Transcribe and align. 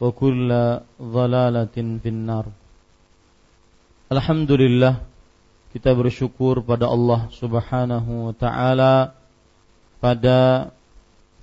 بدعة 0.00 0.02
ضلالة 0.02 0.04
wa 0.04 0.10
kulla 0.10 0.82
dhalalatin 0.98 2.02
finnar. 2.02 2.50
Alhamdulillah 4.10 5.00
kita 5.72 5.90
bersyukur 5.94 6.60
pada 6.60 6.86
Allah 6.90 7.30
Subhanahu 7.34 8.30
wa 8.30 8.34
taala 8.34 9.14
pada 9.98 10.70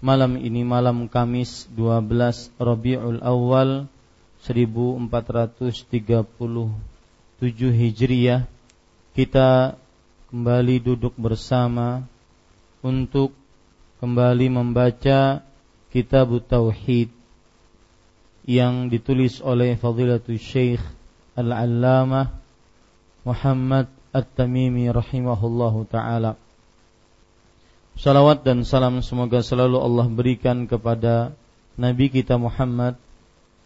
malam 0.03 0.37
ini 0.37 0.61
malam 0.61 1.09
Kamis 1.09 1.67
12 1.73 2.53
Rabiul 2.61 3.19
Awal 3.23 3.89
1437 4.45 6.29
Hijriah 7.51 8.45
kita 9.17 9.75
kembali 10.31 10.75
duduk 10.79 11.17
bersama 11.19 12.05
untuk 12.85 13.35
kembali 13.99 14.47
membaca 14.53 15.43
kitab 15.91 16.29
Tauhid 16.47 17.11
yang 18.46 18.86
ditulis 18.86 19.42
oleh 19.42 19.74
Fadilatul 19.74 20.38
Syekh 20.38 20.80
Al-Allamah 21.34 22.30
Muhammad 23.26 23.90
At-Tamimi 24.14 24.86
rahimahullahu 24.88 25.90
taala. 25.90 26.38
Salawat 27.98 28.46
dan 28.46 28.62
salam 28.62 29.02
semoga 29.02 29.42
selalu 29.42 29.82
Allah 29.82 30.06
berikan 30.06 30.70
kepada 30.70 31.34
Nabi 31.74 32.06
kita 32.08 32.38
Muhammad 32.38 32.94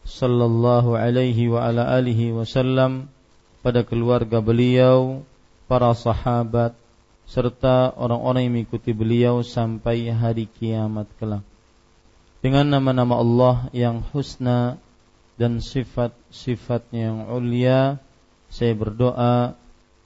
sallallahu 0.08 0.96
alaihi 0.96 1.52
wa 1.52 1.60
ala 1.60 1.84
alihi 1.92 2.32
wasallam 2.32 3.12
pada 3.60 3.84
keluarga 3.84 4.40
beliau, 4.40 5.20
para 5.68 5.92
sahabat 5.92 6.72
serta 7.28 7.92
orang-orang 7.94 8.48
yang 8.48 8.54
mengikuti 8.58 8.96
beliau 8.96 9.44
sampai 9.44 10.08
hari 10.08 10.48
kiamat 10.48 11.06
kelak 11.20 11.49
dengan 12.40 12.72
nama-nama 12.72 13.20
Allah 13.20 13.56
yang 13.76 14.00
husna 14.00 14.80
dan 15.36 15.60
sifat-sifatnya 15.60 17.12
yang 17.12 17.20
ulia 17.28 18.00
saya 18.48 18.72
berdoa 18.72 19.52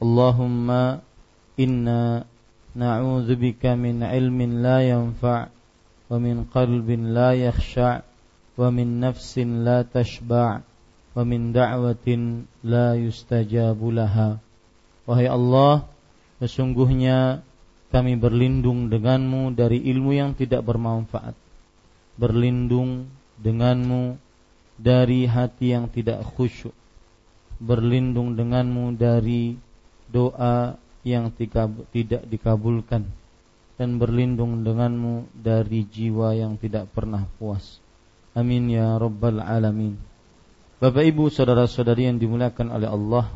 Allahumma 0.03 0.99
inna 1.55 2.27
na'udzubika 2.75 3.79
min 3.79 4.03
ilmin 4.03 4.67
la 4.67 4.83
yanfa' 4.83 5.47
wa 6.11 6.17
min 6.19 6.43
qalbin 6.51 7.15
la 7.15 7.39
yakhsha' 7.39 8.03
wa 8.59 8.69
min 8.75 8.99
nafsin 8.99 9.63
la 9.63 9.87
tashba' 9.87 10.67
wa 11.15 11.23
min 11.23 11.55
da'watin 11.55 12.51
la 12.67 12.99
yustajabu 12.99 13.95
laha. 13.95 14.43
Wahai 15.07 15.31
Allah 15.31 15.87
sesungguhnya 16.43 17.47
kami 17.95 18.19
berlindung 18.19 18.91
denganmu 18.91 19.55
dari 19.55 19.79
ilmu 19.79 20.11
yang 20.19 20.35
tidak 20.35 20.67
bermanfaat 20.67 21.44
berlindung 22.15 23.11
denganmu 23.43 24.19
dari 24.79 25.27
hati 25.27 25.75
yang 25.75 25.91
tidak 25.91 26.23
khusyuk. 26.35 26.75
Berlindung 27.63 28.35
denganmu 28.35 28.99
dari 28.99 29.55
doa 30.11 30.79
yang 31.07 31.31
tidak 31.31 32.27
dikabulkan. 32.27 33.07
Dan 33.75 33.99
berlindung 33.99 34.63
denganmu 34.63 35.35
dari 35.35 35.83
jiwa 35.83 36.31
yang 36.39 36.55
tidak 36.55 36.87
pernah 36.95 37.27
puas. 37.39 37.83
Amin 38.35 38.71
ya 38.71 38.95
rabbal 38.99 39.43
alamin. 39.43 39.99
Bapak 40.79 41.07
Ibu 41.07 41.31
saudara-saudari 41.31 42.07
yang 42.11 42.19
dimuliakan 42.19 42.71
oleh 42.71 42.91
Allah 42.91 43.27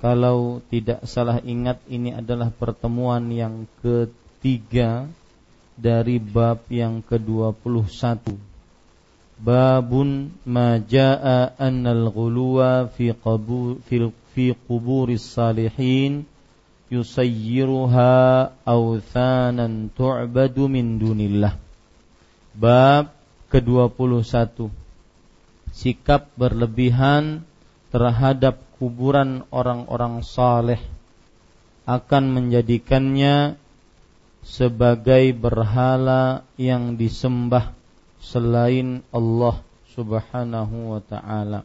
kalau 0.00 0.64
tidak 0.72 1.04
salah 1.04 1.44
ingat 1.44 1.84
ini 1.92 2.16
adalah 2.16 2.48
pertemuan 2.48 3.28
yang 3.28 3.68
ketiga 3.84 5.04
dari 5.80 6.20
bab 6.20 6.68
yang 6.68 7.00
ke-21. 7.00 8.36
Babun 9.40 10.36
ma 10.44 10.76
jaa 10.76 11.56
annal 11.56 12.12
ghuluwa 12.12 12.92
fi 12.92 13.16
qabur 13.16 13.80
fi 13.88 14.52
quburis 14.52 15.24
salihin 15.24 16.28
yusayyiruha 16.92 18.12
awthanan 18.68 19.88
tu'badu 19.96 20.68
min 20.68 21.00
dunillah. 21.00 21.56
Bab 22.52 23.16
ke-21. 23.48 24.68
Sikap 25.72 26.28
berlebihan 26.36 27.48
terhadap 27.88 28.60
kuburan 28.76 29.48
orang-orang 29.48 30.20
saleh 30.20 30.82
akan 31.88 32.24
menjadikannya 32.30 33.56
sebagai 34.40 35.32
berhala 35.36 36.44
yang 36.56 36.96
disembah 36.96 37.72
selain 38.20 39.04
Allah 39.12 39.60
Subhanahu 39.92 40.96
wa 40.96 41.00
taala. 41.04 41.60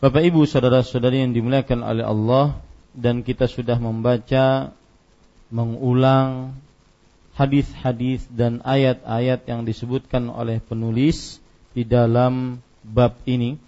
Bapak 0.00 0.24
Ibu 0.24 0.48
saudara-saudari 0.48 1.20
yang 1.20 1.36
dimuliakan 1.36 1.84
oleh 1.84 2.04
Allah 2.04 2.56
dan 2.96 3.20
kita 3.20 3.44
sudah 3.44 3.76
membaca 3.76 4.72
mengulang 5.52 6.56
hadis-hadis 7.36 8.24
dan 8.32 8.64
ayat-ayat 8.64 9.44
yang 9.44 9.68
disebutkan 9.68 10.32
oleh 10.32 10.60
penulis 10.64 11.38
di 11.76 11.84
dalam 11.84 12.64
bab 12.80 13.20
ini 13.28 13.60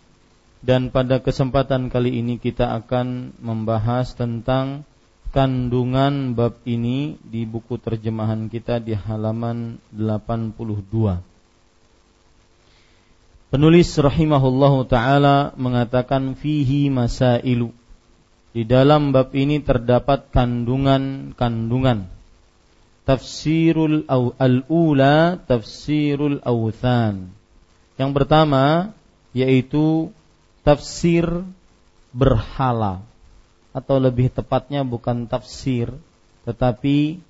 dan 0.62 0.94
pada 0.94 1.19
kesempatan 1.19 1.90
kali 1.90 2.23
ini 2.23 2.38
kita 2.38 2.70
akan 2.81 3.37
membahas 3.43 4.14
tentang 4.14 4.87
kandungan 5.32 6.37
bab 6.37 6.61
ini 6.69 7.17
di 7.25 7.49
buku 7.49 7.81
terjemahan 7.81 8.52
kita 8.52 8.79
di 8.84 8.93
halaman 8.93 9.81
82. 9.96 11.25
Penulis 13.49 13.88
rahimahullahu 13.96 14.84
taala 14.84 15.56
mengatakan 15.56 16.37
fihi 16.37 16.93
masailu. 16.93 17.73
Di 18.52 18.69
dalam 18.69 19.17
bab 19.17 19.32
ini 19.32 19.64
terdapat 19.64 20.29
kandungan-kandungan. 20.29 22.12
Tafsirul 23.08 24.05
al-ula 24.37 25.40
tafsirul 25.49 26.44
awthan. 26.44 27.32
Yang 27.96 28.11
pertama 28.12 28.93
yaitu 29.32 30.12
tafsir 30.61 31.25
berhala 32.12 33.00
atau 33.72 33.96
lebih 33.96 34.28
tepatnya 34.28 34.84
bukan 34.84 35.24
tafsir 35.28 35.92
tetapi 36.44 37.20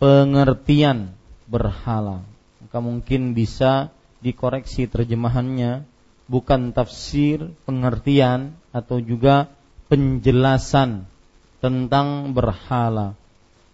pengertian 0.00 1.12
berhala. 1.48 2.24
Maka 2.60 2.78
mungkin 2.78 3.32
bisa 3.32 3.92
dikoreksi 4.20 4.86
terjemahannya 4.86 5.84
bukan 6.30 6.70
tafsir 6.70 7.50
pengertian 7.66 8.54
atau 8.70 9.02
juga 9.02 9.50
penjelasan 9.90 11.08
tentang 11.58 12.30
berhala. 12.30 13.18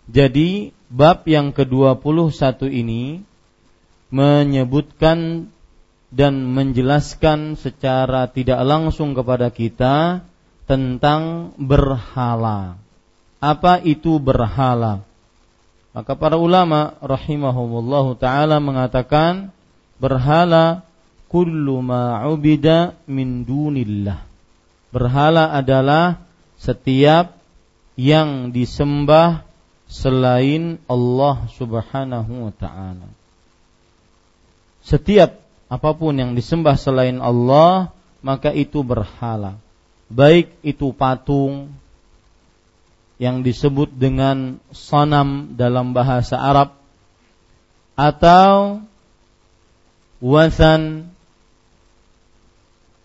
Jadi 0.07 0.73
bab 0.89 1.27
yang 1.27 1.51
ke-21 1.51 2.71
ini 2.71 3.21
menyebutkan 4.09 5.51
dan 6.15 6.35
menjelaskan 6.47 7.59
secara 7.59 8.31
tidak 8.31 8.63
langsung 8.63 9.13
kepada 9.13 9.51
kita 9.51 10.23
tentang 10.67 11.55
berhala. 11.57 12.79
Apa 13.39 13.79
itu 13.83 14.19
berhala? 14.19 15.07
Maka 15.97 16.13
para 16.13 16.37
ulama 16.37 16.99
rahimahumullahu 17.01 18.21
taala 18.21 18.61
mengatakan 18.61 19.49
berhala 19.97 20.85
kullu 21.33 21.81
ma 21.81 22.21
ubida 22.29 22.93
min 23.09 23.49
dunillah 23.49 24.27
Berhala 24.97 25.53
adalah 25.53 26.25
setiap 26.57 27.37
yang 28.01 28.49
disembah 28.49 29.45
selain 29.85 30.81
Allah 30.89 31.45
Subhanahu 31.53 32.49
wa 32.49 32.53
taala. 32.55 33.09
Setiap 34.81 35.37
apa 35.67 35.91
pun 35.99 36.15
yang 36.15 36.33
disembah 36.33 36.79
selain 36.79 37.19
Allah, 37.19 37.93
maka 38.23 38.55
itu 38.55 38.81
berhala. 38.87 39.59
Baik 40.07 40.55
itu 40.63 40.95
patung 40.95 41.75
yang 43.17 43.41
disebut 43.43 43.91
dengan 43.91 44.61
sanam 44.71 45.57
dalam 45.57 45.97
bahasa 45.97 46.37
Arab 46.39 46.77
atau 47.97 48.85
wasan 50.21 51.11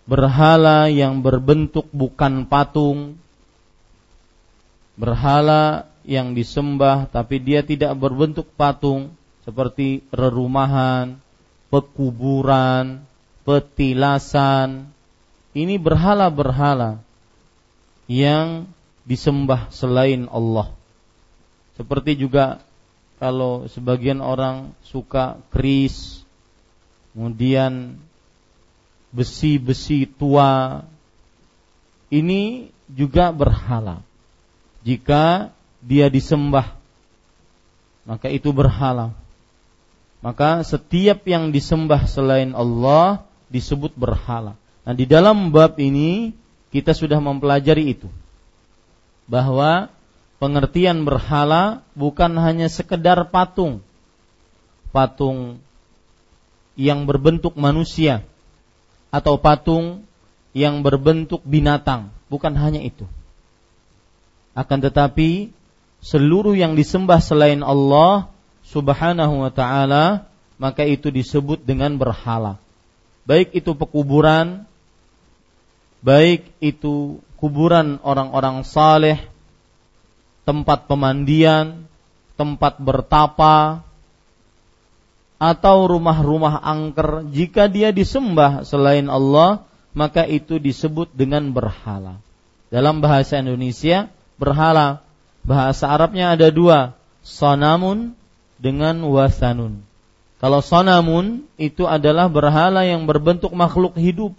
berhala 0.04 0.92
yang 0.92 1.24
berbentuk 1.24 1.88
bukan 1.90 2.44
patung, 2.44 3.16
berhala 5.00 5.88
yang 6.04 6.34
disembah 6.34 7.08
tapi 7.08 7.40
dia 7.40 7.62
tidak 7.62 7.94
berbentuk 7.96 8.46
patung 8.58 9.14
seperti 9.42 10.06
rerumahan, 10.14 11.18
pekuburan, 11.70 13.02
petilasan. 13.42 14.90
Ini 15.52 15.76
berhala-berhala 15.76 17.04
yang 18.08 18.64
disembah 19.04 19.68
selain 19.68 20.28
Allah. 20.32 20.72
Seperti 21.76 22.16
juga 22.16 22.64
kalau 23.20 23.68
sebagian 23.68 24.18
orang 24.24 24.72
suka 24.82 25.38
keris, 25.52 26.24
kemudian 27.12 28.00
besi-besi 29.12 30.08
tua 30.08 30.82
ini 32.08 32.72
juga 32.88 33.32
berhala. 33.32 34.00
Jika 34.82 35.52
dia 35.84 36.08
disembah, 36.08 36.74
maka 38.08 38.28
itu 38.32 38.50
berhala. 38.50 39.14
Maka 40.22 40.62
setiap 40.62 41.26
yang 41.26 41.50
disembah 41.50 42.06
selain 42.06 42.54
Allah 42.54 43.26
disebut 43.50 43.94
berhala. 43.98 44.54
Nah, 44.82 44.94
di 44.98 45.06
dalam 45.06 45.54
bab 45.54 45.78
ini 45.78 46.34
kita 46.74 46.96
sudah 46.96 47.22
mempelajari 47.22 47.94
itu. 47.94 48.10
Bahwa 49.30 49.92
pengertian 50.42 51.06
berhala 51.06 51.86
bukan 51.94 52.34
hanya 52.42 52.66
sekedar 52.66 53.30
patung. 53.30 53.78
Patung 54.90 55.62
yang 56.74 57.04
berbentuk 57.06 57.54
manusia 57.54 58.24
atau 59.12 59.36
patung 59.36 60.08
yang 60.56 60.80
berbentuk 60.84 61.40
binatang, 61.44 62.12
bukan 62.28 62.52
hanya 62.56 62.80
itu. 62.80 63.04
Akan 64.52 64.84
tetapi 64.84 65.52
seluruh 66.04 66.52
yang 66.52 66.76
disembah 66.76 67.20
selain 67.20 67.64
Allah 67.64 68.28
Subhanahu 68.68 69.48
wa 69.48 69.52
taala 69.52 70.28
maka 70.60 70.84
itu 70.84 71.08
disebut 71.08 71.64
dengan 71.64 71.96
berhala. 71.96 72.60
Baik 73.24 73.54
itu 73.56 73.72
pekuburan, 73.72 74.68
baik 76.02 76.50
itu 76.58 77.22
kuburan 77.38 77.98
orang-orang 78.02 78.66
saleh, 78.66 79.22
tempat 80.42 80.90
pemandian, 80.90 81.86
tempat 82.34 82.78
bertapa, 82.82 83.86
atau 85.42 85.76
rumah-rumah 85.90 86.62
angker 86.62 87.26
jika 87.34 87.66
dia 87.66 87.90
disembah 87.90 88.62
selain 88.62 89.10
Allah 89.10 89.66
maka 89.90 90.22
itu 90.22 90.62
disebut 90.62 91.10
dengan 91.10 91.50
berhala. 91.50 92.22
Dalam 92.70 93.02
bahasa 93.02 93.42
Indonesia 93.42 94.08
berhala 94.38 95.04
bahasa 95.42 95.90
Arabnya 95.90 96.32
ada 96.32 96.48
dua, 96.48 96.94
sonamun 97.26 98.14
dengan 98.56 99.02
wasanun. 99.02 99.82
Kalau 100.38 100.62
sonamun 100.62 101.46
itu 101.58 101.86
adalah 101.86 102.26
berhala 102.30 102.86
yang 102.86 103.06
berbentuk 103.06 103.50
makhluk 103.54 103.94
hidup. 103.98 104.34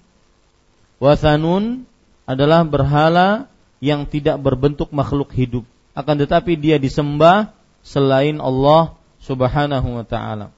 Wasanun 1.04 1.84
adalah 2.24 2.64
berhala 2.64 3.52
yang 3.84 4.08
tidak 4.08 4.40
berbentuk 4.40 4.88
makhluk 4.96 5.36
hidup. 5.36 5.68
Akan 5.92 6.16
tetapi 6.16 6.56
dia 6.56 6.80
disembah 6.80 7.52
selain 7.84 8.40
Allah 8.40 8.96
Subhanahu 9.20 10.00
wa 10.00 10.06
taala. 10.08 10.56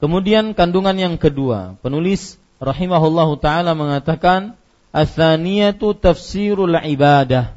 Kemudian 0.00 0.56
kandungan 0.56 0.96
yang 0.96 1.20
kedua, 1.20 1.76
penulis 1.84 2.40
rahimahullahu 2.56 3.36
taala 3.36 3.76
mengatakan 3.76 4.56
atsaniyatu 4.96 5.92
tafsirul 5.92 6.80
ibadah. 6.80 7.52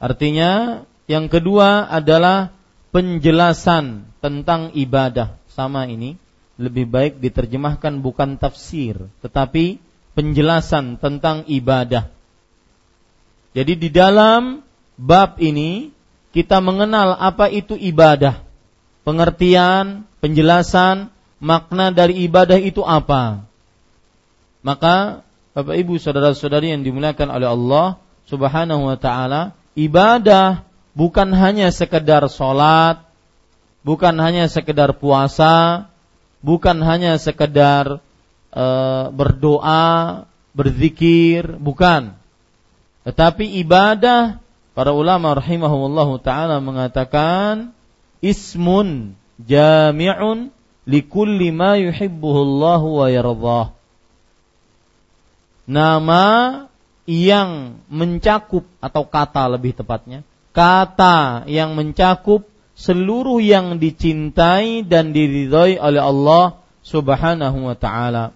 Artinya 0.00 0.84
yang 1.04 1.28
kedua 1.28 1.92
adalah 1.92 2.56
penjelasan 2.88 4.08
tentang 4.24 4.72
ibadah. 4.72 5.36
Sama 5.52 5.84
ini 5.84 6.16
lebih 6.56 6.88
baik 6.88 7.20
diterjemahkan 7.20 8.00
bukan 8.00 8.40
tafsir, 8.40 9.12
tetapi 9.20 9.85
penjelasan 10.16 10.96
tentang 10.96 11.44
ibadah. 11.44 12.08
Jadi 13.52 13.72
di 13.76 13.88
dalam 13.92 14.64
bab 14.96 15.36
ini 15.38 15.92
kita 16.32 16.64
mengenal 16.64 17.16
apa 17.16 17.52
itu 17.52 17.76
ibadah 17.76 18.40
pengertian, 19.06 20.02
penjelasan 20.18 21.14
makna 21.38 21.94
dari 21.94 22.26
ibadah 22.26 22.58
itu 22.58 22.82
apa. 22.82 23.46
Maka 24.66 25.22
Bapak 25.54 25.78
Ibu 25.78 25.96
saudara-saudari 26.02 26.74
yang 26.74 26.82
dimuliakan 26.82 27.30
oleh 27.30 27.48
Allah 27.48 27.86
Subhanahu 28.26 28.90
wa 28.90 28.98
taala, 28.98 29.54
ibadah 29.78 30.66
bukan 30.98 31.30
hanya 31.32 31.70
sekedar 31.70 32.26
sholat, 32.26 33.00
bukan 33.86 34.18
hanya 34.18 34.50
sekedar 34.50 34.90
puasa, 34.98 35.86
bukan 36.42 36.82
hanya 36.82 37.14
sekedar 37.22 38.02
e, 38.56 38.66
berdoa, 39.12 40.24
berzikir, 40.56 41.60
bukan. 41.60 42.16
Tetapi 43.04 43.60
ibadah 43.60 44.40
para 44.72 44.96
ulama 44.96 45.36
rahimahumullah 45.36 46.08
taala 46.24 46.58
mengatakan 46.64 47.76
ismun 48.24 49.14
jami'un 49.44 50.50
likulli 50.88 51.52
ma 51.52 51.76
yuhibbuhu 51.76 52.38
Allah 52.40 52.82
wa 52.82 53.06
yardah. 53.12 53.66
Nama 55.66 56.24
yang 57.06 57.82
mencakup 57.90 58.66
atau 58.78 59.02
kata 59.06 59.50
lebih 59.50 59.74
tepatnya, 59.74 60.22
kata 60.54 61.46
yang 61.50 61.74
mencakup 61.74 62.46
seluruh 62.76 63.40
yang 63.40 63.80
dicintai 63.80 64.84
dan 64.84 65.10
diridhoi 65.10 65.80
oleh 65.80 66.02
Allah 66.02 66.60
Subhanahu 66.84 67.66
wa 67.66 67.74
taala. 67.74 68.35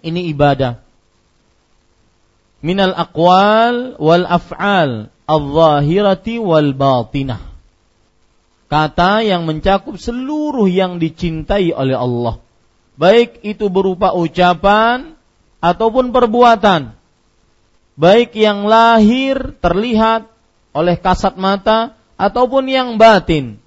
Ini 0.00 0.30
ibadah. 0.32 0.80
Minal 2.60 2.92
aqwal 2.92 3.96
wal 3.96 4.24
af'al 4.28 5.08
al-zahirati 5.24 6.36
wal 6.36 6.76
batinah 6.76 7.50
kata 8.70 9.26
yang 9.26 9.50
mencakup 9.50 9.98
seluruh 9.98 10.70
yang 10.70 11.02
dicintai 11.02 11.74
oleh 11.74 11.98
Allah. 11.98 12.38
Baik 12.94 13.42
itu 13.42 13.66
berupa 13.66 14.14
ucapan 14.14 15.18
ataupun 15.58 16.14
perbuatan. 16.14 16.96
baik 18.00 18.32
yang 18.32 18.64
lahir 18.64 19.60
terlihat 19.60 20.24
oleh 20.72 20.96
kasat 20.96 21.36
mata 21.36 21.92
ataupun 22.16 22.64
yang 22.64 22.96
batin 22.96 23.60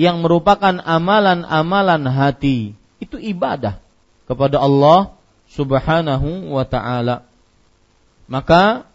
yang 0.00 0.24
merupakan 0.24 0.80
amalan-amalan 0.80 2.08
hati 2.08 2.72
itu 3.04 3.20
ibadah 3.20 3.76
kepada 4.24 4.64
Allah 4.64 5.12
Subhanahu 5.50 6.54
wa 6.54 6.62
taala. 6.62 7.26
Maka 8.30 8.86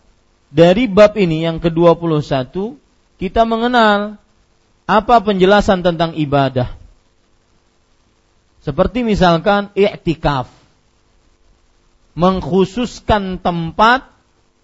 dari 0.47 0.87
bab 0.87 1.19
ini 1.19 1.43
yang 1.43 1.59
ke-21 1.59 2.79
kita 3.19 3.43
mengenal 3.43 4.15
apa 4.87 5.15
penjelasan 5.19 5.83
tentang 5.83 6.15
ibadah. 6.15 6.71
Seperti 8.63 9.05
misalkan 9.05 9.69
i'tikaf. 9.75 10.49
Mengkhususkan 12.15 13.43
tempat 13.43 14.07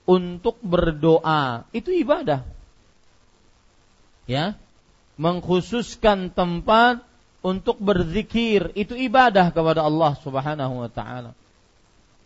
untuk 0.07 0.55
berdoa, 0.63 1.67
itu 1.75 1.91
ibadah. 1.91 2.47
Ya, 4.23 4.55
mengkhususkan 5.19 6.31
tempat 6.31 7.03
untuk 7.43 7.75
berzikir 7.83 8.71
itu 8.79 8.95
ibadah 8.95 9.51
kepada 9.51 9.83
Allah 9.83 10.15
Subhanahu 10.23 10.87
wa 10.87 10.89
taala. 10.89 11.35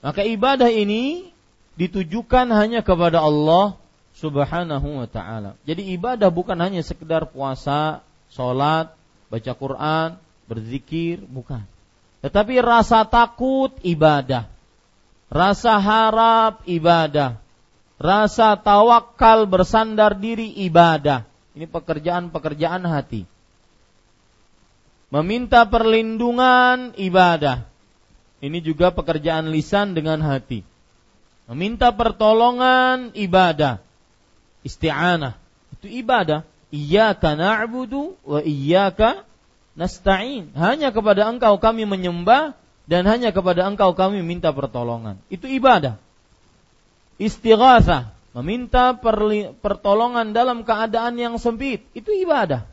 Maka 0.05 0.21
ibadah 0.21 0.69
ini 0.69 1.33
ditujukan 1.81 2.45
hanya 2.53 2.85
kepada 2.85 3.25
Allah 3.25 3.73
Subhanahu 4.13 5.01
wa 5.01 5.09
taala. 5.09 5.57
Jadi 5.65 5.89
ibadah 5.97 6.29
bukan 6.29 6.53
hanya 6.61 6.85
sekedar 6.85 7.25
puasa, 7.25 8.05
salat, 8.29 8.93
baca 9.33 9.51
Quran, 9.57 10.09
berzikir, 10.45 11.25
bukan. 11.25 11.65
Tetapi 12.21 12.61
rasa 12.61 13.01
takut 13.09 13.73
ibadah. 13.81 14.45
Rasa 15.33 15.81
harap 15.81 16.61
ibadah. 16.69 17.41
Rasa 17.97 18.53
tawakal 18.61 19.49
bersandar 19.49 20.13
diri 20.13 20.53
ibadah 20.69 21.25
ini 21.55 21.65
pekerjaan-pekerjaan 21.71 22.83
hati. 22.83 23.23
Meminta 25.09 25.63
perlindungan 25.63 26.91
ibadah. 26.99 27.63
Ini 28.45 28.61
juga 28.61 28.93
pekerjaan 28.93 29.49
lisan 29.49 29.97
dengan 29.97 30.21
hati. 30.21 30.61
Meminta 31.49 31.89
pertolongan 31.89 33.09
ibadah. 33.17 33.81
Isti'anah. 34.61 35.33
Itu 35.73 35.89
ibadah. 35.89 36.45
Iyyaka 36.69 37.33
na'budu 37.33 38.13
wa 38.21 38.45
iyyaka 38.45 39.25
nasta'in. 39.73 40.53
Hanya 40.53 40.93
kepada 40.93 41.25
engkau 41.25 41.57
kami 41.57 41.89
menyembah 41.89 42.53
dan 42.85 43.09
hanya 43.09 43.33
kepada 43.33 43.65
engkau 43.65 43.97
kami 43.97 44.21
minta 44.21 44.53
pertolongan. 44.53 45.17
Itu 45.33 45.49
ibadah. 45.49 45.97
Istighatsah 47.17 48.13
meminta 48.35 48.93
pertolongan 49.63 50.35
dalam 50.35 50.67
keadaan 50.67 51.15
yang 51.15 51.39
sempit, 51.39 51.87
itu 51.95 52.11
ibadah. 52.11 52.67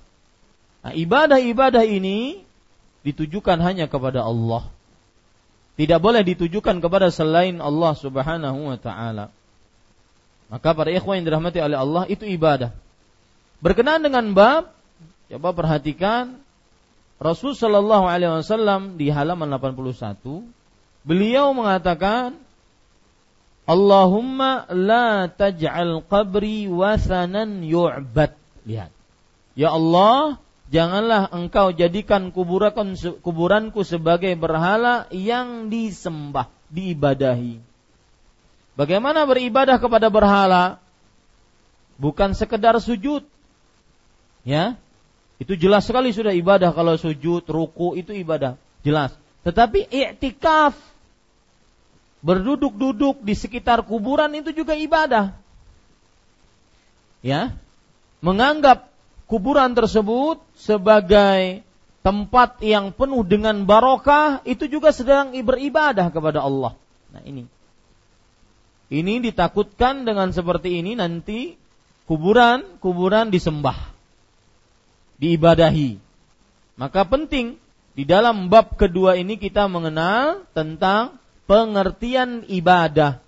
Nah, 0.82 0.90
ibadah-ibadah 0.90 1.86
ini 1.86 2.42
ditujukan 3.06 3.62
hanya 3.62 3.86
kepada 3.86 4.26
Allah. 4.26 4.66
Tidak 5.72 5.98
boleh 5.98 6.20
ditujukan 6.20 6.84
kepada 6.84 7.08
selain 7.08 7.56
Allah 7.58 7.92
Subhanahu 7.96 8.68
wa 8.68 8.76
taala. 8.76 9.32
Maka 10.52 10.76
para 10.76 10.92
ikhwan 10.92 11.22
yang 11.22 11.26
dirahmati 11.32 11.64
oleh 11.64 11.80
Allah 11.80 12.04
itu 12.12 12.28
ibadah. 12.28 12.76
Berkenaan 13.64 14.04
dengan 14.04 14.36
bab, 14.36 14.74
coba 15.32 15.48
perhatikan 15.56 16.42
Rasul 17.22 17.54
Shallallahu 17.54 18.04
alaihi 18.10 18.42
wasallam 18.42 18.98
di 18.98 19.08
halaman 19.08 19.48
81, 19.54 20.18
beliau 21.06 21.54
mengatakan 21.54 22.36
Allahumma 23.62 24.66
la 24.74 25.30
taj'al 25.30 26.02
qabri 26.10 26.66
wasanan 26.66 27.62
yu'bad. 27.62 28.34
Lihat. 28.66 28.90
Ya 29.54 29.70
Allah, 29.70 30.41
janganlah 30.72 31.28
engkau 31.28 31.70
jadikan 31.76 32.32
kuburanku, 32.32 33.84
sebagai 33.84 34.32
berhala 34.40 35.06
yang 35.12 35.68
disembah, 35.68 36.48
diibadahi. 36.72 37.60
Bagaimana 38.72 39.28
beribadah 39.28 39.76
kepada 39.76 40.08
berhala? 40.08 40.80
Bukan 42.00 42.32
sekedar 42.32 42.80
sujud. 42.80 43.22
Ya. 44.48 44.80
Itu 45.36 45.58
jelas 45.60 45.84
sekali 45.84 46.14
sudah 46.14 46.32
ibadah 46.32 46.72
kalau 46.72 46.96
sujud, 46.96 47.44
ruku 47.44 47.94
itu 48.00 48.16
ibadah. 48.16 48.56
Jelas. 48.80 49.12
Tetapi 49.44 49.90
i'tikaf 49.90 50.72
berduduk-duduk 52.22 53.20
di 53.26 53.34
sekitar 53.34 53.82
kuburan 53.84 54.32
itu 54.32 54.54
juga 54.54 54.72
ibadah. 54.78 55.34
Ya. 57.20 57.54
Menganggap 58.22 58.91
kuburan 59.32 59.72
tersebut 59.72 60.44
sebagai 60.52 61.64
tempat 62.04 62.60
yang 62.60 62.92
penuh 62.92 63.24
dengan 63.24 63.64
barokah 63.64 64.44
itu 64.44 64.68
juga 64.68 64.92
sedang 64.92 65.32
beribadah 65.32 66.12
kepada 66.12 66.44
Allah. 66.44 66.76
Nah, 67.16 67.24
ini. 67.24 67.48
Ini 68.92 69.24
ditakutkan 69.24 70.04
dengan 70.04 70.36
seperti 70.36 70.84
ini 70.84 70.92
nanti 70.92 71.56
kuburan 72.04 72.76
kuburan 72.76 73.32
disembah. 73.32 73.88
Diibadahi. 75.16 75.96
Maka 76.76 77.08
penting 77.08 77.56
di 77.96 78.04
dalam 78.04 78.52
bab 78.52 78.76
kedua 78.76 79.16
ini 79.16 79.40
kita 79.40 79.64
mengenal 79.64 80.44
tentang 80.52 81.16
pengertian 81.48 82.44
ibadah 82.52 83.24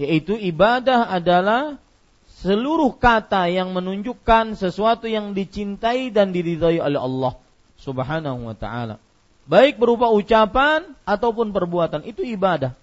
yaitu 0.00 0.40
ibadah 0.40 1.04
adalah 1.04 1.76
seluruh 2.42 2.98
kata 2.98 3.46
yang 3.46 3.70
menunjukkan 3.70 4.58
sesuatu 4.58 5.06
yang 5.06 5.30
dicintai 5.30 6.10
dan 6.10 6.34
diridhai 6.34 6.82
oleh 6.82 6.98
Allah 6.98 7.38
Subhanahu 7.78 8.50
wa 8.50 8.56
taala. 8.58 8.98
Baik 9.46 9.78
berupa 9.78 10.10
ucapan 10.10 10.94
ataupun 11.06 11.54
perbuatan 11.54 12.02
itu 12.02 12.26
ibadah. 12.26 12.74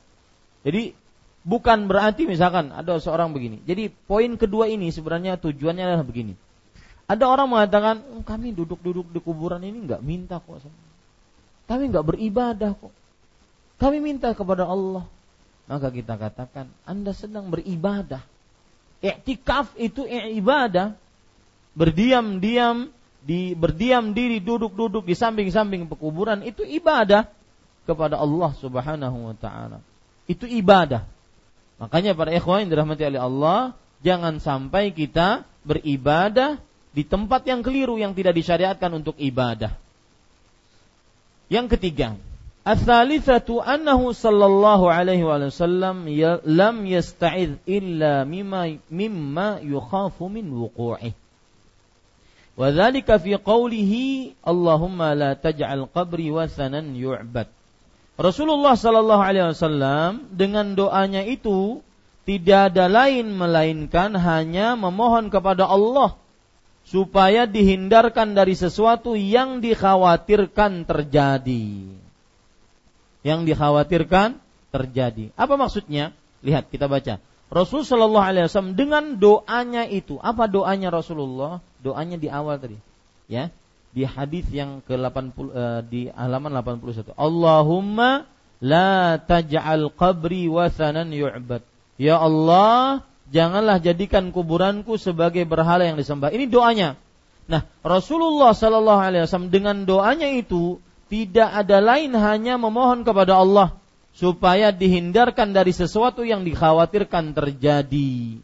Jadi 0.63 0.95
bukan 1.43 1.87
berarti 1.87 2.27
misalkan 2.27 2.71
ada 2.71 2.99
seorang 2.99 3.31
begini. 3.35 3.63
Jadi 3.67 3.91
poin 3.91 4.31
kedua 4.39 4.67
ini 4.71 4.91
sebenarnya 4.91 5.39
tujuannya 5.39 5.83
adalah 5.83 6.07
begini. 6.07 6.35
Ada 7.09 7.25
orang 7.25 7.47
mengatakan, 7.49 7.95
oh, 8.13 8.21
kami 8.21 8.53
duduk-duduk 8.53 9.09
di 9.09 9.19
kuburan 9.19 9.65
ini 9.65 9.81
nggak 9.89 10.03
minta 10.05 10.37
kok, 10.37 10.61
kami 11.65 11.89
nggak 11.89 12.05
beribadah 12.05 12.77
kok. 12.77 12.93
Kami 13.81 13.97
minta 13.97 14.29
kepada 14.35 14.69
Allah. 14.69 15.09
Maka 15.65 15.89
kita 15.89 16.17
katakan, 16.21 16.69
Anda 16.85 17.15
sedang 17.15 17.49
beribadah. 17.49 18.21
Iktikaf 18.99 19.71
itu 19.79 20.03
ibadah. 20.07 20.95
Berdiam-diam 21.75 22.91
di 23.23 23.55
berdiam 23.55 24.11
diri 24.15 24.39
duduk-duduk 24.39 25.07
di 25.07 25.15
samping-samping 25.15 25.87
pekuburan 25.87 26.43
itu 26.43 26.63
ibadah 26.63 27.27
kepada 27.87 28.19
Allah 28.19 28.51
Subhanahu 28.59 29.31
wa 29.31 29.35
taala. 29.35 29.79
Itu 30.27 30.45
ibadah. 30.45 31.07
Makanya 31.79 32.13
para 32.13 32.35
ikhwan 32.35 32.67
yang 32.67 32.71
dirahmati 32.75 33.03
oleh 33.07 33.21
Allah, 33.23 33.59
jangan 34.03 34.43
sampai 34.43 34.91
kita 34.91 35.47
beribadah 35.63 36.59
di 36.91 37.07
tempat 37.07 37.47
yang 37.47 37.63
keliru 37.63 37.95
yang 37.95 38.11
tidak 38.11 38.35
disyariatkan 38.35 38.91
untuk 38.91 39.15
ibadah. 39.15 39.73
Yang 41.49 41.79
ketiga, 41.79 42.19
Al-thalithatu 42.69 43.65
annahu 43.65 44.13
sallallahu 44.13 44.93
alaihi 44.93 45.25
wasallam 45.25 46.05
lam 46.45 46.75
yasta'id 46.85 47.57
illa 47.65 48.29
mimma 48.29 48.77
mimma 48.93 49.57
yukhafu 49.65 50.29
min 50.29 50.53
wuqu'ih. 50.53 51.17
Wa 52.53 52.69
dhalika 52.69 53.17
fi 53.17 53.41
qawlihi 53.41 54.37
Allahumma 54.45 55.17
la 55.17 55.33
taj'al 55.33 55.89
qabri 55.89 56.29
wasanan 56.29 56.93
yu'bad. 56.93 57.49
Rasulullah 58.21 58.77
sallallahu 58.77 59.23
alaihi 59.25 59.49
wasallam 59.49 60.29
dengan 60.29 60.77
doanya 60.77 61.25
itu 61.25 61.81
tidak 62.29 62.77
ada 62.77 62.85
lain 62.85 63.33
melainkan 63.33 64.13
hanya 64.13 64.77
memohon 64.77 65.33
kepada 65.33 65.65
Allah 65.65 66.21
supaya 66.85 67.49
dihindarkan 67.49 68.37
dari 68.37 68.53
sesuatu 68.53 69.17
yang 69.17 69.57
dikhawatirkan 69.57 70.85
terjadi 70.85 71.97
yang 73.25 73.43
dikhawatirkan 73.43 74.39
terjadi. 74.69 75.31
Apa 75.35 75.59
maksudnya? 75.59 76.15
Lihat 76.45 76.71
kita 76.71 76.87
baca. 76.87 77.19
Rasul 77.49 77.81
Shallallahu 77.81 78.25
Alaihi 78.29 78.45
Wasallam 78.45 78.77
dengan 78.77 79.17
doanya 79.17 79.89
itu, 79.89 80.21
apa 80.21 80.45
doanya 80.45 80.93
Rasulullah? 80.93 81.65
Doanya 81.81 82.21
di 82.21 82.29
awal 82.29 82.61
tadi, 82.61 82.77
ya 83.25 83.49
di 83.89 84.05
hadis 84.05 84.45
yang 84.53 84.85
ke 84.85 84.93
80 84.93 85.33
uh, 85.49 85.81
di 85.81 86.13
halaman 86.13 86.53
81. 86.61 87.17
Allahumma 87.17 88.29
la 88.61 89.17
taj'al 89.17 89.89
qabri 89.97 90.45
wasanan 90.45 91.09
yu'bad. 91.09 91.65
Ya 91.97 92.21
Allah, 92.21 93.03
janganlah 93.33 93.81
jadikan 93.81 94.29
kuburanku 94.29 95.01
sebagai 95.01 95.43
berhala 95.49 95.89
yang 95.89 95.97
disembah. 95.97 96.29
Ini 96.29 96.47
doanya. 96.47 96.95
Nah, 97.49 97.65
Rasulullah 97.81 98.53
Shallallahu 98.53 99.01
alaihi 99.01 99.25
wasallam 99.25 99.49
dengan 99.49 99.89
doanya 99.89 100.29
itu 100.37 100.77
tidak 101.09 101.49
ada 101.49 101.81
lain 101.81 102.13
hanya 102.13 102.55
memohon 102.55 103.01
kepada 103.01 103.41
Allah 103.41 103.75
supaya 104.13 104.69
dihindarkan 104.69 105.51
dari 105.51 105.73
sesuatu 105.73 106.21
yang 106.21 106.45
dikhawatirkan 106.45 107.33
terjadi. 107.33 108.39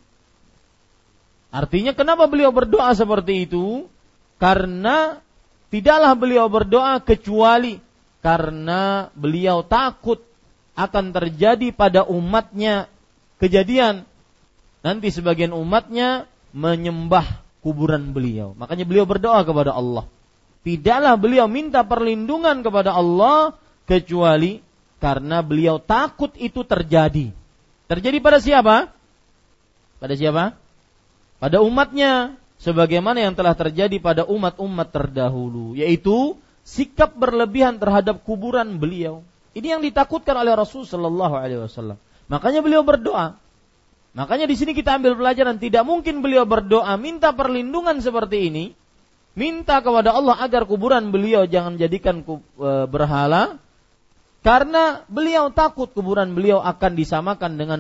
Artinya 1.54 1.96
kenapa 1.96 2.28
beliau 2.28 2.52
berdoa 2.52 2.92
seperti 2.92 3.48
itu? 3.48 3.88
Karena 4.42 5.24
tidaklah 5.72 6.14
beliau 6.18 6.52
berdoa 6.52 7.00
kecuali 7.00 7.80
karena 8.20 9.14
beliau 9.16 9.64
takut 9.64 10.20
akan 10.76 11.16
terjadi 11.16 11.72
pada 11.72 12.04
umatnya 12.04 12.92
kejadian 13.40 14.04
nanti 14.84 15.08
sebagian 15.14 15.56
umatnya 15.56 16.28
menyembah 16.52 17.46
kuburan 17.64 18.12
beliau. 18.12 18.58
Makanya 18.58 18.84
beliau 18.84 19.08
berdoa 19.08 19.42
kepada 19.46 19.72
Allah. 19.72 20.06
Tidaklah 20.66 21.14
beliau 21.14 21.46
minta 21.46 21.86
perlindungan 21.86 22.66
kepada 22.66 22.98
Allah 22.98 23.54
kecuali 23.86 24.66
karena 24.98 25.46
beliau 25.46 25.78
takut 25.78 26.34
itu 26.42 26.66
terjadi. 26.66 27.30
Terjadi 27.86 28.18
pada 28.18 28.42
siapa? 28.42 28.90
Pada 30.02 30.14
siapa? 30.18 30.58
Pada 31.38 31.62
umatnya. 31.62 32.42
Sebagaimana 32.58 33.22
yang 33.22 33.38
telah 33.38 33.54
terjadi 33.54 34.02
pada 34.02 34.26
umat-umat 34.26 34.90
terdahulu. 34.90 35.78
Yaitu 35.78 36.34
sikap 36.66 37.14
berlebihan 37.14 37.78
terhadap 37.78 38.26
kuburan 38.26 38.82
beliau. 38.82 39.22
Ini 39.54 39.78
yang 39.78 39.82
ditakutkan 39.86 40.34
oleh 40.34 40.58
Rasul 40.58 40.84
Shallallahu 40.90 41.36
Alaihi 41.38 41.62
Wasallam. 41.62 42.02
Makanya 42.26 42.66
beliau 42.66 42.82
berdoa. 42.82 43.38
Makanya 44.18 44.50
di 44.50 44.56
sini 44.58 44.74
kita 44.74 44.98
ambil 44.98 45.14
pelajaran 45.14 45.62
tidak 45.62 45.86
mungkin 45.86 46.26
beliau 46.26 46.48
berdoa 46.48 46.96
minta 46.98 47.36
perlindungan 47.36 48.00
seperti 48.02 48.50
ini, 48.50 48.66
minta 49.36 49.84
kepada 49.84 50.16
Allah 50.16 50.40
agar 50.42 50.66
kuburan 50.66 51.12
beliau 51.12 51.46
jangan 51.46 51.76
jadikan 51.76 52.24
e, 52.24 52.70
berhala, 52.88 53.60
karena 54.42 55.04
beliau 55.12 55.52
takut 55.52 55.92
kuburan 55.92 56.34
beliau 56.34 56.64
akan 56.64 56.92
disamakan 56.96 57.60
dengan 57.60 57.80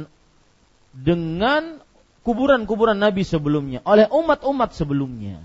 dengan 0.96 1.80
kuburan-kuburan 2.28 3.00
Nabi 3.00 3.24
sebelumnya 3.24 3.80
oleh 3.88 4.06
umat-umat 4.12 4.76
sebelumnya. 4.76 5.40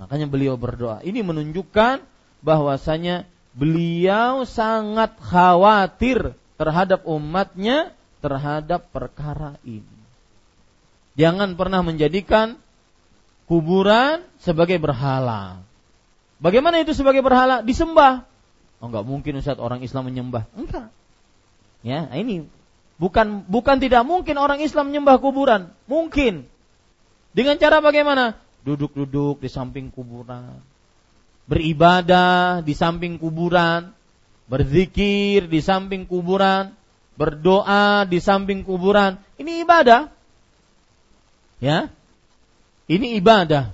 Makanya 0.00 0.26
beliau 0.26 0.58
berdoa. 0.58 0.98
Ini 1.06 1.22
menunjukkan 1.22 2.02
bahwasanya 2.42 3.28
beliau 3.54 4.42
sangat 4.42 5.14
khawatir 5.22 6.34
terhadap 6.58 7.06
umatnya 7.06 7.94
terhadap 8.18 8.88
perkara 8.90 9.58
ini. 9.66 9.98
Jangan 11.18 11.58
pernah 11.58 11.84
menjadikan 11.84 12.56
kuburan 13.52 14.24
sebagai 14.40 14.80
berhala. 14.80 15.60
Bagaimana 16.40 16.80
itu 16.80 16.96
sebagai 16.96 17.20
berhala? 17.20 17.60
Disembah. 17.60 18.24
Oh 18.80 18.88
enggak 18.88 19.04
mungkin 19.04 19.36
Ustaz 19.36 19.60
orang 19.60 19.84
Islam 19.84 20.08
menyembah. 20.08 20.48
Enggak. 20.56 20.88
Ya, 21.84 22.08
ini 22.16 22.48
bukan 22.96 23.44
bukan 23.44 23.76
tidak 23.76 24.08
mungkin 24.08 24.40
orang 24.40 24.64
Islam 24.64 24.88
menyembah 24.88 25.20
kuburan. 25.20 25.68
Mungkin. 25.84 26.48
Dengan 27.36 27.60
cara 27.60 27.84
bagaimana? 27.84 28.40
Duduk-duduk 28.64 29.44
di 29.44 29.52
samping 29.52 29.92
kuburan 29.92 30.64
beribadah 31.46 32.62
di 32.62 32.72
samping 32.72 33.18
kuburan, 33.18 33.90
berzikir 34.46 35.50
di 35.50 35.60
samping 35.60 36.06
kuburan, 36.06 36.74
berdoa 37.18 38.06
di 38.06 38.18
samping 38.22 38.62
kuburan. 38.62 39.18
Ini 39.38 39.66
ibadah. 39.66 40.08
Ya. 41.62 41.92
Ini 42.90 43.18
ibadah. 43.18 43.70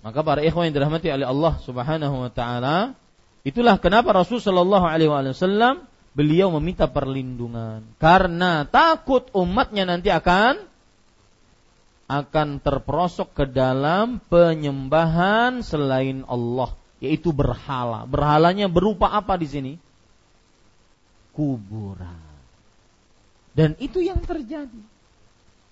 Maka 0.00 0.20
para 0.24 0.40
ikhwan 0.40 0.70
yang 0.70 0.76
dirahmati 0.80 1.12
oleh 1.12 1.28
Allah 1.28 1.60
Subhanahu 1.60 2.16
wa 2.24 2.30
taala, 2.32 2.96
itulah 3.44 3.76
kenapa 3.76 4.16
Rasul 4.16 4.40
sallallahu 4.40 4.86
alaihi 4.88 5.12
wasallam 5.12 5.84
beliau 6.16 6.50
meminta 6.56 6.90
perlindungan 6.90 7.86
karena 8.00 8.66
takut 8.66 9.28
umatnya 9.36 9.86
nanti 9.86 10.10
akan 10.10 10.70
akan 12.10 12.58
terperosok 12.58 13.38
ke 13.38 13.44
dalam 13.46 14.18
penyembahan 14.26 15.62
selain 15.62 16.26
Allah, 16.26 16.74
yaitu 16.98 17.30
berhala. 17.30 18.02
Berhalanya 18.10 18.66
berupa 18.66 19.14
apa 19.14 19.38
di 19.38 19.46
sini? 19.46 19.72
Kuburan. 21.30 22.18
Dan 23.54 23.78
itu 23.78 24.02
yang 24.02 24.18
terjadi. 24.26 24.82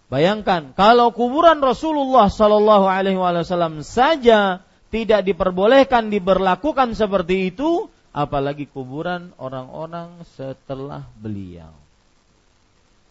Bayangkan 0.09 0.73
kalau 0.73 1.13
kuburan 1.13 1.61
Rasulullah 1.61 2.33
Shallallahu 2.33 2.89
Alaihi 2.89 3.21
Wasallam 3.21 3.85
saja 3.85 4.65
tidak 4.89 5.29
diperbolehkan 5.29 6.09
diberlakukan 6.09 6.97
seperti 6.97 7.53
itu, 7.53 7.93
apalagi 8.17 8.65
kuburan 8.65 9.37
orang-orang 9.37 10.25
setelah 10.33 11.05
beliau. 11.21 11.71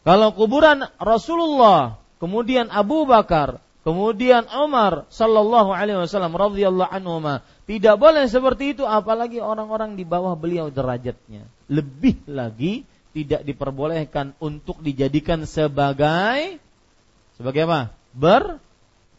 Kalau 0.02 0.34
kuburan 0.34 0.88
Rasulullah 0.98 2.02
kemudian 2.18 2.74
Abu 2.74 3.06
Bakar, 3.06 3.62
kemudian 3.86 4.48
Umar 4.50 5.06
sallallahu 5.12 5.76
alaihi 5.76 6.00
wasallam 6.00 6.34
radhiyallahu 6.34 6.92
anhu 6.92 7.44
tidak 7.68 7.96
boleh 8.00 8.26
seperti 8.32 8.74
itu 8.76 8.84
apalagi 8.88 9.44
orang-orang 9.44 10.00
di 10.00 10.08
bawah 10.08 10.34
beliau 10.40 10.72
derajatnya. 10.72 11.46
Lebih 11.68 12.24
lagi 12.32 12.88
tidak 13.12 13.44
diperbolehkan 13.44 14.32
untuk 14.40 14.80
dijadikan 14.80 15.44
sebagai 15.44 16.58
sebagai 17.38 17.70
apa? 17.70 17.94
Ber 18.18 18.58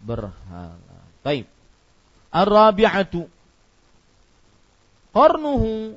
berhala. 0.03 0.99
Baik. 1.23 1.47
Ar-rabi'atu 2.35 3.31
qarnuhu 5.15 5.97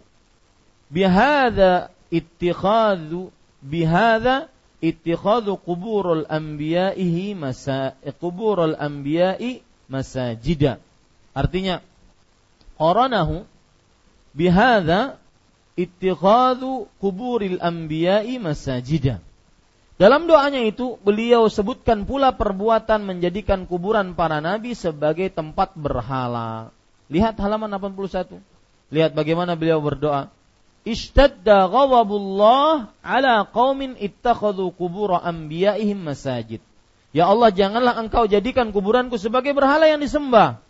bihadza 0.87 1.91
ittikhadhu 2.13 3.33
bihadza 3.61 4.47
ittikhadhu 4.81 5.59
quburul 5.61 6.25
anbiya'ihi 6.29 7.35
masa 7.35 7.97
quburul 8.21 8.77
anbiya'i 8.79 9.61
masajida. 9.91 10.79
Artinya 11.35 11.83
qaranahu 12.79 13.45
bihadza 14.33 15.21
ittikhadhu 15.77 16.87
quburil 16.97 17.59
anbiya'i 17.61 18.39
masajida. 18.39 19.19
Dalam 20.01 20.25
doanya 20.25 20.65
itu 20.65 20.97
beliau 21.05 21.45
sebutkan 21.45 22.09
pula 22.09 22.33
perbuatan 22.33 23.05
menjadikan 23.05 23.69
kuburan 23.69 24.17
para 24.17 24.41
nabi 24.41 24.73
sebagai 24.73 25.29
tempat 25.29 25.77
berhala. 25.77 26.73
Lihat 27.13 27.37
halaman 27.37 27.69
81. 27.69 28.41
Lihat 28.89 29.13
bagaimana 29.13 29.53
beliau 29.53 29.77
berdoa 29.77 30.33
ishtadda 30.89 31.69
ghadabullah 31.69 32.89
ala 33.05 33.45
qaumin 33.45 33.93
ittakhadhu 33.93 34.73
qubur 34.73 35.21
anbiya'ihim 35.21 36.01
masajid. 36.01 36.65
Ya 37.13 37.29
Allah, 37.29 37.53
janganlah 37.53 37.93
engkau 38.01 38.25
jadikan 38.25 38.73
kuburanku 38.73 39.21
sebagai 39.21 39.53
berhala 39.53 39.85
yang 39.85 40.01
disembah. 40.01 40.63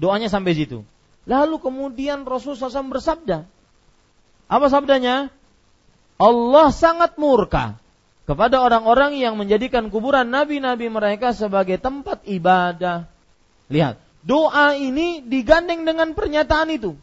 Doanya 0.00 0.32
sampai 0.32 0.56
situ. 0.56 0.86
Lalu 1.28 1.60
kemudian 1.60 2.24
Rasulullah 2.24 2.72
SAW 2.72 2.88
bersabda. 2.88 3.44
Apa 4.48 4.66
sabdanya? 4.72 5.28
Allah 6.16 6.72
sangat 6.72 7.20
murka 7.20 7.79
kepada 8.30 8.62
orang-orang 8.62 9.18
yang 9.18 9.34
menjadikan 9.34 9.90
kuburan 9.90 10.30
nabi-nabi 10.30 10.86
mereka 10.86 11.34
sebagai 11.34 11.82
tempat 11.82 12.22
ibadah. 12.30 13.10
Lihat, 13.66 13.98
doa 14.22 14.78
ini 14.78 15.18
digandeng 15.26 15.82
dengan 15.82 16.14
pernyataan 16.14 16.70
itu. 16.70 16.94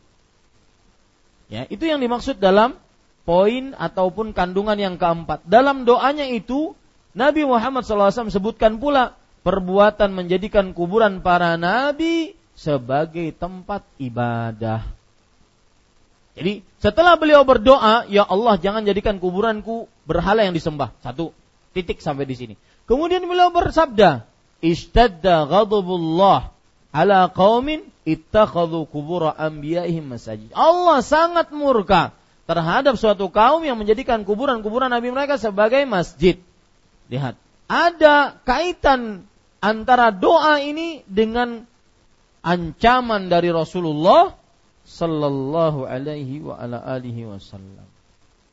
Ya, 1.52 1.68
itu 1.68 1.84
yang 1.84 2.00
dimaksud 2.00 2.40
dalam 2.40 2.80
poin 3.28 3.76
ataupun 3.76 4.32
kandungan 4.32 4.80
yang 4.80 4.96
keempat. 4.96 5.44
Dalam 5.44 5.84
doanya 5.84 6.24
itu 6.32 6.80
Nabi 7.12 7.44
Muhammad 7.44 7.84
SAW 7.84 8.32
sebutkan 8.32 8.80
pula 8.80 9.20
perbuatan 9.44 10.16
menjadikan 10.16 10.72
kuburan 10.72 11.20
para 11.20 11.60
nabi 11.60 12.40
sebagai 12.56 13.36
tempat 13.36 13.84
ibadah. 14.00 14.97
Jadi 16.38 16.62
setelah 16.78 17.18
beliau 17.18 17.42
berdoa, 17.42 18.06
ya 18.06 18.22
Allah 18.22 18.62
jangan 18.62 18.86
jadikan 18.86 19.18
kuburanku 19.18 19.90
berhala 20.06 20.46
yang 20.46 20.54
disembah. 20.54 20.94
Satu 21.02 21.34
titik 21.74 21.98
sampai 21.98 22.30
di 22.30 22.38
sini. 22.38 22.54
Kemudian 22.86 23.26
beliau 23.26 23.50
bersabda, 23.50 24.30
Ishtadda 24.62 25.50
ghadabullah 25.50 26.54
ala 26.94 27.20
qaumin 27.34 27.90
ittakhadhu 28.06 28.86
qubur 28.86 29.34
anbiya'ihim 29.34 30.14
masajid. 30.14 30.54
Allah 30.54 31.02
sangat 31.02 31.50
murka 31.50 32.14
terhadap 32.46 32.96
suatu 33.02 33.34
kaum 33.34 33.66
yang 33.66 33.76
menjadikan 33.82 34.22
kuburan-kuburan 34.22 34.94
nabi 34.94 35.10
mereka 35.10 35.42
sebagai 35.42 35.82
masjid. 35.90 36.38
Lihat, 37.10 37.34
ada 37.66 38.38
kaitan 38.46 39.26
antara 39.58 40.14
doa 40.14 40.62
ini 40.62 41.02
dengan 41.10 41.66
ancaman 42.46 43.28
dari 43.28 43.50
Rasulullah 43.50 44.37
sallallahu 44.88 45.84
alaihi 45.84 46.40
wa 46.48 46.56
ala 46.56 46.80
alihi 46.80 47.28
wasallam. 47.28 47.84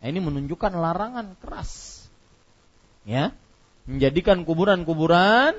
Nah, 0.03 0.07
ini 0.11 0.18
menunjukkan 0.18 0.75
larangan 0.75 1.38
keras. 1.38 2.03
Ya, 3.07 3.31
menjadikan 3.87 4.42
kuburan-kuburan 4.42 5.55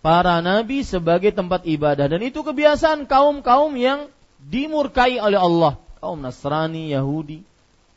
para 0.00 0.40
nabi 0.40 0.80
sebagai 0.86 1.34
tempat 1.34 1.68
ibadah 1.68 2.08
dan 2.08 2.22
itu 2.24 2.40
kebiasaan 2.40 3.04
kaum-kaum 3.04 3.74
yang 3.76 4.08
dimurkai 4.40 5.20
oleh 5.20 5.36
Allah, 5.36 5.76
kaum 6.00 6.22
Nasrani, 6.24 6.94
Yahudi. 6.94 7.44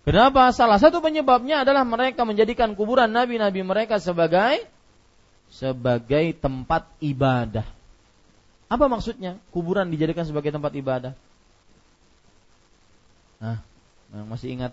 Kenapa? 0.04 0.50
Salah 0.50 0.82
satu 0.82 1.00
penyebabnya 1.00 1.62
adalah 1.62 1.86
mereka 1.86 2.26
menjadikan 2.26 2.74
kuburan 2.74 3.14
nabi-nabi 3.14 3.62
mereka 3.62 4.02
sebagai 4.02 4.66
sebagai 5.54 6.34
tempat 6.34 6.90
ibadah. 6.98 7.66
Apa 8.70 8.86
maksudnya? 8.90 9.38
Kuburan 9.54 9.94
dijadikan 9.94 10.26
sebagai 10.26 10.50
tempat 10.50 10.74
ibadah. 10.74 11.14
Nah, 13.40 13.64
masih 14.28 14.54
ingat? 14.60 14.72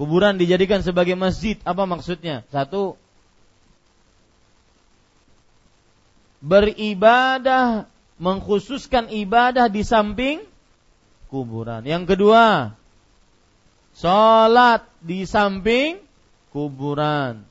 Kuburan 0.00 0.40
dijadikan 0.40 0.80
sebagai 0.80 1.14
masjid. 1.14 1.60
Apa 1.62 1.84
maksudnya? 1.84 2.46
Satu, 2.48 2.96
beribadah, 6.40 7.90
mengkhususkan 8.16 9.10
ibadah 9.10 9.68
di 9.68 9.82
samping 9.82 10.42
kuburan. 11.28 11.84
Yang 11.84 12.14
kedua, 12.14 12.74
sholat 13.98 14.86
di 15.02 15.26
samping 15.28 16.00
kuburan. 16.54 17.44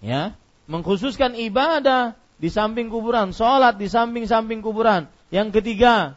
Ya, 0.00 0.34
mengkhususkan 0.66 1.36
ibadah 1.36 2.16
di 2.40 2.48
samping 2.48 2.88
kuburan, 2.88 3.36
sholat 3.36 3.76
di 3.76 3.86
samping-samping 3.86 4.64
kuburan. 4.64 5.06
Yang 5.28 5.60
ketiga, 5.60 6.16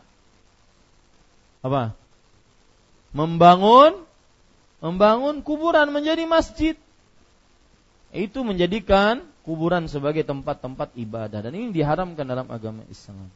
apa? 1.60 1.94
Membangun, 3.14 4.04
membangun 4.82 5.46
kuburan 5.46 5.94
menjadi 5.94 6.26
masjid. 6.26 6.76
Itu 8.14 8.42
menjadikan 8.42 9.26
kuburan 9.46 9.86
sebagai 9.86 10.26
tempat-tempat 10.26 10.98
ibadah 10.98 11.46
dan 11.46 11.54
ini 11.54 11.70
diharamkan 11.70 12.26
dalam 12.26 12.50
agama 12.50 12.82
Islam. 12.90 13.30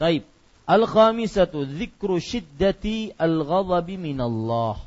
Taib. 0.00 0.24
Al-khamisatu 0.62 1.66
dzikru 1.66 2.22
syiddati 2.22 3.12
al-ghadabi 3.18 3.98
minallah. 3.98 4.78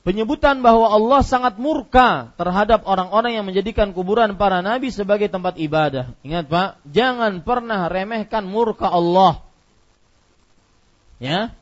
Penyebutan 0.00 0.64
bahwa 0.64 0.88
Allah 0.88 1.20
sangat 1.20 1.60
murka 1.60 2.32
terhadap 2.40 2.88
orang-orang 2.88 3.36
yang 3.36 3.44
menjadikan 3.44 3.92
kuburan 3.92 4.40
para 4.40 4.64
nabi 4.64 4.88
sebagai 4.88 5.28
tempat 5.28 5.60
ibadah. 5.60 6.16
Ingat 6.24 6.48
Pak, 6.48 6.68
jangan 6.88 7.44
pernah 7.44 7.84
remehkan 7.92 8.48
murka 8.48 8.88
Allah. 8.88 9.44
Ya. 11.20 11.52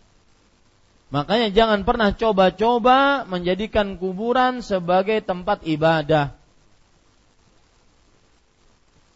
Makanya 1.08 1.48
jangan 1.48 1.88
pernah 1.88 2.12
coba-coba 2.12 3.24
menjadikan 3.24 3.96
kuburan 3.96 4.60
sebagai 4.60 5.24
tempat 5.24 5.64
ibadah. 5.64 6.36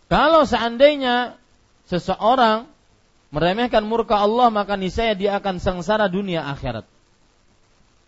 Kalau 0.09 0.49
seandainya 0.49 1.37
seseorang 1.89 2.65
meremehkan 3.33 3.85
murka 3.85 4.21
Allah 4.21 4.49
maka 4.49 4.77
niscaya 4.77 5.13
dia 5.13 5.37
akan 5.37 5.61
sengsara 5.61 6.09
dunia 6.09 6.49
akhirat. 6.49 6.89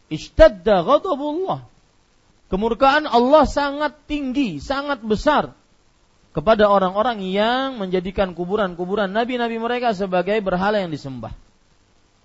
Ishtadda 0.09 0.85
ghadabullah. 0.85 1.64
Kemurkaan 2.49 3.09
Allah 3.09 3.44
sangat 3.49 4.05
tinggi, 4.05 4.61
sangat 4.61 5.01
besar 5.05 5.53
kepada 6.33 6.68
orang-orang 6.68 7.25
yang 7.25 7.77
menjadikan 7.77 8.33
kuburan-kuburan 8.33 9.12
nabi-nabi 9.12 9.61
mereka 9.61 9.92
sebagai 9.92 10.40
berhala 10.40 10.81
yang 10.81 10.92
disembah. 10.92 11.33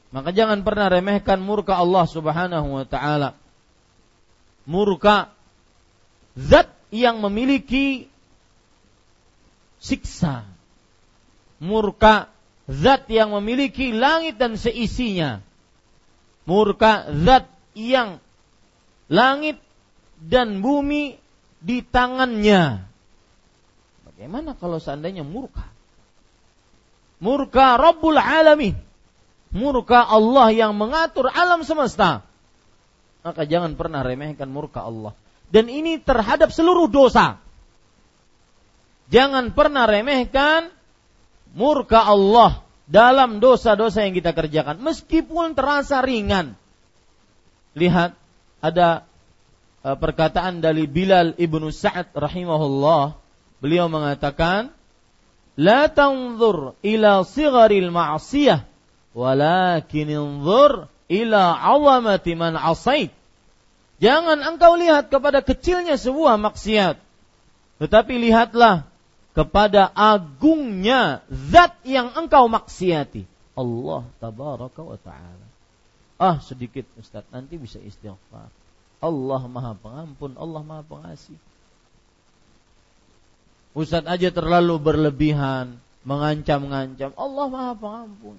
Maka 0.09 0.33
jangan 0.33 0.65
pernah 0.65 0.89
remehkan 0.89 1.37
murka 1.37 1.77
Allah 1.77 2.09
Subhanahu 2.09 2.81
wa 2.81 2.85
taala. 2.85 3.37
Murka 4.65 5.29
zat 6.33 6.73
yang 6.89 7.21
memiliki 7.21 8.09
siksa. 9.77 10.49
Murka 11.61 12.33
zat 12.65 13.05
yang 13.05 13.33
memiliki 13.37 13.93
langit 13.93 14.41
dan 14.41 14.57
seisinya. 14.57 15.45
Murka 16.49 17.05
zat 17.13 17.45
yang 17.77 18.17
langit 19.05 19.61
dan 20.17 20.65
bumi 20.65 21.21
di 21.61 21.85
tangannya. 21.85 22.81
Bagaimana 24.09 24.57
kalau 24.57 24.81
seandainya 24.81 25.21
murka? 25.21 25.69
Murka 27.21 27.77
Rabbul 27.77 28.17
Alamin. 28.17 28.88
Murka 29.49 30.05
Allah 30.05 30.53
yang 30.53 30.77
mengatur 30.77 31.29
alam 31.33 31.65
semesta. 31.65 32.21
Maka 33.25 33.43
jangan 33.49 33.73
pernah 33.73 34.05
remehkan 34.05 34.47
murka 34.47 34.85
Allah. 34.85 35.17
Dan 35.49 35.67
ini 35.67 35.97
terhadap 35.97 36.53
seluruh 36.53 36.85
dosa. 36.85 37.41
Jangan 39.09 39.57
pernah 39.57 39.89
remehkan 39.89 40.69
murka 41.57 42.05
Allah 42.05 42.61
dalam 42.85 43.41
dosa-dosa 43.41 44.05
yang 44.05 44.13
kita 44.13 44.37
kerjakan 44.37 44.77
meskipun 44.85 45.57
terasa 45.57 46.05
ringan. 46.05 46.53
Lihat 47.73 48.13
ada 48.61 49.09
uh, 49.81 49.97
perkataan 49.97 50.61
dari 50.61 50.85
Bilal 50.85 51.33
ibnu 51.41 51.73
Sa'ad 51.73 52.13
rahimahullah. 52.13 53.17
Beliau 53.59 53.89
mengatakan, 53.89 54.69
"La 55.57 55.89
tanzur 55.89 56.77
ila 56.85 57.25
sigharil 57.25 57.89
ma'siyah, 57.89 58.68
walakin 59.13 60.07
inzur 60.09 60.87
ila 61.09 61.43
'azamati 61.55 62.33
man 62.37 62.57
'asait." 62.57 63.13
Jangan 63.99 64.39
engkau 64.39 64.79
lihat 64.79 65.11
kepada 65.11 65.43
kecilnya 65.43 65.99
sebuah 65.99 66.39
maksiat, 66.39 66.95
tetapi 67.83 68.13
lihatlah 68.15 68.87
kepada 69.35 69.91
agungnya 69.91 71.23
zat 71.27 71.75
yang 71.83 72.15
engkau 72.15 72.47
maksiati. 72.47 73.27
Allah 73.59 74.07
tabaraka 74.23 74.79
wa 74.79 74.95
ta'ala. 74.95 75.47
Ah 76.19 76.39
sedikit 76.39 76.87
Ustaz, 76.99 77.27
nanti 77.31 77.59
bisa 77.59 77.79
istighfar. 77.79 78.51
Allah 78.99 79.41
maha 79.47 79.75
pengampun, 79.79 80.35
Allah 80.35 80.59
maha 80.63 80.83
pengasih. 80.83 81.39
Ustaz 83.71 84.03
aja 84.03 84.27
terlalu 84.27 84.75
berlebihan, 84.79 85.79
mengancam-ngancam. 86.03 87.15
Allah 87.15 87.45
maha 87.47 87.73
pengampun. 87.79 88.35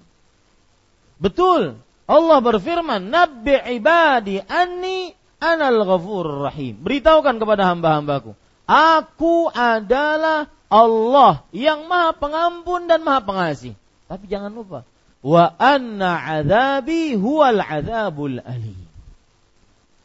Betul, 1.21 1.77
Allah 2.09 2.37
berfirman, 2.41 3.13
Nabi 3.13 3.53
ibadi 3.77 4.41
anni 4.41 5.13
anal 5.37 5.85
ghafur 5.85 6.49
rahim. 6.49 6.81
Beritahukan 6.81 7.37
kepada 7.37 7.69
hamba-hambaku. 7.69 8.33
Aku 8.65 9.53
adalah 9.53 10.49
Allah 10.71 11.45
yang 11.53 11.85
maha 11.85 12.17
pengampun 12.17 12.89
dan 12.89 13.05
maha 13.05 13.21
pengasih. 13.21 13.77
Tapi 14.09 14.25
jangan 14.25 14.49
lupa, 14.49 14.81
wa 15.21 15.45
anna 15.61 16.41
azabi 16.41 17.13
huwal 17.13 17.61
azabul 17.61 18.41
ali. 18.41 18.73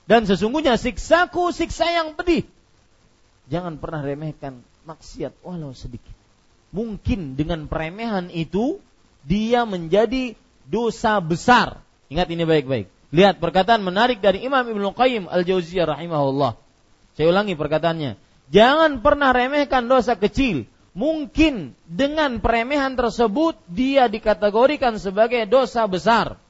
Dan 0.07 0.29
sesungguhnya 0.29 0.79
siksaku 0.79 1.51
siksa 1.51 1.91
yang 1.91 2.15
pedih. 2.15 2.47
Jangan 3.51 3.81
pernah 3.81 4.05
remehkan 4.05 4.63
maksiat 4.87 5.43
walau 5.43 5.75
sedikit. 5.75 6.15
Mungkin 6.71 7.35
dengan 7.35 7.67
peremehan 7.67 8.31
itu 8.31 8.79
dia 9.27 9.67
menjadi 9.67 10.39
dosa 10.67 11.19
besar. 11.23 11.81
Ingat 12.11 12.29
ini 12.31 12.43
baik-baik. 12.47 12.87
Lihat 13.15 13.39
perkataan 13.39 13.83
menarik 13.87 14.19
dari 14.19 14.43
Imam 14.43 14.67
Ibnu 14.67 14.93
Qayyim 14.93 15.31
Al-Jauziyah 15.31 15.87
rahimahullah. 15.95 16.59
Saya 17.17 17.27
ulangi 17.31 17.55
perkataannya. 17.55 18.19
Jangan 18.51 19.03
pernah 19.03 19.31
remehkan 19.35 19.87
dosa 19.87 20.15
kecil. 20.19 20.69
Mungkin 20.97 21.77
dengan 21.85 22.41
peremehan 22.41 22.97
tersebut 22.97 23.61
dia 23.69 24.09
dikategorikan 24.09 24.97
sebagai 24.97 25.45
dosa 25.45 25.85
besar. 25.85 26.41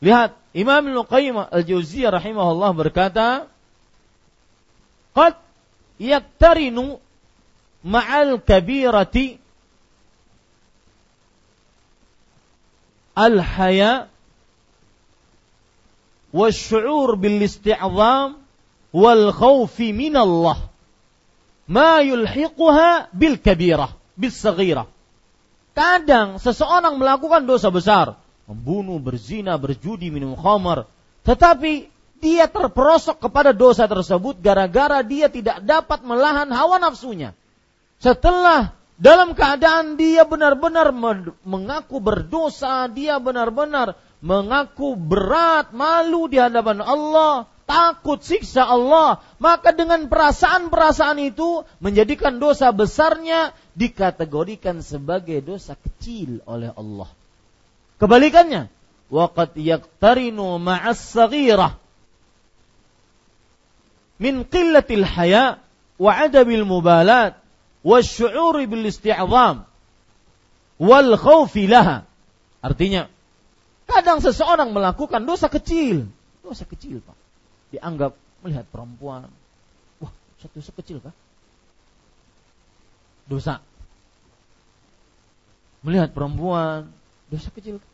Lihat, 0.00 0.36
Imam 0.56 0.84
Al-Qayyim 0.84 1.36
Al-Jauziyah 1.36 2.12
rahimahullah 2.16 2.72
berkata, 2.72 3.48
"Qad 5.12 5.36
yaktarinu 6.00 6.98
ma'al 7.84 8.40
kabirati 8.40 9.40
al-haya 13.16 14.06
بالاستعظام 16.30 18.28
bil 18.30 18.38
من 18.94 18.94
wal 18.94 19.32
khawfi 19.34 19.90
يلحقها 19.90 20.28
بالكبيرة 20.30 21.48
ma 21.70 22.02
yulhiquha 22.02 22.90
bil 23.14 23.36
kabirah 23.38 24.86
kadang 25.74 26.38
seseorang 26.38 26.98
melakukan 26.98 27.46
dosa 27.46 27.70
besar 27.70 28.18
membunuh 28.46 28.98
berzina 28.98 29.54
berjudi 29.58 30.10
minum 30.10 30.34
khamar 30.34 30.86
tetapi 31.22 31.90
dia 32.20 32.46
terperosok 32.46 33.16
kepada 33.16 33.56
dosa 33.56 33.88
tersebut 33.88 34.38
gara-gara 34.44 35.00
dia 35.00 35.32
tidak 35.32 35.64
dapat 35.64 36.04
melahan 36.04 36.48
hawa 36.52 36.76
nafsunya. 36.76 37.32
Setelah 37.96 38.76
dalam 39.00 39.32
keadaan 39.32 39.96
dia 39.96 40.28
benar-benar 40.28 40.92
mengaku 41.40 42.04
berdosa, 42.04 42.84
dia 42.92 43.16
benar-benar 43.16 43.96
mengaku 44.20 44.92
berat, 44.92 45.72
malu 45.72 46.28
di 46.28 46.36
hadapan 46.36 46.84
Allah, 46.84 47.48
takut 47.64 48.20
siksa 48.20 48.68
Allah, 48.68 49.24
maka 49.40 49.72
dengan 49.72 50.04
perasaan-perasaan 50.04 51.16
itu 51.24 51.64
menjadikan 51.80 52.36
dosa 52.36 52.68
besarnya 52.76 53.56
dikategorikan 53.72 54.84
sebagai 54.84 55.40
dosa 55.40 55.80
kecil 55.80 56.44
oleh 56.44 56.68
Allah. 56.76 57.08
Kebalikannya, 57.96 58.68
waqad 59.08 59.56
yaqtarinu 59.56 60.60
ma'as 60.60 61.00
saghirah 61.00 61.80
min 64.20 64.44
qillatil 64.44 65.08
haya 65.08 65.56
wa 65.96 66.12
adabil 66.12 66.68
mubalat 66.68 67.39
wasyu'uri 67.86 68.64
bil 68.68 68.84
isti'zam 68.86 69.64
wal 70.80 71.10
khawfi 71.16 71.68
laha. 71.68 72.08
Artinya 72.60 73.08
kadang 73.88 74.20
seseorang 74.20 74.72
melakukan 74.72 75.24
dosa 75.24 75.48
kecil, 75.48 76.08
dosa 76.44 76.64
kecil 76.68 77.00
Pak. 77.04 77.16
Dianggap 77.76 78.16
melihat 78.44 78.66
perempuan. 78.68 79.28
Wah, 80.00 80.12
satu 80.40 80.60
dosa 80.60 80.72
kecil 80.76 81.00
Pak. 81.00 81.14
Dosa. 83.28 83.62
Melihat 85.80 86.12
perempuan, 86.12 86.92
dosa 87.32 87.48
kecil. 87.54 87.80
kah? 87.80 87.90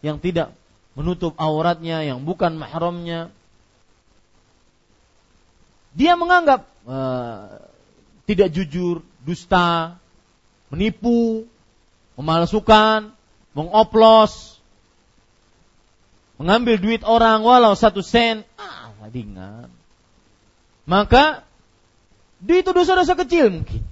Yang 0.00 0.18
tidak 0.24 0.48
menutup 0.96 1.36
auratnya, 1.36 2.04
yang 2.04 2.24
bukan 2.24 2.56
mahramnya. 2.56 3.28
Dia 5.92 6.16
menganggap 6.16 6.64
uh, 6.88 7.71
tidak 8.32 8.50
jujur, 8.54 9.04
dusta, 9.22 9.96
menipu, 10.72 11.46
memalsukan, 12.16 13.12
mengoplos, 13.52 14.60
mengambil 16.40 16.80
duit 16.80 17.02
orang 17.04 17.44
walau 17.44 17.76
satu 17.76 18.00
sen, 18.00 18.42
ah 18.56 18.92
ringan. 19.12 19.68
Maka 20.88 21.46
itu 22.42 22.70
dosa-dosa 22.74 23.14
kecil 23.14 23.62
mungkin. 23.62 23.82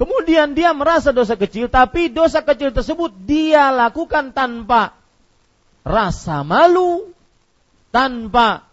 Kemudian 0.00 0.58
dia 0.58 0.74
merasa 0.74 1.14
dosa 1.14 1.38
kecil, 1.38 1.70
tapi 1.70 2.10
dosa 2.10 2.42
kecil 2.42 2.74
tersebut 2.74 3.14
dia 3.22 3.70
lakukan 3.70 4.34
tanpa 4.34 4.98
rasa 5.86 6.42
malu, 6.42 7.14
tanpa 7.94 8.66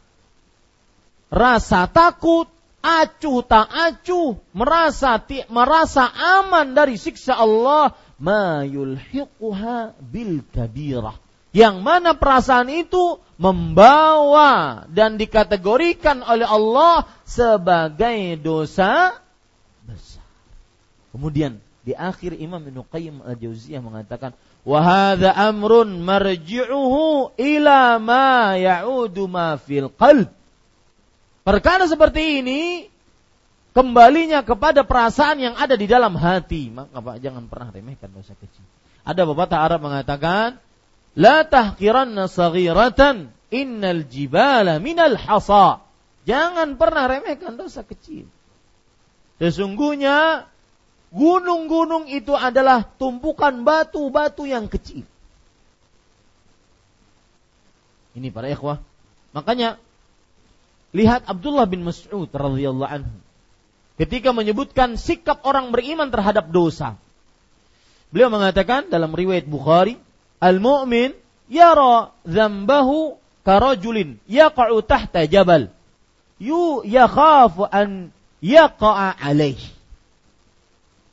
rasa 1.29 1.86
takut, 1.86 2.49
acuh 2.80 3.44
tak 3.44 3.68
acuh, 3.70 4.39
merasa 4.56 5.20
merasa 5.52 6.08
aman 6.12 6.74
dari 6.76 6.96
siksa 6.96 7.36
Allah, 7.36 7.96
ma 8.20 8.63
yulhiquha 8.63 9.96
bil 10.00 10.44
kabirah. 10.52 11.15
Yang 11.50 11.76
mana 11.82 12.13
perasaan 12.13 12.70
itu 12.70 13.18
membawa 13.42 14.86
dan 14.94 15.18
dikategorikan 15.18 16.22
oleh 16.22 16.46
Allah 16.46 17.10
sebagai 17.26 18.38
dosa 18.38 19.18
besar. 19.82 20.22
Kemudian 21.10 21.58
di 21.82 21.98
akhir 21.98 22.38
Imam 22.38 22.62
Ibnu 22.62 22.86
Qayyim 22.86 23.26
Al-Jauziyah 23.26 23.82
mengatakan 23.82 24.38
Wahada 24.62 25.34
amrun 25.34 26.04
marji'uhu 26.04 27.34
ila 27.34 27.98
ma 27.98 28.54
ya'udu 28.54 29.26
ma 29.26 29.58
fil 29.58 29.89
qalb. 29.89 30.30
Perkara 31.43 31.88
seperti 31.89 32.43
ini 32.43 32.62
kembalinya 33.73 34.43
kepada 34.43 34.84
perasaan 34.86 35.39
yang 35.39 35.56
ada 35.56 35.73
di 35.80 35.88
dalam 35.89 36.13
hati. 36.19 36.69
Maka 36.69 36.99
Pak 36.99 37.17
jangan 37.23 37.47
pernah 37.47 37.69
remehkan 37.73 38.12
dosa 38.12 38.36
kecil. 38.38 38.65
Ada 39.08 39.25
pepatah 39.25 39.60
Arab 39.63 39.80
mengatakan, 39.82 40.60
"La 41.17 41.47
tahqiranna 41.47 42.30
saghiratan, 42.30 43.32
innal 43.49 44.06
jibala 44.06 44.78
minal 44.78 45.17
hasa." 45.17 45.82
Jangan 46.28 46.78
pernah 46.78 47.10
remehkan 47.10 47.58
dosa 47.58 47.82
kecil. 47.82 48.30
Sesungguhnya 49.39 50.45
Gunung-gunung 51.10 52.06
itu 52.06 52.38
adalah 52.38 52.86
tumpukan 52.86 53.65
batu-batu 53.65 54.45
yang 54.45 54.69
kecil. 54.69 55.02
Ini 58.13 58.30
para 58.30 58.45
ikhwah. 58.45 58.78
Makanya 59.34 59.82
lihat 60.95 61.25
Abdullah 61.30 61.69
bin 61.69 61.86
Mas'ud 61.86 62.30
radhiyallahu 62.30 62.89
anhu 62.89 63.15
ketika 63.99 64.32
menyebutkan 64.32 64.95
sikap 64.95 65.43
orang 65.43 65.75
beriman 65.75 66.08
terhadap 66.08 66.47
dosa. 66.49 66.95
Beliau 68.10 68.32
mengatakan 68.32 68.88
dalam 68.88 69.12
riwayat 69.12 69.45
Bukhari, 69.45 69.99
"Al-mu'min 70.39 71.13
yara 71.52 72.15
dzambahu 72.23 73.19
karajulin 73.43 74.17
yaqa'u 74.25 74.80
tahta 74.82 75.28
jabal. 75.28 75.69
Yu 76.39 76.82
yakhafu 76.88 77.67
an 77.67 78.15
yaqa'a 78.39 79.19
alaihi." 79.19 79.67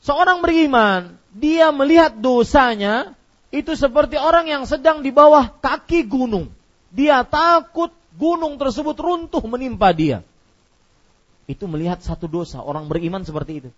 Seorang 0.07 0.39
beriman, 0.41 1.19
dia 1.35 1.75
melihat 1.75 2.15
dosanya 2.23 3.19
itu 3.51 3.75
seperti 3.75 4.15
orang 4.15 4.47
yang 4.47 4.63
sedang 4.63 5.03
di 5.03 5.11
bawah 5.11 5.51
kaki 5.59 6.07
gunung. 6.07 6.55
Dia 6.95 7.27
takut 7.27 7.91
gunung 8.17 8.57
tersebut 8.57 8.97
runtuh 8.97 9.45
menimpa 9.45 9.93
dia. 9.93 10.25
Itu 11.47 11.71
melihat 11.71 12.03
satu 12.03 12.27
dosa, 12.27 12.59
orang 12.59 12.91
beriman 12.91 13.23
seperti 13.23 13.65
itu. 13.65 13.71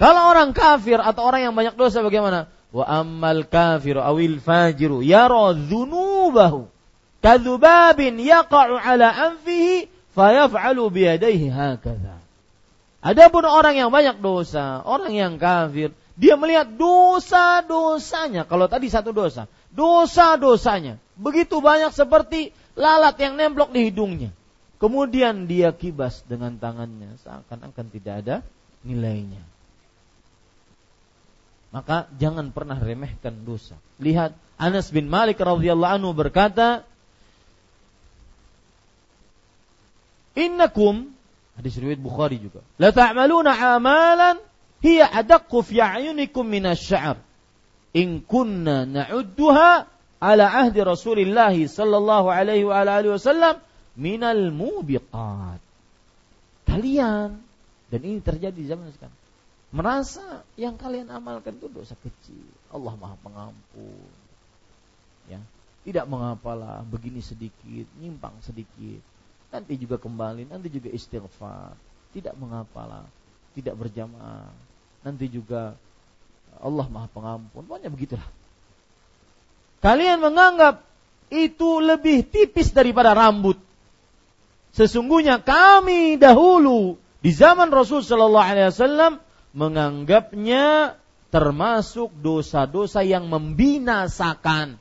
Kalau 0.00 0.34
orang 0.34 0.50
kafir 0.50 0.98
atau 0.98 1.22
orang 1.22 1.46
yang 1.46 1.54
banyak 1.54 1.78
dosa 1.78 2.02
bagaimana? 2.02 2.50
Wa 2.72 2.88
ammal 3.04 3.46
kafiru 3.46 4.02
awil 4.02 4.40
fajiru 4.40 5.04
yara 5.04 5.52
dzunubahu 5.52 6.66
kadzubabin 7.22 8.18
yaqa'u 8.18 8.80
ala 8.80 9.12
anfihi 9.30 9.86
fayaf'alu 10.16 10.82
biyadaihi 10.90 11.52
hakadha. 11.52 12.18
Adapun 13.02 13.46
orang 13.46 13.78
yang 13.78 13.90
banyak 13.90 14.22
dosa, 14.22 14.82
orang 14.82 15.14
yang 15.14 15.34
kafir, 15.38 15.90
dia 16.14 16.38
melihat 16.38 16.70
dosa-dosanya. 16.70 18.46
Kalau 18.46 18.70
tadi 18.70 18.86
satu 18.86 19.10
dosa, 19.10 19.50
dosa-dosanya 19.74 21.02
begitu 21.18 21.58
banyak 21.58 21.90
seperti 21.94 22.54
lalat 22.78 23.16
yang 23.20 23.34
nemplok 23.36 23.70
di 23.70 23.88
hidungnya. 23.88 24.30
Kemudian 24.82 25.46
dia 25.46 25.70
kibas 25.70 26.26
dengan 26.26 26.58
tangannya, 26.58 27.14
seakan-akan 27.22 27.86
tidak 27.94 28.14
ada 28.26 28.36
nilainya. 28.82 29.40
Maka 31.70 32.10
jangan 32.18 32.52
pernah 32.52 32.76
remehkan 32.76 33.46
dosa. 33.46 33.78
Lihat 34.02 34.36
Anas 34.60 34.92
bin 34.92 35.08
Malik 35.08 35.40
radhiyallahu 35.40 35.94
anhu 35.96 36.12
berkata, 36.12 36.84
"Innakum 40.36 41.14
Hadis 41.56 41.76
riwayat 41.76 42.00
Bukhari 42.00 42.40
juga. 42.40 42.64
La 42.80 42.96
ta'maluna 42.96 43.52
amalan 43.52 44.40
hiya 44.80 45.08
adaqqu 45.12 45.60
fi 45.60 45.84
a'yunikum 45.84 46.48
minasy-sya'r. 46.48 47.20
In 47.92 48.24
kunna 48.24 48.88
na'udduha 48.88 49.84
ala 50.22 50.46
ahdi 50.46 50.78
Rasulillah 50.86 51.50
sallallahu 51.50 52.30
alaihi 52.30 52.62
wa 52.62 52.78
alihi 52.86 53.10
wasallam 53.10 53.58
minal 53.98 54.54
mubiqat. 54.54 55.58
Kalian 56.70 57.42
dan 57.90 58.00
ini 58.06 58.22
terjadi 58.22 58.54
di 58.54 58.70
zaman 58.70 58.86
sekarang. 58.94 59.18
Merasa 59.74 60.46
yang 60.54 60.78
kalian 60.78 61.10
amalkan 61.10 61.58
itu 61.58 61.66
dosa 61.66 61.98
kecil. 61.98 62.46
Allah 62.70 62.94
Maha 62.94 63.16
Pengampun. 63.18 64.08
Ya, 65.26 65.40
tidak 65.82 66.06
mengapalah 66.06 66.84
begini 66.86 67.24
sedikit, 67.24 67.88
nyimpang 67.98 68.36
sedikit 68.44 69.00
nanti 69.52 69.76
juga 69.76 70.00
kembali, 70.00 70.48
nanti 70.48 70.72
juga 70.72 70.88
istighfar. 70.88 71.76
Tidak 72.16 72.32
mengapalah, 72.40 73.04
tidak 73.52 73.76
berjamaah. 73.76 74.48
Nanti 75.04 75.28
juga 75.28 75.76
Allah 76.58 76.86
Maha 76.88 77.08
Pengampun. 77.12 77.68
Pokoknya 77.68 77.92
begitulah. 77.92 78.28
Kalian 79.82 80.22
menganggap 80.22 80.86
itu 81.28 81.82
lebih 81.82 82.22
tipis 82.22 82.70
daripada 82.70 83.12
rambut. 83.18 83.58
Sesungguhnya 84.72 85.42
kami 85.42 86.16
dahulu 86.16 86.96
di 87.20 87.34
zaman 87.34 87.68
Rasul 87.68 88.00
Shallallahu 88.06 88.46
Alaihi 88.46 88.70
Wasallam 88.72 89.12
menganggapnya 89.52 90.96
termasuk 91.28 92.14
dosa-dosa 92.22 93.04
yang 93.04 93.28
membinasakan 93.28 94.80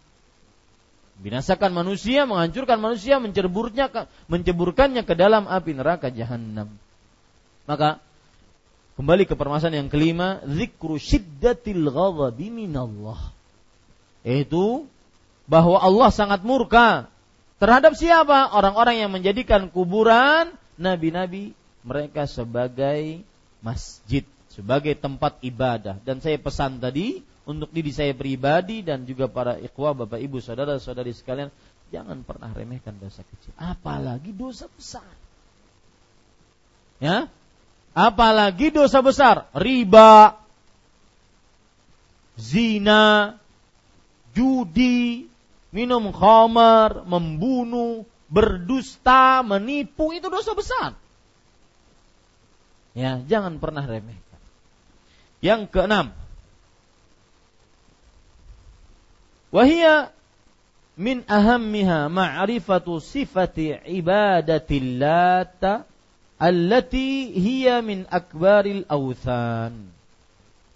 binasakan 1.21 1.71
manusia, 1.71 2.25
menghancurkan 2.25 2.81
manusia, 2.81 3.21
menceburnya 3.21 4.09
menceburkannya 4.25 5.05
ke 5.05 5.13
dalam 5.13 5.45
api 5.45 5.71
neraka 5.77 6.09
jahanam. 6.09 6.73
Maka 7.69 8.01
kembali 8.97 9.29
ke 9.29 9.37
permasalahan 9.37 9.85
yang 9.85 9.91
kelima, 9.93 10.41
zikru 10.49 10.97
syiddatil 10.97 11.87
ghadabi 11.93 12.49
minallah. 12.49 13.30
Yaitu 14.21 14.85
bahwa 15.49 15.81
Allah 15.81 16.09
sangat 16.13 16.45
murka 16.45 17.09
terhadap 17.57 17.97
siapa? 17.97 18.53
Orang-orang 18.53 19.01
yang 19.01 19.11
menjadikan 19.11 19.67
kuburan 19.69 20.53
nabi-nabi 20.77 21.57
mereka 21.81 22.29
sebagai 22.29 23.25
masjid, 23.65 24.25
sebagai 24.53 24.93
tempat 24.93 25.41
ibadah. 25.41 25.97
Dan 26.05 26.21
saya 26.21 26.37
pesan 26.37 26.77
tadi, 26.77 27.25
untuk 27.45 27.69
diri 27.73 27.89
saya 27.89 28.13
pribadi 28.13 28.85
dan 28.85 29.03
juga 29.03 29.25
para 29.25 29.57
ikhwah 29.57 29.97
bapak 29.97 30.21
ibu 30.21 30.37
saudara 30.37 30.77
saudari 30.77 31.11
sekalian 31.11 31.49
jangan 31.89 32.21
pernah 32.21 32.53
remehkan 32.53 32.95
dosa 33.01 33.25
kecil 33.25 33.51
apalagi 33.57 34.31
dosa 34.31 34.69
besar 34.69 35.09
ya 37.01 37.25
apalagi 37.97 38.69
dosa 38.69 39.01
besar 39.01 39.49
riba 39.57 40.37
zina 42.37 43.35
judi 44.35 45.31
minum 45.71 46.11
khamar, 46.11 47.07
membunuh, 47.07 48.03
berdusta, 48.27 49.43
menipu 49.43 50.11
itu 50.15 50.27
dosa 50.27 50.51
besar. 50.55 50.95
Ya, 52.91 53.23
jangan 53.23 53.59
pernah 53.59 53.87
remehkan. 53.87 54.39
Yang 55.39 55.71
keenam, 55.71 56.07
wahia 59.49 60.11
min 60.99 61.23
ahammiha 61.25 62.11
ma'rifatu 62.11 62.99
sifati 62.99 63.79
ibadatil 63.89 64.99
lata 64.99 65.87
allati 66.35 67.31
hiya 67.31 67.79
min 67.79 68.05
akbaril 68.11 68.83
awthan. 68.91 70.00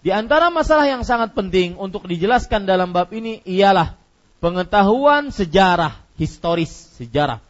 Di 0.06 0.14
antara 0.14 0.54
masalah 0.54 0.86
yang 0.86 1.02
sangat 1.02 1.34
penting 1.34 1.82
untuk 1.82 2.06
dijelaskan 2.06 2.70
dalam 2.70 2.94
bab 2.94 3.10
ini 3.10 3.42
ialah 3.42 3.98
pengetahuan 4.38 5.34
sejarah, 5.34 5.98
historis 6.14 6.94
sejarah 7.02 7.42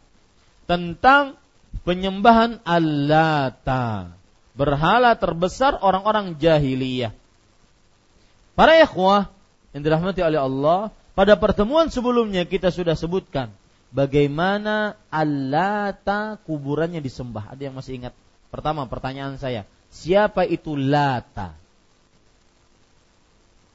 tentang 0.64 1.36
penyembahan 1.84 2.56
Allata, 2.64 4.08
berhala 4.56 5.12
terbesar 5.20 5.76
orang-orang 5.84 6.40
jahiliyah. 6.40 7.12
Para 8.56 8.80
ikhwah 8.80 9.28
yang 9.76 9.84
dirahmati 9.84 10.24
oleh 10.24 10.40
Allah, 10.40 10.88
pada 11.12 11.36
pertemuan 11.36 11.92
sebelumnya 11.92 12.48
kita 12.48 12.72
sudah 12.72 12.96
sebutkan 12.96 13.52
bagaimana 13.92 14.96
Allata 15.12 16.40
kuburannya 16.48 17.04
disembah. 17.04 17.52
Ada 17.52 17.68
yang 17.68 17.76
masih 17.76 18.00
ingat? 18.00 18.16
Pertama 18.48 18.88
pertanyaan 18.88 19.36
saya, 19.36 19.68
siapa 19.92 20.48
itu 20.48 20.72
Lata? 20.72 21.65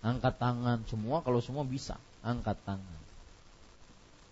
Angkat 0.02 0.34
tangan 0.42 0.82
semua 0.90 1.22
kalau 1.22 1.38
semua 1.46 1.62
bisa, 1.62 1.98
angkat 2.26 2.58
tangan. 2.66 3.02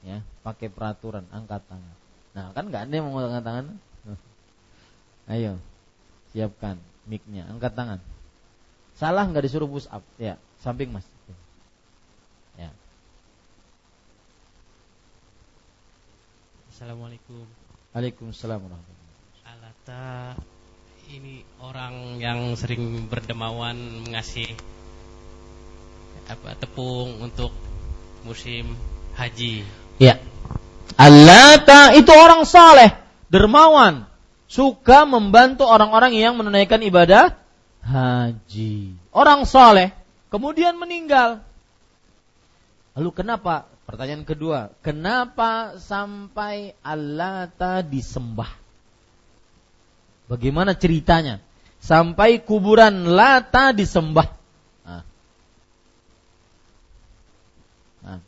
Ya, 0.02 0.26
pakai 0.42 0.74
peraturan 0.74 1.30
angkat 1.30 1.62
tangan. 1.70 1.96
Nah, 2.34 2.50
kan 2.58 2.66
nggak 2.70 2.90
ada 2.90 2.94
yang 2.94 3.06
mau 3.06 3.22
angkat 3.22 3.46
tangan. 3.46 3.66
Ayo, 5.34 5.62
siapkan 6.34 6.82
micnya, 7.06 7.46
angkat 7.46 7.78
tangan. 7.78 8.02
Salah 8.98 9.30
nggak 9.30 9.46
disuruh 9.46 9.70
push 9.70 9.86
up, 9.94 10.02
ya, 10.18 10.42
samping 10.60 10.90
mas. 10.90 11.06
Ya. 12.58 12.74
Assalamualaikum. 16.74 17.46
Waalaikumsalam 17.92 18.62
Alata 19.44 20.38
ini 21.10 21.42
orang 21.60 22.22
yang 22.22 22.54
sering 22.54 23.10
berdemawan 23.10 23.76
mengasih 24.06 24.54
apa 26.30 26.54
tepung 26.56 27.26
untuk 27.26 27.50
musim 28.22 28.78
haji. 29.18 29.66
Ya. 29.98 30.22
Allata 30.94 31.98
itu 31.98 32.12
orang 32.14 32.46
saleh, 32.46 32.94
dermawan, 33.34 34.06
suka 34.46 35.10
membantu 35.10 35.66
orang-orang 35.66 36.14
yang 36.14 36.38
menunaikan 36.38 36.82
ibadah 36.86 37.34
haji. 37.82 38.94
Orang 39.10 39.50
saleh, 39.50 39.90
kemudian 40.30 40.78
meninggal. 40.78 41.42
Lalu 42.94 43.10
kenapa? 43.16 43.66
Pertanyaan 43.90 44.22
kedua, 44.22 44.70
kenapa 44.86 45.82
sampai 45.82 46.78
Allata 46.86 47.82
disembah? 47.82 48.54
Bagaimana 50.30 50.78
ceritanya? 50.78 51.42
Sampai 51.82 52.46
kuburan 52.46 53.18
Lata 53.18 53.74
disembah. 53.74 54.30
Nah. 54.86 55.04
Nah, 58.06 58.20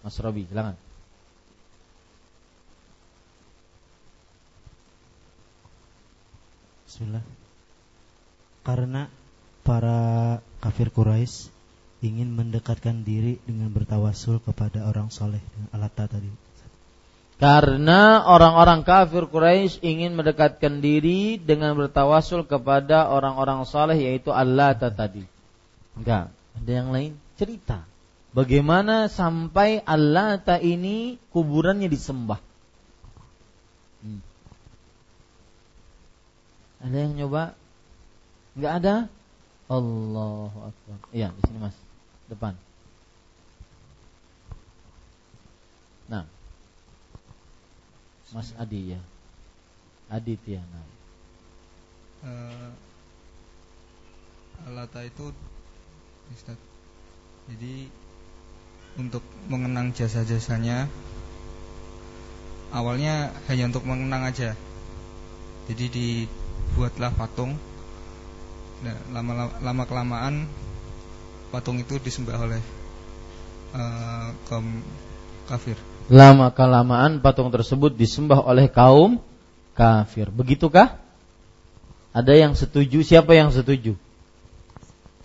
Mas 0.00 0.16
Robi, 0.16 0.48
silakan. 0.48 0.76
Bismillah. 6.88 7.24
Karena 8.64 9.08
para 9.64 10.00
kafir 10.60 10.92
Quraisy 10.92 11.52
ingin 12.00 12.32
mendekatkan 12.32 13.04
diri 13.04 13.36
dengan 13.44 13.68
bertawasul 13.72 14.40
kepada 14.40 14.88
orang 14.88 15.12
soleh 15.12 15.40
dengan 15.52 15.68
alat 15.76 15.92
tadi. 15.96 16.30
Karena 17.40 18.28
orang-orang 18.28 18.84
kafir 18.84 19.24
Quraisy 19.24 19.80
ingin 19.80 20.12
mendekatkan 20.12 20.84
diri 20.84 21.40
dengan 21.40 21.72
bertawasul 21.72 22.44
kepada 22.44 23.08
orang-orang 23.08 23.64
soleh 23.64 23.96
yaitu 23.96 24.28
Allah 24.28 24.76
tadi. 24.76 25.24
Enggak, 25.96 26.32
ada 26.32 26.70
yang 26.70 26.92
lain 26.92 27.16
cerita. 27.40 27.89
Bagaimana 28.30 29.10
sampai 29.10 29.82
Allah 29.82 30.38
ini 30.62 31.18
kuburannya 31.34 31.90
disembah? 31.90 32.38
Hmm. 34.06 34.22
Ada 36.78 36.96
yang 36.96 37.12
nyoba? 37.18 37.58
Enggak 38.54 38.74
ada? 38.78 38.94
Allahu 39.70 40.58
Akbar. 40.70 40.98
Iya, 41.10 41.34
di 41.34 41.40
sini 41.46 41.58
Mas. 41.58 41.76
Depan. 42.30 42.54
Nah. 46.06 46.26
Mas 48.30 48.54
Adi 48.54 48.94
ya. 48.94 49.00
Aditya. 50.10 50.62
Nah. 50.62 50.86
Uh, 52.20 52.70
Alata 54.70 55.02
itu 55.02 55.34
Ustaz. 56.30 56.58
Jadi 57.50 57.90
untuk 58.98 59.22
mengenang 59.46 59.94
jasa-jasanya. 59.94 60.90
Awalnya 62.70 63.34
hanya 63.50 63.70
untuk 63.70 63.82
mengenang 63.86 64.26
aja. 64.26 64.54
Jadi 65.66 65.84
di 65.90 66.08
buatlah 66.78 67.10
patung. 67.14 67.58
Nah, 68.80 68.96
lama 69.12 69.50
lama 69.60 69.84
kelamaan 69.84 70.34
patung 71.50 71.82
itu 71.82 71.98
disembah 71.98 72.38
oleh 72.38 72.62
uh, 73.74 74.30
kaum 74.46 74.80
kafir. 75.50 75.76
Lama 76.10 76.54
kelamaan 76.54 77.18
patung 77.18 77.50
tersebut 77.50 77.94
disembah 77.94 78.42
oleh 78.42 78.70
kaum 78.70 79.18
kafir. 79.74 80.30
Begitukah? 80.30 80.98
Ada 82.10 82.34
yang 82.34 82.58
setuju? 82.58 83.02
Siapa 83.06 83.34
yang 83.34 83.54
setuju? 83.54 83.94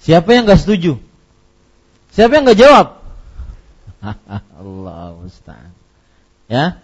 Siapa 0.01 0.29
yang 0.33 0.45
nggak 0.45 0.61
setuju? 0.61 1.01
Siapa 2.13 2.37
yang 2.37 2.45
nggak 2.45 2.61
jawab 2.61 3.04
Allah 4.59 5.15
Ustaz 5.21 5.71
ya 6.49 6.79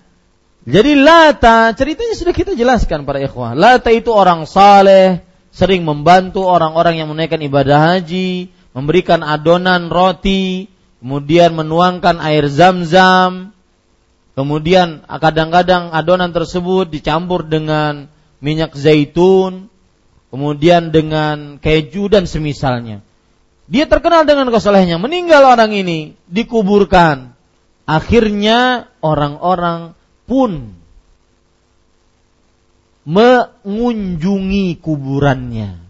jadi 0.62 0.93
Lata 0.93 1.74
ceritanya 1.74 2.13
sudah 2.13 2.34
kita 2.38 2.54
jelaskan 2.54 3.02
para 3.02 3.17
ikhwah. 3.17 3.58
Lata 3.58 3.89
itu 3.89 4.13
orang 4.13 4.45
saleh, 4.45 5.26
sering 5.50 5.82
membantu 5.82 6.45
orang-orang 6.45 7.02
yang 7.02 7.10
menunaikan 7.10 7.41
ibadah 7.41 7.97
haji, 7.97 8.54
memberikan 8.78 9.26
adonan 9.26 9.89
roti, 9.89 10.69
kemudian 11.02 11.58
menuangkan 11.58 12.21
air 12.21 12.45
zam-zam, 12.45 13.58
kemudian 14.38 15.02
kadang-kadang 15.10 15.89
adonan 15.97 16.30
tersebut 16.30 16.93
dicampur 16.93 17.41
dengan 17.41 18.06
minyak 18.38 18.78
zaitun, 18.78 19.65
kemudian 20.30 20.93
dengan 20.93 21.58
keju 21.58 22.06
dan 22.06 22.30
semisalnya. 22.30 23.02
Dia 23.69 23.86
terkenal 23.86 24.26
dengan 24.26 24.50
kesalahannya. 24.50 24.97
Meninggal 25.02 25.43
orang 25.45 25.71
ini, 25.74 26.15
dikuburkan. 26.30 27.34
Akhirnya 27.89 28.88
orang-orang 29.04 29.97
pun 30.30 30.78
mengunjungi 33.02 34.78
kuburannya 34.78 35.82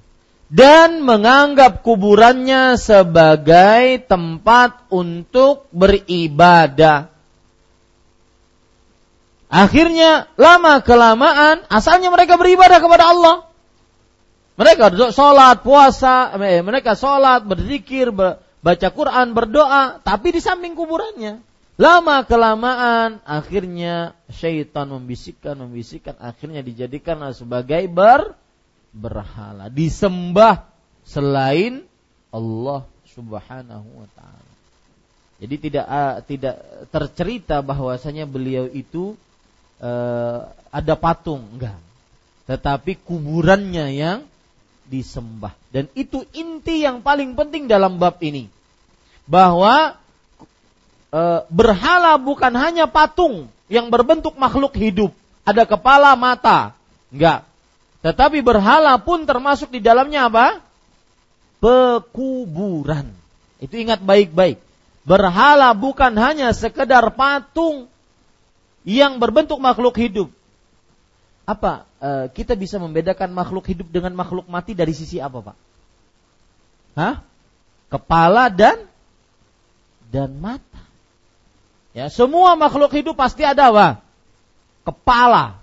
dan 0.51 0.99
menganggap 1.03 1.79
kuburannya 1.83 2.75
sebagai 2.75 4.03
tempat 4.03 4.87
untuk 4.91 5.67
beribadah. 5.71 7.07
Akhirnya 9.51 10.31
lama 10.39 10.79
kelamaan 10.79 11.63
asalnya 11.67 12.07
mereka 12.11 12.35
beribadah 12.35 12.79
kepada 12.79 13.11
Allah. 13.11 13.50
Mereka 14.61 14.93
sholat, 15.09 15.65
puasa, 15.65 16.37
eh, 16.37 16.61
mereka 16.61 16.93
sholat, 16.93 17.41
berzikir, 17.41 18.13
baca 18.61 18.87
Quran, 18.93 19.33
berdoa, 19.33 19.97
tapi 20.05 20.37
di 20.37 20.37
samping 20.37 20.77
kuburannya. 20.77 21.41
Lama 21.81 22.21
kelamaan 22.29 23.25
akhirnya 23.25 24.13
syaitan 24.29 24.85
membisikkan 24.85 25.57
membisikkan 25.57 26.13
akhirnya 26.21 26.61
dijadikan 26.61 27.17
sebagai 27.33 27.89
ber 27.89 28.37
berhala 28.93 29.65
disembah 29.65 30.69
selain 31.09 31.81
Allah 32.29 32.85
Subhanahu 33.17 33.87
wa 33.97 34.07
taala. 34.13 34.53
Jadi 35.41 35.55
tidak 35.57 35.85
tidak 36.29 36.55
tercerita 36.93 37.65
bahwasanya 37.65 38.29
beliau 38.29 38.69
itu 38.69 39.17
uh, 39.81 40.53
ada 40.69 40.93
patung 40.93 41.41
enggak. 41.57 41.81
Tetapi 42.45 43.01
kuburannya 43.01 43.89
yang 43.97 44.29
disembah 44.91 45.55
dan 45.71 45.87
itu 45.95 46.27
inti 46.35 46.83
yang 46.83 46.99
paling 46.99 47.39
penting 47.39 47.71
dalam 47.71 47.95
bab 47.95 48.19
ini 48.19 48.51
bahwa 49.23 49.95
e, 51.07 51.21
berhala 51.47 52.19
bukan 52.19 52.51
hanya 52.59 52.91
patung 52.91 53.47
yang 53.71 53.87
berbentuk 53.87 54.35
makhluk 54.35 54.75
hidup, 54.75 55.15
ada 55.47 55.63
kepala, 55.63 56.11
mata. 56.19 56.75
Enggak. 57.07 57.47
Tetapi 58.03 58.43
berhala 58.43 58.99
pun 58.99 59.23
termasuk 59.23 59.71
di 59.71 59.79
dalamnya 59.79 60.27
apa? 60.27 60.59
Pekuburan. 61.63 63.07
Itu 63.63 63.79
ingat 63.79 64.03
baik-baik. 64.03 64.59
Berhala 65.07 65.71
bukan 65.71 66.17
hanya 66.19 66.51
sekedar 66.51 67.15
patung 67.15 67.87
yang 68.83 69.21
berbentuk 69.21 69.61
makhluk 69.61 69.95
hidup. 69.95 70.27
Apa 71.47 71.87
e, 72.01 72.09
kita 72.33 72.57
bisa 72.57 72.81
membedakan 72.81 73.29
makhluk 73.29 73.69
hidup 73.69 73.87
dengan 73.93 74.17
makhluk 74.17 74.49
mati 74.49 74.73
dari 74.73 74.91
sisi 74.91 75.21
apa, 75.21 75.53
Pak? 75.53 75.57
Hah? 76.97 77.15
Kepala 77.87 78.49
dan 78.49 78.89
dan 80.09 80.33
mata. 80.41 80.81
Ya, 81.93 82.09
semua 82.11 82.57
makhluk 82.59 82.91
hidup 82.91 83.15
pasti 83.15 83.45
ada 83.45 83.71
apa? 83.71 83.87
Kepala. 84.83 85.61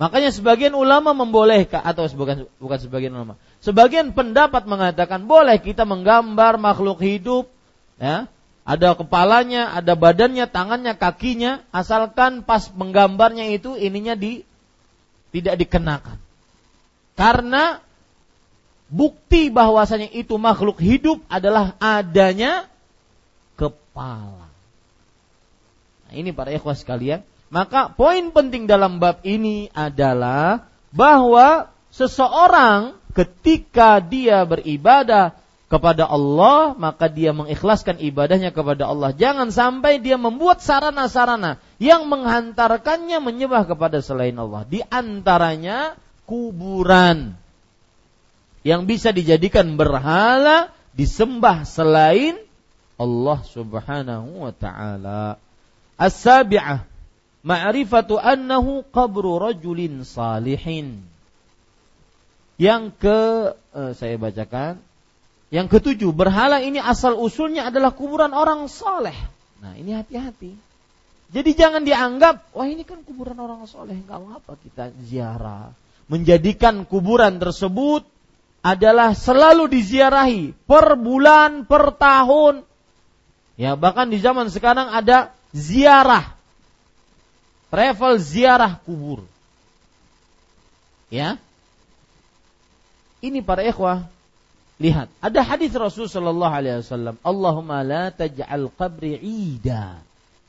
Makanya 0.00 0.34
sebagian 0.34 0.74
ulama 0.74 1.14
membolehkan 1.14 1.84
atau 1.84 2.08
bukan 2.10 2.50
bukan 2.58 2.78
sebagian 2.80 3.14
ulama. 3.14 3.38
Sebagian 3.62 4.10
pendapat 4.16 4.66
mengatakan 4.66 5.30
boleh 5.30 5.62
kita 5.62 5.86
menggambar 5.86 6.58
makhluk 6.58 6.98
hidup 6.98 7.46
ya 8.02 8.26
ada 8.62 8.94
kepalanya, 8.94 9.74
ada 9.74 9.98
badannya, 9.98 10.46
tangannya, 10.46 10.94
kakinya, 10.94 11.66
asalkan 11.74 12.46
pas 12.46 12.70
menggambarnya 12.70 13.50
itu 13.50 13.74
ininya 13.74 14.14
di 14.14 14.46
tidak 15.32 15.58
dikenakan. 15.64 16.20
Karena 17.16 17.80
bukti 18.92 19.48
bahwasanya 19.48 20.12
itu 20.12 20.36
makhluk 20.36 20.78
hidup 20.78 21.24
adalah 21.32 21.74
adanya 21.80 22.68
kepala. 23.56 24.52
Nah, 26.08 26.12
ini 26.12 26.30
para 26.36 26.52
ikhwas 26.52 26.84
sekalian. 26.84 27.24
Maka 27.52 27.92
poin 27.92 28.32
penting 28.32 28.64
dalam 28.64 28.96
bab 28.96 29.20
ini 29.24 29.68
adalah 29.76 30.68
bahwa 30.92 31.68
seseorang 31.92 32.96
ketika 33.12 34.00
dia 34.00 34.44
beribadah 34.48 35.36
kepada 35.68 36.04
Allah, 36.04 36.76
maka 36.76 37.08
dia 37.08 37.32
mengikhlaskan 37.32 37.96
ibadahnya 37.96 38.52
kepada 38.52 38.88
Allah. 38.88 39.16
Jangan 39.16 39.48
sampai 39.48 40.04
dia 40.04 40.20
membuat 40.20 40.60
sarana-sarana 40.60 41.56
yang 41.82 42.06
menghantarkannya 42.06 43.18
menyembah 43.18 43.66
kepada 43.66 43.98
selain 43.98 44.38
Allah. 44.38 44.62
Di 44.62 44.86
antaranya 44.86 45.98
kuburan 46.30 47.34
yang 48.62 48.86
bisa 48.86 49.10
dijadikan 49.10 49.74
berhala 49.74 50.70
disembah 50.94 51.66
selain 51.66 52.38
Allah 52.94 53.42
Subhanahu 53.42 54.46
wa 54.46 54.54
taala. 54.54 55.42
As-sabi'ah 55.98 56.86
ma'rifatu 57.42 58.14
annahu 58.14 58.86
qabru 58.94 59.42
rajulin 59.42 60.06
salihin. 60.06 61.02
Yang 62.62 62.94
ke 63.02 63.20
eh, 63.74 63.92
saya 63.98 64.14
bacakan 64.22 64.78
yang 65.50 65.66
ketujuh, 65.66 66.14
berhala 66.14 66.62
ini 66.62 66.78
asal 66.78 67.18
usulnya 67.18 67.68
adalah 67.74 67.90
kuburan 67.90 68.30
orang 68.30 68.70
soleh. 68.70 69.18
Nah 69.58 69.74
ini 69.74 69.98
hati-hati. 69.98 70.71
Jadi 71.32 71.56
jangan 71.56 71.80
dianggap, 71.80 72.52
wah 72.52 72.68
ini 72.68 72.84
kan 72.84 73.00
kuburan 73.08 73.40
orang 73.40 73.64
soleh, 73.64 73.96
nggak 73.96 74.20
apa 74.20 74.52
kita 74.60 74.92
ziarah. 75.08 75.72
Menjadikan 76.12 76.84
kuburan 76.84 77.40
tersebut 77.40 78.04
adalah 78.60 79.16
selalu 79.16 79.72
diziarahi 79.72 80.52
per 80.68 80.92
bulan, 81.00 81.64
per 81.64 81.96
tahun. 81.96 82.68
Ya 83.56 83.80
bahkan 83.80 84.12
di 84.12 84.20
zaman 84.20 84.52
sekarang 84.52 84.92
ada 84.92 85.32
ziarah, 85.56 86.36
travel 87.72 88.20
ziarah 88.20 88.76
kubur. 88.84 89.24
Ya, 91.08 91.36
ini 93.20 93.44
para 93.44 93.60
ikhwah 93.64 94.08
Lihat, 94.82 95.06
ada 95.22 95.40
hadis 95.46 95.70
Rasul 95.78 96.10
Shallallahu 96.10 96.50
Alaihi 96.58 96.82
Wasallam. 96.82 97.14
Allahumma 97.22 97.86
la 97.86 98.10
taj'al 98.10 98.66
qabri 98.74 99.14
ida. 99.14 100.02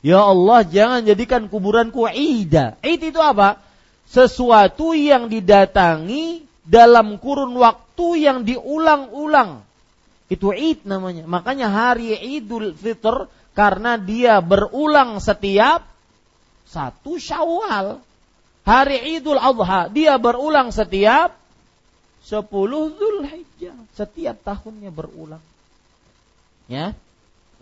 Ya 0.04 0.20
Allah, 0.20 0.68
jangan 0.68 1.00
jadikan 1.00 1.48
kuburanku 1.48 2.04
ida. 2.12 2.76
Id 2.84 3.08
itu 3.08 3.20
apa? 3.24 3.56
Sesuatu 4.04 4.92
yang 4.92 5.32
didatangi 5.32 6.44
dalam 6.60 7.16
kurun 7.16 7.56
waktu 7.56 8.28
yang 8.28 8.44
diulang-ulang. 8.44 9.64
Itu 10.28 10.52
id 10.52 10.84
namanya. 10.84 11.24
Makanya 11.24 11.72
hari 11.72 12.12
Idul 12.36 12.76
Fitr 12.76 13.32
karena 13.56 13.96
dia 13.96 14.44
berulang 14.44 15.24
setiap 15.24 15.88
satu 16.68 17.16
Syawal. 17.16 17.96
Hari 18.68 19.20
Idul 19.20 19.40
Adha 19.40 19.88
dia 19.88 20.20
berulang 20.20 20.68
setiap 20.68 21.32
10 22.24 22.44
Zulhijjah 22.96 23.76
setiap 23.92 24.36
tahunnya 24.40 24.92
berulang. 24.92 25.44
Ya. 26.68 26.96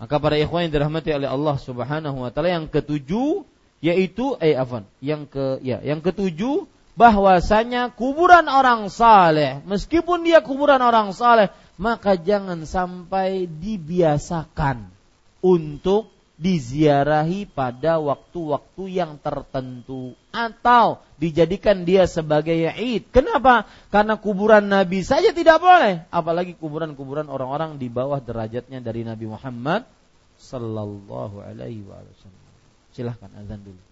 Maka 0.00 0.16
para 0.18 0.36
ikhwan 0.38 0.68
yang 0.68 0.72
dirahmati 0.74 1.10
oleh 1.12 1.28
Allah 1.28 1.56
Subhanahu 1.60 2.16
wa 2.22 2.30
taala 2.32 2.52
yang 2.52 2.66
ketujuh 2.68 3.44
yaitu 3.82 4.38
eh 4.38 4.54
afan, 4.54 4.86
yang 5.02 5.26
ke 5.26 5.58
ya, 5.60 5.82
yang 5.82 5.98
ketujuh 5.98 6.70
bahwasanya 6.94 7.90
kuburan 7.96 8.46
orang 8.46 8.92
saleh 8.92 9.64
meskipun 9.64 10.22
dia 10.22 10.44
kuburan 10.44 10.78
orang 10.78 11.10
saleh 11.16 11.48
maka 11.80 12.20
jangan 12.20 12.62
sampai 12.68 13.48
dibiasakan 13.48 14.92
untuk 15.40 16.12
diziarahi 16.42 17.46
pada 17.46 18.02
waktu-waktu 18.02 18.98
yang 18.98 19.14
tertentu 19.22 20.18
atau 20.34 20.98
dijadikan 21.22 21.86
dia 21.86 22.10
sebagai 22.10 22.58
id. 22.74 23.06
Kenapa? 23.14 23.70
Karena 23.94 24.18
kuburan 24.18 24.66
Nabi 24.66 25.06
saja 25.06 25.30
tidak 25.30 25.62
boleh, 25.62 26.02
apalagi 26.10 26.58
kuburan-kuburan 26.58 27.30
orang-orang 27.30 27.78
di 27.78 27.86
bawah 27.86 28.18
derajatnya 28.18 28.82
dari 28.82 29.06
Nabi 29.06 29.30
Muhammad 29.30 29.86
sallallahu 30.42 31.46
alaihi 31.46 31.86
wasallam. 31.86 32.42
Silahkan 32.90 33.30
azan 33.38 33.62
dulu. 33.62 33.91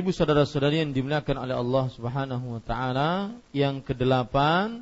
Ibu 0.00 0.16
saudara-saudari 0.16 0.80
yang 0.80 0.96
dimuliakan 0.96 1.44
oleh 1.44 1.52
Allah 1.52 1.84
Subhanahu 1.92 2.56
wa 2.56 2.60
taala, 2.64 3.36
yang 3.52 3.84
kedelapan 3.84 4.80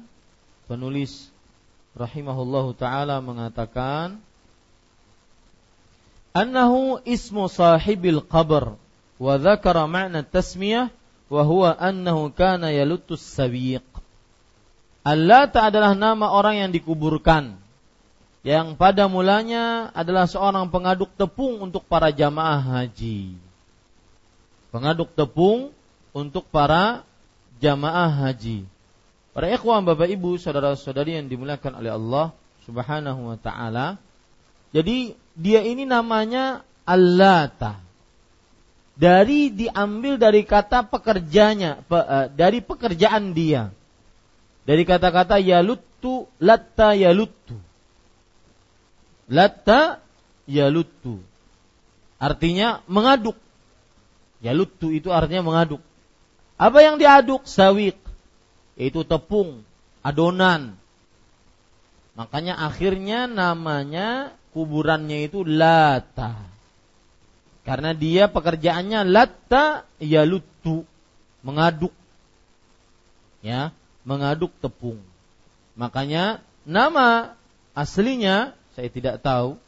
penulis 0.70 1.34
rahimahullahu 1.98 2.78
taala 2.78 3.18
mengatakan 3.18 4.22
annahu 6.30 7.02
ismu 7.02 7.50
sahibil 7.50 8.22
qabr 8.22 8.78
wa 9.18 9.34
dzakara 9.42 9.90
ma'na 9.90 10.22
tasmiyah 10.22 10.94
wa 11.26 11.42
huwa 11.42 11.74
annahu 11.74 12.30
kana 12.30 12.70
yalutus 12.70 13.18
sawiq. 13.18 13.82
Allata 15.02 15.66
adalah 15.66 15.98
nama 15.98 16.30
orang 16.30 16.62
yang 16.62 16.70
dikuburkan 16.70 17.58
yang 18.46 18.78
pada 18.78 19.10
mulanya 19.10 19.90
adalah 19.98 20.30
seorang 20.30 20.70
pengaduk 20.70 21.10
tepung 21.18 21.58
untuk 21.58 21.82
para 21.90 22.14
jamaah 22.14 22.62
haji 22.62 23.47
pengaduk 24.68 25.12
tepung 25.16 25.72
untuk 26.12 26.48
para 26.48 27.04
jamaah 27.62 28.08
haji. 28.08 28.64
Para 29.32 29.54
ikhwan 29.54 29.86
Bapak 29.86 30.10
Ibu, 30.10 30.34
saudara-saudari 30.40 31.14
yang 31.14 31.30
dimuliakan 31.30 31.78
oleh 31.78 31.92
Allah 31.94 32.26
Subhanahu 32.66 33.32
wa 33.34 33.38
taala. 33.38 33.96
Jadi 34.74 35.14
dia 35.38 35.62
ini 35.62 35.88
namanya 35.88 36.66
Allata. 36.82 37.80
Dari 38.98 39.54
diambil 39.54 40.18
dari 40.18 40.42
kata 40.42 40.82
pekerjanya, 40.82 41.86
pe, 41.86 41.98
eh, 42.02 42.26
dari 42.34 42.58
pekerjaan 42.58 43.30
dia. 43.30 43.70
Dari 44.66 44.82
kata-kata 44.82 45.38
yaluttu, 45.38 46.26
latta 46.42 46.98
yaluttu. 46.98 47.56
Latta 49.30 50.02
yaluttu. 50.50 51.22
Artinya 52.18 52.82
mengaduk 52.90 53.38
Yaluttu 54.39 54.95
itu 54.95 55.11
artinya 55.11 55.43
mengaduk. 55.43 55.82
Apa 56.59 56.82
yang 56.82 56.99
diaduk? 56.99 57.47
Sawik. 57.47 57.99
Yaitu 58.78 59.03
tepung, 59.03 59.66
adonan. 60.07 60.78
Makanya 62.14 62.59
akhirnya 62.59 63.26
namanya 63.26 64.34
kuburannya 64.55 65.26
itu 65.26 65.43
Lata. 65.43 66.39
Karena 67.66 67.95
dia 67.95 68.30
pekerjaannya 68.30 69.07
Lata 69.07 69.86
Yaluttu. 69.99 70.86
Mengaduk. 71.43 71.95
Ya, 73.43 73.70
mengaduk 74.03 74.51
tepung. 74.59 74.99
Makanya 75.78 76.43
nama 76.66 77.39
aslinya 77.70 78.59
saya 78.74 78.91
tidak 78.91 79.22
tahu. 79.22 79.59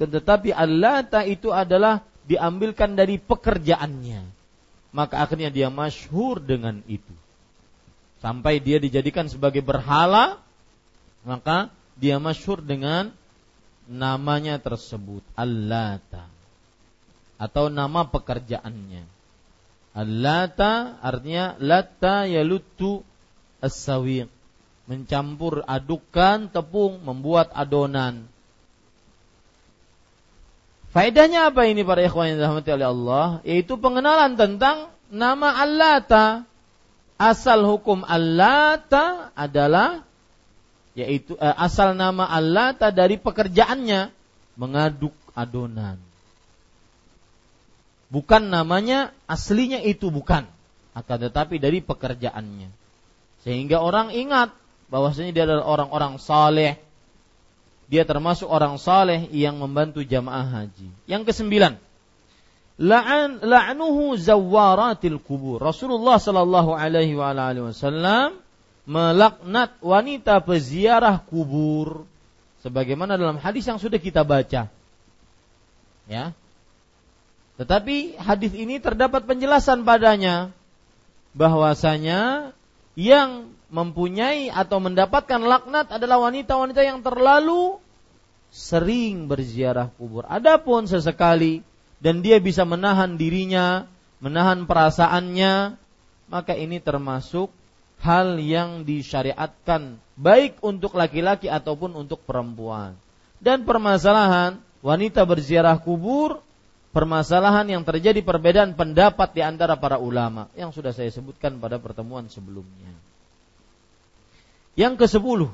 Tetapi 0.00 0.52
Al-Lata 0.52 1.28
itu 1.28 1.52
adalah 1.52 2.00
diambilkan 2.30 2.94
dari 2.94 3.18
pekerjaannya. 3.18 4.22
Maka 4.94 5.26
akhirnya 5.26 5.50
dia 5.50 5.66
masyhur 5.66 6.38
dengan 6.38 6.78
itu. 6.86 7.10
Sampai 8.22 8.62
dia 8.62 8.78
dijadikan 8.78 9.26
sebagai 9.26 9.66
berhala, 9.66 10.38
maka 11.26 11.74
dia 11.98 12.22
masyhur 12.22 12.62
dengan 12.62 13.10
namanya 13.90 14.62
tersebut, 14.62 15.26
Allata. 15.34 16.30
Atau 17.34 17.66
nama 17.66 18.06
pekerjaannya. 18.06 19.02
Allata 19.90 21.02
artinya 21.02 21.58
lata 21.58 22.30
yalutu 22.30 23.02
as 23.58 23.74
Mencampur 24.86 25.66
adukan 25.66 26.50
tepung, 26.50 27.02
membuat 27.02 27.50
adonan 27.54 28.29
Faedahnya 30.90 31.54
apa 31.54 31.70
ini 31.70 31.86
para 31.86 32.02
ikhwan 32.02 32.34
yang 32.34 32.38
dirahmati 32.42 32.70
oleh 32.74 32.88
Allah? 32.90 33.26
Yaitu 33.46 33.78
pengenalan 33.78 34.34
tentang 34.34 34.90
nama 35.10 35.54
Allata. 35.62 36.42
Asal 37.20 37.62
hukum 37.68 38.02
Allata 38.02 39.30
adalah 39.36 40.02
yaitu 40.98 41.38
eh, 41.38 41.56
asal 41.60 41.94
nama 41.94 42.26
Allata 42.26 42.90
dari 42.90 43.20
pekerjaannya 43.20 44.10
mengaduk 44.58 45.14
adonan. 45.36 46.00
Bukan 48.10 48.50
namanya 48.50 49.14
aslinya 49.30 49.78
itu 49.86 50.10
bukan, 50.10 50.42
akan 50.98 51.18
tetapi 51.30 51.62
dari 51.62 51.78
pekerjaannya. 51.78 52.74
Sehingga 53.46 53.78
orang 53.78 54.10
ingat 54.10 54.50
bahwasanya 54.90 55.30
dia 55.30 55.44
adalah 55.46 55.70
orang-orang 55.70 56.18
saleh, 56.18 56.82
dia 57.90 58.06
termasuk 58.06 58.46
orang 58.46 58.78
saleh 58.78 59.26
yang 59.34 59.58
membantu 59.58 60.06
jamaah 60.06 60.46
haji. 60.46 60.88
Yang 61.10 61.34
kesembilan, 61.34 61.74
la'an 62.78 63.42
la'nuhu 63.42 64.14
zawaratil 64.14 65.18
kubur. 65.18 65.58
Rasulullah 65.58 66.22
sallallahu 66.22 66.70
alaihi 66.70 67.18
wasallam 67.18 68.38
melaknat 68.86 69.74
wanita 69.82 70.38
peziarah 70.46 71.18
kubur 71.26 72.06
sebagaimana 72.62 73.18
dalam 73.18 73.42
hadis 73.42 73.66
yang 73.66 73.82
sudah 73.82 73.98
kita 73.98 74.22
baca. 74.22 74.70
Ya. 76.06 76.24
Tetapi 77.58 78.16
hadis 78.16 78.54
ini 78.54 78.78
terdapat 78.78 79.26
penjelasan 79.26 79.82
padanya 79.82 80.54
bahwasanya 81.34 82.54
yang 82.94 83.52
mempunyai 83.70 84.50
atau 84.50 84.82
mendapatkan 84.82 85.40
laknat 85.40 85.94
adalah 85.94 86.28
wanita-wanita 86.28 86.82
yang 86.82 87.00
terlalu 87.00 87.78
sering 88.50 89.30
berziarah 89.30 89.94
kubur. 89.94 90.26
Adapun 90.26 90.90
sesekali 90.90 91.62
dan 92.02 92.20
dia 92.20 92.42
bisa 92.42 92.66
menahan 92.66 93.14
dirinya, 93.14 93.86
menahan 94.18 94.66
perasaannya, 94.66 95.78
maka 96.26 96.52
ini 96.58 96.82
termasuk 96.82 97.54
hal 98.02 98.42
yang 98.42 98.82
disyariatkan 98.82 100.02
baik 100.18 100.58
untuk 100.60 100.98
laki-laki 100.98 101.46
ataupun 101.46 101.94
untuk 101.94 102.20
perempuan. 102.26 102.98
Dan 103.40 103.64
permasalahan 103.64 104.60
wanita 104.84 105.24
berziarah 105.24 105.78
kubur 105.80 106.42
permasalahan 106.90 107.70
yang 107.70 107.82
terjadi 107.86 108.18
perbedaan 108.20 108.74
pendapat 108.74 109.30
di 109.30 109.42
antara 109.46 109.78
para 109.78 109.96
ulama 109.96 110.50
yang 110.58 110.74
sudah 110.74 110.90
saya 110.90 111.08
sebutkan 111.08 111.56
pada 111.62 111.78
pertemuan 111.78 112.26
sebelumnya. 112.26 113.09
Yang 114.78 114.94
ke 115.02 115.06
sepuluh, 115.10 115.50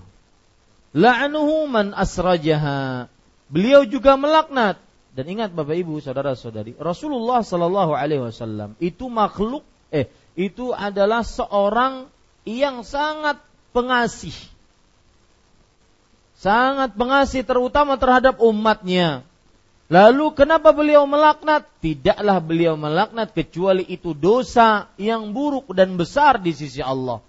la'anuhu 0.92 1.66
man 1.68 1.96
asrajaha. 1.96 3.08
Beliau 3.46 3.86
juga 3.86 4.18
melaknat 4.18 4.82
dan 5.16 5.24
ingat 5.32 5.56
Bapak 5.56 5.80
Ibu, 5.80 6.04
saudara-saudari, 6.04 6.76
Rasulullah 6.76 7.40
Shallallahu 7.40 7.96
Alaihi 7.96 8.20
Wasallam 8.20 8.76
itu 8.84 9.08
makhluk, 9.08 9.64
eh 9.88 10.12
itu 10.36 10.76
adalah 10.76 11.24
seorang 11.24 12.12
yang 12.44 12.84
sangat 12.84 13.40
pengasih, 13.72 14.36
sangat 16.36 16.92
pengasih 16.92 17.48
terutama 17.48 17.96
terhadap 17.96 18.44
umatnya. 18.44 19.24
Lalu 19.88 20.36
kenapa 20.36 20.76
beliau 20.76 21.08
melaknat? 21.08 21.64
Tidaklah 21.80 22.36
beliau 22.44 22.76
melaknat 22.76 23.32
kecuali 23.32 23.88
itu 23.88 24.12
dosa 24.12 24.92
yang 25.00 25.32
buruk 25.32 25.72
dan 25.72 25.96
besar 25.96 26.36
di 26.36 26.52
sisi 26.52 26.84
Allah. 26.84 27.24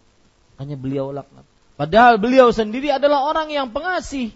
Hanya 0.59 0.75
beliau 0.75 1.15
laknat. 1.15 1.46
Padahal 1.77 2.17
beliau 2.17 2.49
sendiri 2.49 2.89
adalah 2.89 3.21
orang 3.29 3.53
yang 3.53 3.69
pengasih, 3.69 4.33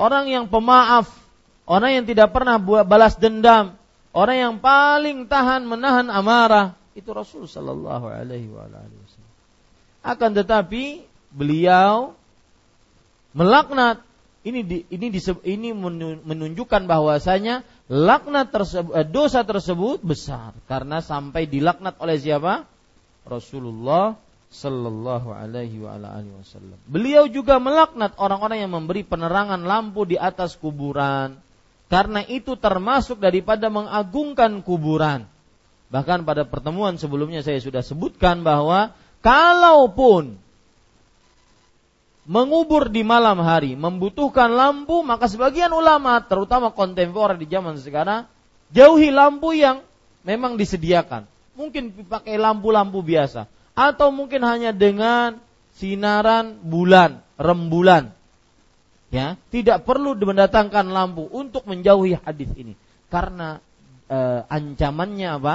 orang 0.00 0.32
yang 0.32 0.44
pemaaf, 0.48 1.12
orang 1.68 2.00
yang 2.00 2.04
tidak 2.08 2.32
pernah 2.32 2.56
buat 2.56 2.88
balas 2.88 3.20
dendam, 3.20 3.76
orang 4.16 4.36
yang 4.36 4.54
paling 4.56 5.28
tahan 5.28 5.68
menahan 5.68 6.08
amarah. 6.08 6.72
Itu 6.96 7.12
Rasul 7.12 7.44
Shallallahu 7.44 8.08
Alaihi 8.08 8.48
Wasallam. 8.48 9.32
Akan 10.00 10.32
tetapi 10.32 11.04
beliau 11.28 12.16
melaknat 13.36 14.00
ini 14.40 14.64
di, 14.64 14.78
ini 14.88 15.12
di, 15.12 15.20
ini 15.44 15.76
menunjukkan 16.24 16.88
bahwasanya 16.88 17.60
laknat 17.92 18.48
tersebut 18.48 18.92
eh, 18.96 19.04
dosa 19.04 19.44
tersebut 19.44 20.00
besar 20.00 20.56
karena 20.64 21.04
sampai 21.04 21.44
dilaknat 21.44 22.00
oleh 22.00 22.16
siapa? 22.16 22.64
Rasulullah 23.28 24.16
Sallallahu 24.48 25.28
alaihi 25.28 25.76
wa 25.84 26.00
alihi 26.00 26.32
wasallam. 26.40 26.80
Beliau 26.88 27.28
juga 27.28 27.60
melaknat 27.60 28.16
orang-orang 28.16 28.64
yang 28.64 28.72
memberi 28.72 29.04
penerangan 29.04 29.60
lampu 29.60 30.08
di 30.08 30.16
atas 30.16 30.56
kuburan. 30.56 31.36
Karena 31.88 32.24
itu 32.24 32.56
termasuk 32.56 33.20
daripada 33.20 33.68
mengagungkan 33.68 34.64
kuburan. 34.64 35.28
Bahkan 35.88 36.24
pada 36.24 36.48
pertemuan 36.48 36.96
sebelumnya 36.96 37.44
saya 37.44 37.60
sudah 37.60 37.80
sebutkan 37.80 38.44
bahwa 38.44 38.92
kalaupun 39.24 40.36
mengubur 42.28 42.92
di 42.92 43.04
malam 43.04 43.40
hari 43.40 43.72
membutuhkan 43.72 44.52
lampu, 44.52 45.00
maka 45.00 45.28
sebagian 45.32 45.72
ulama, 45.72 46.20
terutama 46.24 46.72
kontemporer 46.72 47.40
di 47.40 47.48
zaman 47.48 47.80
sekarang, 47.80 48.28
jauhi 48.72 49.08
lampu 49.12 49.56
yang 49.56 49.80
memang 50.24 50.60
disediakan. 50.60 51.24
Mungkin 51.56 52.04
pakai 52.08 52.36
lampu-lampu 52.36 53.00
biasa 53.00 53.48
atau 53.78 54.10
mungkin 54.10 54.42
hanya 54.42 54.74
dengan 54.74 55.38
sinaran 55.78 56.58
bulan, 56.66 57.22
rembulan. 57.38 58.10
Ya, 59.08 59.40
tidak 59.48 59.86
perlu 59.86 60.18
mendatangkan 60.18 60.90
lampu 60.90 61.30
untuk 61.30 61.64
menjauhi 61.64 62.18
hadis 62.20 62.50
ini 62.58 62.76
karena 63.08 63.62
e, 64.04 64.18
ancamannya 64.50 65.28
apa? 65.40 65.54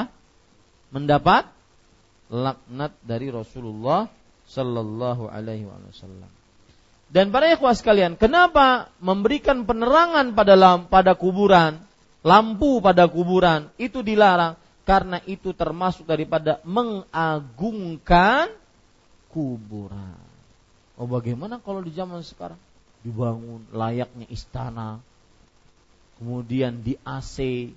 Mendapat 0.89 1.53
laknat 2.33 2.97
dari 3.05 3.29
Rasulullah 3.29 4.09
sallallahu 4.49 5.29
alaihi 5.29 5.69
wasallam. 5.69 6.31
Dan 7.13 7.29
para 7.29 7.45
ikhwah 7.53 7.77
sekalian, 7.77 8.17
kenapa 8.17 8.89
memberikan 8.97 9.69
penerangan 9.69 10.33
pada 10.33 10.57
pada 10.89 11.13
kuburan, 11.13 11.77
lampu 12.25 12.81
pada 12.81 13.05
kuburan 13.05 13.69
itu 13.77 14.01
dilarang? 14.01 14.57
Karena 14.83 15.23
itu 15.23 15.55
termasuk 15.55 16.03
daripada 16.03 16.59
mengagungkan 16.67 18.51
kuburan. 19.31 20.19
Oh 20.99 21.09
bagaimana 21.09 21.57
kalau 21.57 21.81
di 21.81 21.89
zaman 21.95 22.21
sekarang 22.21 22.59
dibangun 23.01 23.63
layaknya 23.71 24.27
istana, 24.29 24.99
kemudian 26.19 26.83
di 26.83 26.99
AC, 27.01 27.71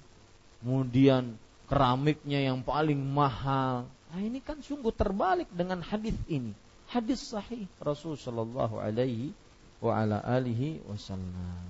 kemudian 0.61 1.39
keramiknya 1.71 2.43
yang 2.53 2.63
paling 2.63 2.99
mahal. 2.99 3.87
Nah 4.11 4.21
ini 4.23 4.39
kan 4.43 4.63
sungguh 4.63 4.95
terbalik 4.95 5.51
dengan 5.51 5.83
hadis 5.83 6.15
ini. 6.31 6.55
Hadis 6.87 7.35
sahih 7.35 7.67
Rasul 7.83 8.15
Shallallahu 8.15 8.79
Alaihi 8.79 9.35
wa 9.83 9.99
ala 9.99 10.23
alihi 10.23 10.83
wasallam. 10.87 11.67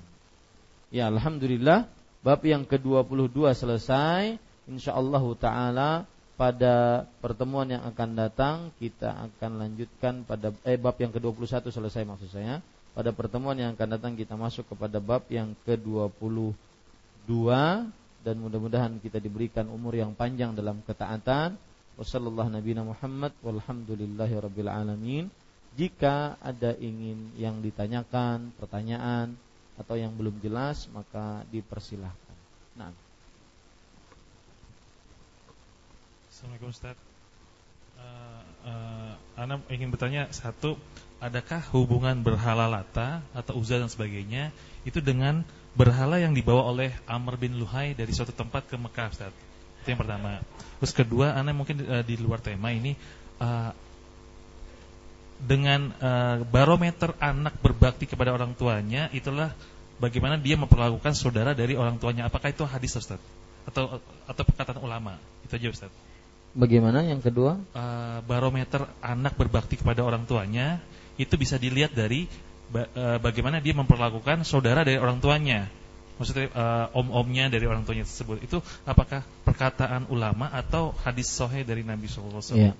Ya 0.92 1.08
alhamdulillah 1.08 1.88
bab 2.20 2.40
yang 2.44 2.68
ke-22 2.68 3.56
selesai 3.56 4.36
insyaallah 4.66 5.22
taala 5.38 5.90
pada 6.36 7.08
pertemuan 7.24 7.64
yang 7.64 7.82
akan 7.88 8.10
datang 8.12 8.56
kita 8.76 9.08
akan 9.08 9.56
lanjutkan 9.56 10.20
pada 10.28 10.52
eh, 10.68 10.76
bab 10.76 11.00
yang 11.00 11.08
ke-21 11.08 11.72
selesai 11.72 12.04
maksud 12.04 12.28
saya. 12.28 12.60
Pada 12.92 13.12
pertemuan 13.12 13.56
yang 13.56 13.72
akan 13.76 13.88
datang 13.96 14.12
kita 14.16 14.36
masuk 14.36 14.68
kepada 14.72 15.00
bab 15.00 15.24
yang 15.32 15.56
ke-22 15.64 17.28
dan 18.20 18.34
mudah-mudahan 18.42 19.00
kita 19.00 19.20
diberikan 19.20 19.68
umur 19.68 19.96
yang 19.96 20.12
panjang 20.12 20.52
dalam 20.52 20.80
ketaatan. 20.84 21.56
Wassallallahu 21.96 22.52
nabiyana 22.52 22.84
Muhammad 22.84 23.32
walhamdulillahi 23.40 24.36
rabbil 24.36 24.68
alamin. 24.68 25.32
Jika 25.76 26.40
ada 26.40 26.72
ingin 26.76 27.32
yang 27.36 27.60
ditanyakan, 27.60 28.52
pertanyaan 28.56 29.36
atau 29.76 29.96
yang 29.96 30.12
belum 30.16 30.40
jelas 30.40 30.88
maka 30.92 31.44
dipersilahkan. 31.52 32.25
Assalamualaikum 36.36 36.68
Ustaz. 36.68 36.96
Uh, 37.96 38.44
uh, 38.68 39.12
Anda 39.40 39.56
ingin 39.72 39.88
bertanya 39.88 40.28
satu, 40.36 40.76
adakah 41.16 41.64
hubungan 41.72 42.20
berhala 42.20 42.68
lata 42.68 43.24
atau 43.32 43.56
uzza 43.56 43.80
dan 43.80 43.88
sebagainya 43.88 44.52
itu 44.84 45.00
dengan 45.00 45.48
berhala 45.72 46.20
yang 46.20 46.36
dibawa 46.36 46.68
oleh 46.68 46.92
Amr 47.08 47.40
bin 47.40 47.56
Luhai 47.56 47.96
dari 47.96 48.12
suatu 48.12 48.36
tempat 48.36 48.68
ke 48.68 48.76
Mekah 48.76 49.16
Ustaz? 49.16 49.32
Itu 49.80 49.96
yang 49.96 49.96
pertama. 49.96 50.44
Terus 50.76 50.92
kedua, 50.92 51.32
Anda 51.32 51.56
mungkin 51.56 51.80
uh, 51.88 52.04
di 52.04 52.20
luar 52.20 52.44
tema 52.44 52.68
ini 52.68 52.92
uh, 53.40 53.72
dengan 55.40 55.88
uh, 56.04 56.44
barometer 56.44 57.16
anak 57.16 57.64
berbakti 57.64 58.04
kepada 58.04 58.36
orang 58.36 58.52
tuanya 58.52 59.08
itulah 59.16 59.56
bagaimana 59.96 60.36
dia 60.36 60.60
memperlakukan 60.60 61.16
saudara 61.16 61.56
dari 61.56 61.80
orang 61.80 61.96
tuanya. 61.96 62.28
Apakah 62.28 62.52
itu 62.52 62.60
hadis 62.68 62.92
Ustaz? 62.92 63.24
Atau 63.64 64.04
atau 64.28 64.42
perkataan 64.44 64.84
ulama? 64.84 65.16
Itu 65.40 65.56
aja 65.56 65.72
Ustaz. 65.72 65.92
Bagaimana 66.56 67.04
yang 67.04 67.20
kedua? 67.20 67.60
Uh, 67.76 68.24
barometer 68.24 68.88
anak 69.04 69.36
berbakti 69.36 69.76
kepada 69.76 70.00
orang 70.00 70.24
tuanya 70.24 70.80
itu 71.20 71.36
bisa 71.36 71.60
dilihat 71.60 71.92
dari 71.92 72.24
ba 72.72 72.88
uh, 72.96 73.18
bagaimana 73.20 73.60
dia 73.60 73.76
memperlakukan 73.76 74.40
saudara 74.48 74.80
dari 74.80 74.96
orang 74.96 75.20
tuanya. 75.20 75.68
Maksudnya 76.16 76.48
uh, 76.56 76.86
om-omnya 76.96 77.52
dari 77.52 77.68
orang 77.68 77.84
tuanya 77.84 78.08
tersebut. 78.08 78.40
Itu 78.40 78.64
apakah 78.88 79.20
perkataan 79.44 80.08
ulama 80.08 80.48
atau 80.48 80.96
hadis 81.04 81.28
sahih 81.28 81.60
dari 81.60 81.84
Nabi 81.84 82.08
sallallahu 82.08 82.40
alaihi 82.40 82.48
wasallam? 82.48 82.72
Iya. 82.72 82.74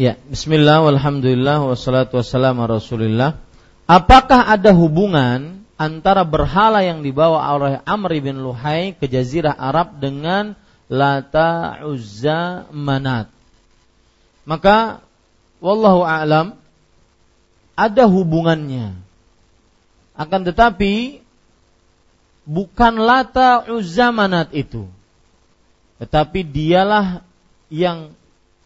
Ya, 0.00 0.16
bismillah 0.16 0.80
walhamdulillah 0.80 1.60
wassalatu 1.60 2.16
wassalamu 2.16 2.64
rasulillah. 2.64 3.36
Apakah 3.84 4.48
ada 4.48 4.72
hubungan 4.72 5.60
antara 5.76 6.24
berhala 6.24 6.80
yang 6.80 7.04
dibawa 7.04 7.44
oleh 7.52 7.84
Amr 7.84 8.16
bin 8.24 8.40
Luhai 8.40 8.96
ke 8.96 9.04
jazirah 9.04 9.52
Arab 9.52 10.00
dengan 10.00 10.56
Lata, 10.90 11.78
Uzza, 11.86 12.66
Manat. 12.74 13.30
Maka 14.42 15.06
wallahu 15.62 16.02
a'lam 16.02 16.58
ada 17.78 18.04
hubungannya. 18.10 18.98
Akan 20.18 20.42
tetapi 20.42 21.22
bukan 22.42 22.98
Lata, 22.98 23.70
Uzza, 23.70 24.10
Manat 24.10 24.50
itu. 24.50 24.90
Tetapi 26.02 26.42
dialah 26.42 27.22
yang 27.70 28.10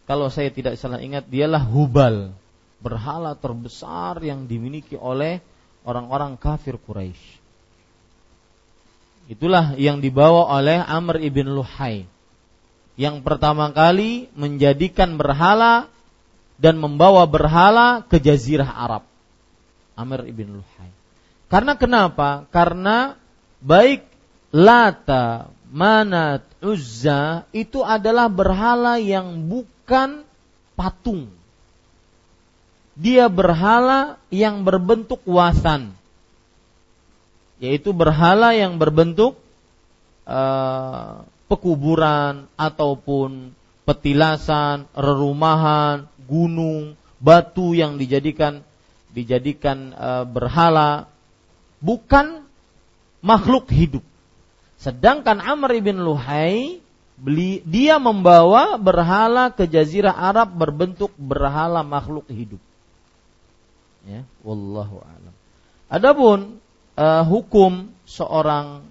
kalau 0.09 0.33
saya 0.33 0.49
tidak 0.49 0.81
salah 0.81 1.01
ingat 1.01 1.29
dialah 1.29 1.61
Hubal, 1.61 2.33
berhala 2.81 3.37
terbesar 3.37 4.21
yang 4.25 4.49
dimiliki 4.49 4.97
oleh 4.97 5.41
orang-orang 5.85 6.37
kafir 6.37 6.81
Quraisy. 6.81 7.41
Itulah 9.25 9.73
yang 9.81 10.05
dibawa 10.05 10.53
oleh 10.53 10.77
Amr 10.77 11.17
ibn 11.21 11.49
Luhai. 11.49 12.05
Yang 12.95 13.27
pertama 13.27 13.71
kali 13.75 14.31
menjadikan 14.33 15.19
berhala 15.19 15.91
dan 16.55 16.79
membawa 16.79 17.27
berhala 17.27 18.07
ke 18.07 18.19
jazirah 18.19 18.67
Arab. 18.67 19.03
Amr 19.95 20.27
ibn 20.27 20.59
Luhai. 20.59 20.91
Karena 21.51 21.75
kenapa? 21.75 22.47
Karena 22.51 23.19
baik 23.59 24.03
Lata, 24.55 25.51
Manat, 25.67 26.47
Uzza 26.63 27.43
itu 27.51 27.83
adalah 27.83 28.31
berhala 28.31 28.95
yang 28.95 29.43
bukan 29.51 30.23
patung. 30.79 31.27
Dia 32.95 33.27
berhala 33.27 34.15
yang 34.31 34.63
berbentuk 34.63 35.19
wasan 35.27 35.91
yaitu 37.59 37.95
berhala 37.95 38.51
yang 38.51 38.75
berbentuk 38.75 39.39
uh, 40.27 41.23
pekuburan 41.55 42.51
ataupun 42.59 43.55
petilasan, 43.87 44.91
rerumahan, 44.91 46.11
gunung, 46.27 46.99
batu 47.23 47.71
yang 47.71 47.95
dijadikan 47.95 48.59
dijadikan 49.15 49.95
uh, 49.95 50.27
berhala 50.27 51.07
bukan 51.79 52.43
makhluk 53.23 53.71
hidup. 53.71 54.03
Sedangkan 54.75 55.39
Amr 55.39 55.79
ibn 55.79 56.03
Luhai 56.03 56.83
beli 57.15 57.63
dia 57.63 57.95
membawa 57.95 58.75
berhala 58.75 59.47
ke 59.55 59.63
jazirah 59.63 60.11
Arab 60.11 60.51
berbentuk 60.51 61.15
berhala 61.15 61.79
makhluk 61.79 62.27
hidup. 62.27 62.59
Ya, 64.03 64.27
wallahu 64.43 64.99
alam. 64.99 65.33
Adapun 65.87 66.59
uh, 66.99 67.23
hukum 67.23 67.95
seorang 68.03 68.83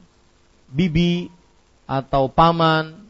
bibi 0.72 1.28
atau 1.84 2.32
paman 2.32 3.04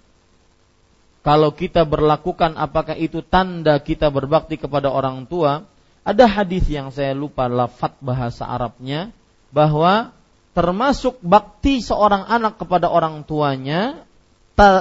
kalau 1.24 1.54
kita 1.56 1.86
berlakukan 1.88 2.58
apakah 2.58 2.98
itu 2.98 3.24
tanda 3.24 3.80
kita 3.80 4.12
berbakti 4.12 4.60
kepada 4.60 4.90
orang 4.92 5.24
tua 5.24 5.64
ada 6.04 6.24
hadis 6.28 6.68
yang 6.68 6.92
saya 6.92 7.16
lupa 7.16 7.48
lafat 7.48 7.96
bahasa 8.04 8.44
Arabnya 8.44 9.08
bahwa 9.54 10.12
termasuk 10.52 11.16
bakti 11.24 11.80
seorang 11.80 12.28
anak 12.28 12.60
kepada 12.60 12.92
orang 12.92 13.24
tuanya 13.24 14.04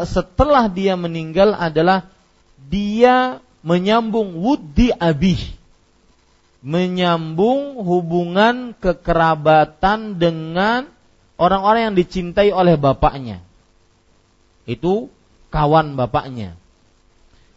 setelah 0.05 0.69
dia 0.69 0.93
meninggal 0.99 1.55
adalah 1.55 2.05
dia 2.69 3.41
menyambung 3.63 4.37
wudi 4.37 4.91
abih 4.93 5.39
menyambung 6.63 7.83
hubungan 7.83 8.71
kekerabatan 8.79 10.15
dengan 10.15 10.87
orang-orang 11.35 11.91
yang 11.91 11.95
dicintai 11.99 12.55
oleh 12.55 12.79
bapaknya. 12.79 13.43
Itu 14.63 15.11
kawan 15.51 15.99
bapaknya. 15.99 16.55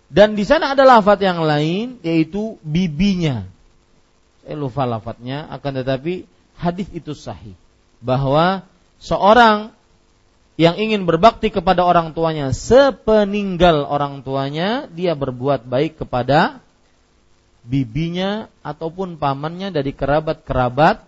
Dan 0.06 0.38
di 0.38 0.46
sana 0.46 0.74
ada 0.74 0.86
lafat 0.86 1.18
yang 1.22 1.42
lain 1.42 1.98
yaitu 2.06 2.58
bibinya. 2.62 3.46
Saya 4.46 4.54
lupa 4.54 4.86
lafadznya 4.86 5.50
akan 5.50 5.82
tetapi 5.82 6.22
hadis 6.54 6.86
itu 6.94 7.10
sahih 7.10 7.58
bahwa 7.98 8.62
seorang 9.02 9.74
yang 10.56 10.78
ingin 10.78 11.04
berbakti 11.04 11.50
kepada 11.50 11.82
orang 11.82 12.14
tuanya 12.14 12.54
sepeninggal 12.54 13.84
orang 13.84 14.22
tuanya 14.22 14.88
dia 14.88 15.12
berbuat 15.18 15.66
baik 15.66 16.00
kepada 16.00 16.64
bibinya 17.66 18.46
ataupun 18.62 19.18
pamannya 19.18 19.74
dari 19.74 19.90
kerabat-kerabat 19.90 21.02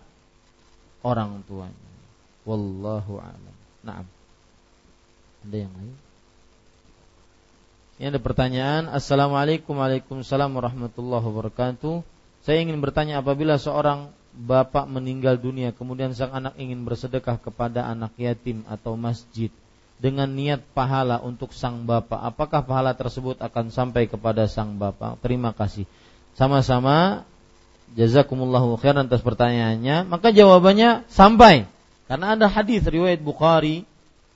orang 1.07 1.47
tuanya. 1.47 1.89
Wallahu 2.43 3.23
a'lam. 3.23 3.55
Naam. 3.87 4.18
Ada 5.49 5.65
yang 5.65 5.73
lain? 5.81 5.97
Ini 7.97 8.05
ada 8.13 8.21
pertanyaan. 8.21 8.85
Assalamualaikum 8.93 9.81
Waalaikumsalam 9.81 10.53
warahmatullahi 10.53 11.25
wabarakatuh. 11.25 12.05
Saya 12.45 12.61
ingin 12.61 12.77
bertanya 12.85 13.25
apabila 13.25 13.57
seorang 13.57 14.13
bapak 14.37 14.85
meninggal 14.93 15.41
dunia 15.41 15.73
kemudian 15.73 16.13
sang 16.13 16.37
anak 16.37 16.53
ingin 16.61 16.85
bersedekah 16.85 17.41
kepada 17.41 17.89
anak 17.89 18.13
yatim 18.21 18.61
atau 18.69 18.93
masjid 19.01 19.49
dengan 19.97 20.29
niat 20.29 20.61
pahala 20.77 21.17
untuk 21.25 21.57
sang 21.57 21.89
bapak, 21.89 22.21
apakah 22.29 22.61
pahala 22.69 22.93
tersebut 22.93 23.41
akan 23.41 23.73
sampai 23.73 24.05
kepada 24.05 24.45
sang 24.53 24.77
bapak? 24.77 25.17
Terima 25.25 25.57
kasih 25.57 25.89
sama-sama 26.37 27.25
jazakumullahu 27.97 28.77
khairan 28.85 29.09
atas 29.09 29.25
pertanyaannya, 29.25 30.13
maka 30.13 30.29
jawabannya 30.29 31.09
sampai. 31.09 31.65
Karena 32.05 32.37
ada 32.37 32.53
hadis 32.53 32.85
riwayat 32.85 33.25
Bukhari, 33.25 33.89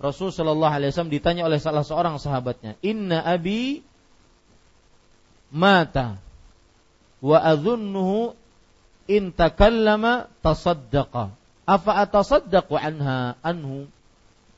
Rasul 0.02 0.34
Shallallahu 0.34 0.74
alaihi 0.74 0.90
wasallam 0.90 1.14
ditanya 1.14 1.46
oleh 1.46 1.62
salah 1.62 1.86
seorang 1.86 2.18
sahabatnya, 2.18 2.74
"Inna 2.82 3.22
abi 3.22 3.86
mata 5.54 6.18
wa 7.22 7.38
adhunnuhu 7.38 8.34
in 9.06 9.30
takallama 9.30 10.26
tasaddaqa. 10.42 11.30
Afa 11.62 11.92
atasaddaqu 12.02 12.74
anha 12.74 13.38
anhu?" 13.46 13.86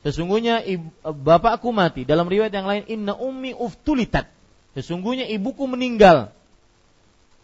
Sesungguhnya 0.01 0.65
bapakku 1.05 1.73
mati. 1.77 2.09
Dalam 2.09 2.29
riwayat 2.29 2.53
yang 2.53 2.69
lain, 2.69 2.85
inna 2.89 3.13
ummi 3.17 3.53
uftulitat. 3.53 4.29
Sesungguhnya 4.73 5.29
ibuku 5.29 5.65
meninggal 5.69 6.33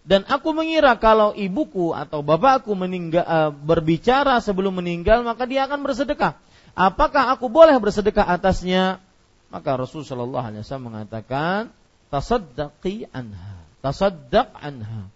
dan 0.00 0.24
aku 0.26 0.56
mengira 0.56 0.96
kalau 0.96 1.36
ibuku 1.36 1.92
atau 1.92 2.24
bapakku 2.24 2.72
meninggal 2.72 3.24
uh, 3.24 3.50
berbicara 3.52 4.40
sebelum 4.40 4.80
meninggal 4.80 5.20
maka 5.20 5.44
dia 5.44 5.68
akan 5.68 5.84
bersedekah. 5.84 6.40
Apakah 6.78 7.34
aku 7.34 7.50
boleh 7.50 7.74
bersedekah 7.76 8.26
atasnya? 8.26 9.02
Maka 9.50 9.74
Rasul 9.74 10.06
Shallallahu 10.06 10.46
Alaihi 10.46 10.62
Wasallam 10.62 10.94
mengatakan, 10.94 11.74
tasaddaqi 12.10 13.10
anha, 13.10 13.58
tasaddaq 13.82 14.54
anha. 14.58 15.10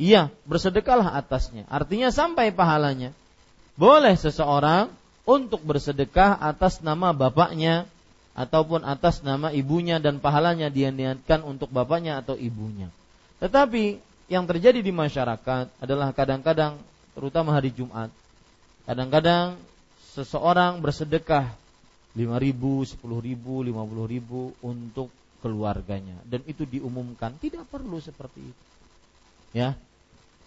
Iya, 0.00 0.32
bersedekahlah 0.48 1.14
atasnya. 1.14 1.68
Artinya 1.70 2.10
sampai 2.10 2.50
pahalanya. 2.50 3.14
Boleh 3.76 4.16
seseorang 4.18 4.90
untuk 5.28 5.62
bersedekah 5.62 6.36
atas 6.40 6.80
nama 6.80 7.14
bapaknya 7.14 7.86
ataupun 8.34 8.82
atas 8.82 9.22
nama 9.22 9.54
ibunya 9.54 10.02
dan 10.02 10.18
pahalanya 10.18 10.66
dia 10.68 10.90
niatkan 10.90 11.46
untuk 11.46 11.70
bapaknya 11.70 12.18
atau 12.18 12.34
ibunya. 12.34 12.90
Tetapi 13.38 14.02
yang 14.26 14.48
terjadi 14.48 14.80
di 14.80 14.90
masyarakat 14.90 15.70
adalah 15.78 16.10
kadang-kadang 16.10 16.80
terutama 17.14 17.54
hari 17.54 17.70
Jumat 17.70 18.10
kadang-kadang 18.88 19.60
seseorang 20.14 20.78
bersedekah 20.78 21.58
5 22.14 22.38
ribu, 22.38 22.86
10 22.86 23.02
ribu, 23.18 23.66
50 23.66 24.06
ribu 24.06 24.54
untuk 24.62 25.10
keluarganya. 25.42 26.14
Dan 26.22 26.46
itu 26.46 26.62
diumumkan. 26.62 27.34
Tidak 27.34 27.66
perlu 27.66 27.98
seperti 27.98 28.38
itu. 28.38 28.64
Ya. 29.50 29.74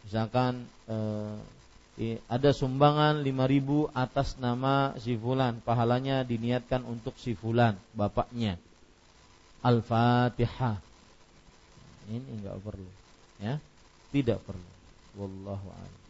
Misalkan 0.08 0.64
eh, 0.88 2.18
ada 2.32 2.56
sumbangan 2.56 3.20
5 3.20 3.52
ribu 3.52 3.92
atas 3.92 4.40
nama 4.40 4.96
si 5.04 5.20
fulan. 5.20 5.60
Pahalanya 5.60 6.24
diniatkan 6.24 6.88
untuk 6.88 7.20
si 7.20 7.36
fulan 7.36 7.76
bapaknya. 7.92 8.56
Al-Fatihah. 9.60 10.80
Ini 12.08 12.30
enggak 12.40 12.56
perlu. 12.64 12.92
Ya. 13.44 13.60
Tidak 14.16 14.40
perlu. 14.40 14.72
Wallahu 15.20 15.68
a'lam 15.68 16.07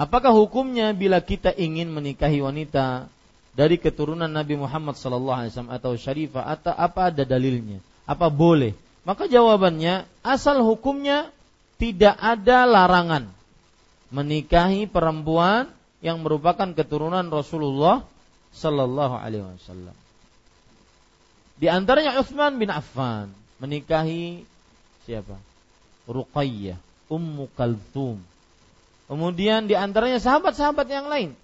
apakah 0.00 0.32
hukumnya 0.32 0.96
bila 0.96 1.20
kita 1.20 1.52
ingin 1.52 1.92
menikahi 1.92 2.40
wanita 2.40 3.12
dari 3.52 3.76
keturunan 3.76 4.30
Nabi 4.30 4.56
Muhammad 4.56 4.96
wasallam 4.96 5.68
atau 5.68 5.92
syarifah 5.92 6.48
atau 6.48 6.72
apa 6.72 7.12
ada 7.12 7.28
dalilnya 7.28 7.84
apa 8.08 8.32
boleh 8.32 8.72
maka 9.04 9.28
jawabannya 9.28 10.08
asal 10.24 10.64
hukumnya 10.64 11.28
tidak 11.76 12.16
ada 12.16 12.64
larangan 12.64 13.28
menikahi 14.08 14.88
perempuan 14.88 15.68
yang 16.00 16.24
merupakan 16.24 16.72
keturunan 16.72 17.28
Rasulullah 17.28 18.00
sallallahu 18.56 19.20
alaihi 19.20 19.44
wasallam 19.44 19.96
di 21.60 21.68
antaranya 21.68 22.16
Utsman 22.16 22.56
bin 22.56 22.72
Affan 22.72 23.28
menikahi 23.60 24.48
siapa? 25.04 25.36
Ruqayyah, 26.06 26.78
Ummu 27.10 27.50
Kalthum. 27.58 28.22
Kemudian 29.10 29.66
di 29.66 29.74
antaranya 29.74 30.22
sahabat-sahabat 30.22 30.86
yang 30.86 31.10
lain 31.10 31.34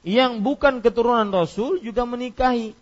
yang 0.00 0.40
bukan 0.40 0.80
keturunan 0.80 1.28
Rasul 1.28 1.84
juga 1.84 2.08
menikahi 2.08 2.72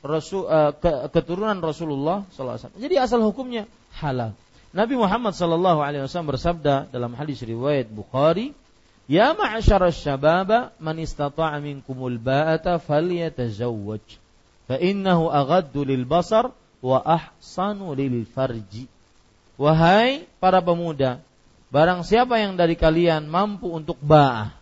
Rasul 0.00 0.46
uh, 0.48 0.72
ke, 0.72 1.10
keturunan 1.12 1.58
Rasulullah 1.58 2.24
SAW. 2.32 2.72
Jadi 2.78 2.94
asal 2.96 3.20
hukumnya 3.20 3.68
halal. 3.98 4.32
Nabi 4.70 4.94
Muhammad 4.94 5.34
wasallam 5.34 6.30
bersabda 6.30 6.88
dalam 6.94 7.12
hadis 7.18 7.42
riwayat 7.42 7.90
Bukhari, 7.90 8.54
"Ya 9.10 9.34
ma'syar 9.34 9.82
syababa 9.90 10.70
man 10.78 10.96
istata'a 11.02 11.58
minkumul 11.58 12.16
ba'ata 12.16 12.78
falyatazawwaj, 12.78 14.06
fa 14.70 14.78
innahu 14.78 15.28
aghaddu 15.28 15.82
lil 15.82 16.06
basar 16.06 16.54
wa 16.80 17.02
ahsanu 17.02 17.92
lil 17.98 18.22
farji." 18.24 18.86
Wahai 19.60 20.24
para 20.40 20.64
pemuda, 20.64 21.20
barang 21.70 22.02
siapa 22.02 22.38
yang 22.42 22.58
dari 22.58 22.74
kalian 22.74 23.30
mampu 23.30 23.70
untuk 23.70 23.96
ba'ah, 24.02 24.54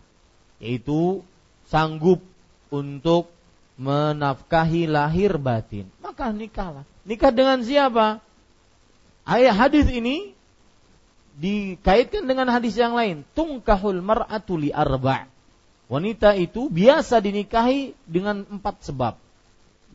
yaitu 0.61 1.25
sanggup 1.67 2.21
untuk 2.69 3.29
menafkahi 3.81 4.85
lahir 4.85 5.37
batin, 5.41 5.89
maka 5.99 6.29
nikahlah. 6.29 6.85
Nikah 7.07 7.33
dengan 7.33 7.59
siapa? 7.65 8.21
Ayat 9.25 9.53
hadis 9.57 9.89
ini 9.89 10.37
dikaitkan 11.39 12.27
dengan 12.27 12.49
hadis 12.51 12.75
yang 12.75 12.93
lain. 12.93 13.23
Tungkahul 13.33 14.03
mar'atu 14.03 14.59
li 14.59 14.69
arba'. 14.69 15.29
Wanita 15.89 16.37
itu 16.37 16.69
biasa 16.69 17.17
dinikahi 17.17 17.97
dengan 18.05 18.45
empat 18.45 18.85
sebab. 18.85 19.17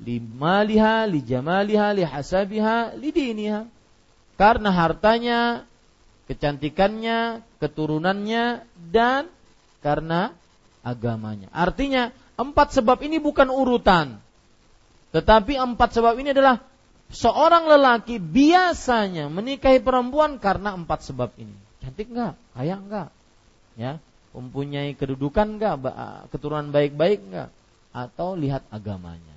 Li 0.03 0.19
maliha, 0.19 1.07
li 1.07 1.23
jamaliha, 1.23 1.95
li 1.95 2.03
hasabiha, 2.03 2.99
li. 2.99 3.15
Karena 4.35 4.71
hartanya, 4.75 5.63
kecantikannya, 6.31 7.45
keturunannya, 7.61 8.65
dan 8.91 9.29
karena 9.85 10.33
agamanya. 10.81 11.49
Artinya, 11.53 12.13
empat 12.41 12.77
sebab 12.81 13.01
ini 13.05 13.21
bukan 13.21 13.49
urutan. 13.53 14.21
Tetapi 15.15 15.55
empat 15.55 15.95
sebab 15.95 16.19
ini 16.19 16.35
adalah 16.35 16.59
seorang 17.13 17.71
lelaki 17.71 18.19
biasanya 18.19 19.31
menikahi 19.31 19.79
perempuan 19.79 20.43
karena 20.43 20.75
empat 20.75 21.07
sebab 21.07 21.31
ini. 21.39 21.55
Cantik 21.85 22.11
enggak? 22.11 22.35
Kaya 22.57 22.75
enggak? 22.81 23.09
Ya, 23.79 24.03
mempunyai 24.35 24.97
kedudukan 24.99 25.61
enggak? 25.61 25.79
Keturunan 26.35 26.75
baik-baik 26.75 27.21
enggak? 27.31 27.51
Atau 27.95 28.35
lihat 28.35 28.67
agamanya. 28.75 29.37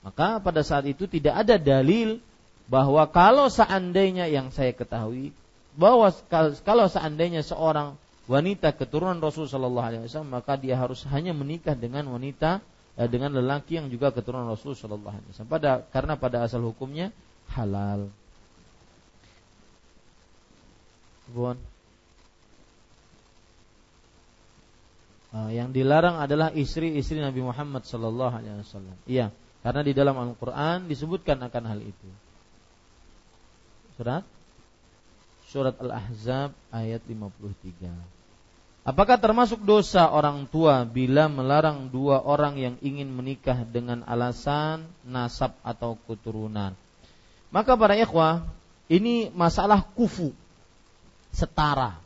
Maka 0.00 0.40
pada 0.40 0.64
saat 0.64 0.88
itu 0.88 1.04
tidak 1.04 1.44
ada 1.44 1.60
dalil 1.60 2.24
bahwa 2.70 3.04
kalau 3.12 3.52
seandainya 3.52 4.32
yang 4.32 4.48
saya 4.48 4.72
ketahui 4.72 5.36
bahwa 5.80 6.12
kalau 6.60 6.92
seandainya 6.92 7.40
seorang 7.40 7.96
wanita 8.28 8.76
keturunan 8.76 9.16
Rasul 9.16 9.48
Shallallahu 9.48 9.86
Alaihi 9.88 10.02
Wasallam 10.04 10.36
maka 10.36 10.60
dia 10.60 10.76
harus 10.76 11.08
hanya 11.08 11.32
menikah 11.32 11.72
dengan 11.72 12.04
wanita 12.12 12.60
eh, 13.00 13.08
dengan 13.08 13.32
lelaki 13.32 13.80
yang 13.80 13.88
juga 13.88 14.12
keturunan 14.12 14.44
Rasul 14.52 14.76
Shallallahu 14.76 15.16
Alaihi 15.16 15.30
Wasallam. 15.32 15.50
Pada 15.56 15.80
karena 15.88 16.20
pada 16.20 16.44
asal 16.44 16.60
hukumnya 16.60 17.16
halal. 17.56 18.12
Bon. 21.32 21.56
Uh, 25.30 25.46
yang 25.54 25.70
dilarang 25.70 26.18
adalah 26.18 26.50
istri-istri 26.50 27.22
Nabi 27.22 27.38
Muhammad 27.38 27.86
Sallallahu 27.86 28.34
Alaihi 28.34 28.66
Wasallam. 28.66 28.98
Iya, 29.06 29.30
karena 29.62 29.80
di 29.86 29.94
dalam 29.94 30.18
Al-Quran 30.18 30.90
disebutkan 30.90 31.38
akan 31.38 31.64
hal 31.70 31.80
itu. 31.86 32.08
Surat 33.94 34.26
Surat 35.50 35.74
Al-Ahzab 35.82 36.54
ayat 36.70 37.02
53. 37.10 37.90
Apakah 38.86 39.18
termasuk 39.18 39.58
dosa 39.66 40.06
orang 40.06 40.46
tua 40.46 40.86
bila 40.86 41.26
melarang 41.26 41.90
dua 41.90 42.22
orang 42.22 42.54
yang 42.54 42.78
ingin 42.78 43.10
menikah 43.10 43.66
dengan 43.66 44.06
alasan 44.06 44.86
nasab 45.02 45.58
atau 45.66 45.98
keturunan? 46.06 46.70
Maka 47.50 47.74
para 47.74 47.98
ikhwah, 47.98 48.46
ini 48.86 49.34
masalah 49.34 49.82
kufu, 49.98 50.30
setara. 51.34 51.98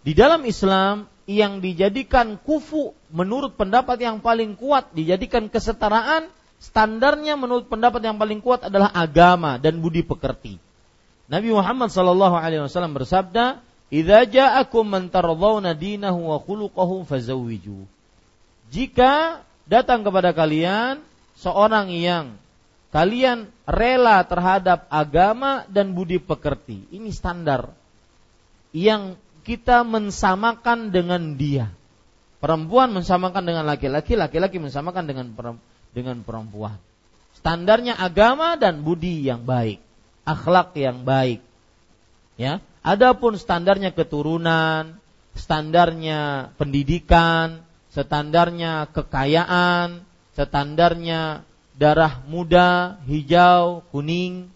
Di 0.00 0.16
dalam 0.16 0.40
Islam 0.48 1.04
yang 1.28 1.60
dijadikan 1.60 2.40
kufu 2.40 2.96
menurut 3.12 3.60
pendapat 3.60 4.00
yang 4.00 4.24
paling 4.24 4.56
kuat 4.56 4.88
dijadikan 4.96 5.52
kesetaraan 5.52 6.32
standarnya 6.56 7.36
menurut 7.36 7.68
pendapat 7.68 8.00
yang 8.00 8.16
paling 8.16 8.40
kuat 8.40 8.72
adalah 8.72 8.88
agama 8.88 9.60
dan 9.60 9.84
budi 9.84 10.00
pekerti. 10.00 10.71
Nabi 11.32 11.48
Muhammad 11.48 11.88
sallallahu 11.88 12.36
alaihi 12.36 12.60
wasallam 12.60 12.92
bersabda, 12.92 13.64
Idza 13.88 14.28
ja'akum 14.28 14.88
man 14.88 15.08
tardawna 15.08 15.72
dinahu 15.72 16.32
wa 16.32 16.36
khuluquhu 16.40 17.08
fazawwiju. 17.08 17.88
Jika 18.72 19.44
datang 19.68 20.04
kepada 20.04 20.32
kalian 20.32 21.00
seorang 21.36 21.92
yang 21.92 22.36
kalian 22.92 23.48
rela 23.64 24.20
terhadap 24.28 24.84
agama 24.92 25.64
dan 25.68 25.96
budi 25.96 26.20
pekerti. 26.20 26.84
Ini 26.92 27.08
standar 27.12 27.72
yang 28.72 29.16
kita 29.44 29.84
mensamakan 29.84 30.92
dengan 30.92 31.36
dia. 31.36 31.72
Perempuan 32.40 32.90
mensamakan 32.90 33.44
dengan 33.44 33.64
laki-laki, 33.64 34.18
laki-laki 34.18 34.58
mensamakan 34.60 35.04
dengan 35.08 35.26
dengan 35.92 36.16
perempuan. 36.24 36.76
Standarnya 37.38 37.96
agama 37.96 38.58
dan 38.58 38.82
budi 38.82 39.22
yang 39.24 39.46
baik, 39.46 39.78
akhlak 40.22 40.74
yang 40.78 41.02
baik. 41.02 41.42
Ya, 42.40 42.62
Adapun 42.82 43.38
standarnya 43.38 43.94
keturunan, 43.94 44.98
standarnya 45.38 46.50
pendidikan, 46.58 47.62
standarnya 47.94 48.90
kekayaan, 48.90 50.02
standarnya 50.34 51.46
darah 51.78 52.18
muda, 52.26 52.98
hijau, 53.06 53.86
kuning. 53.94 54.50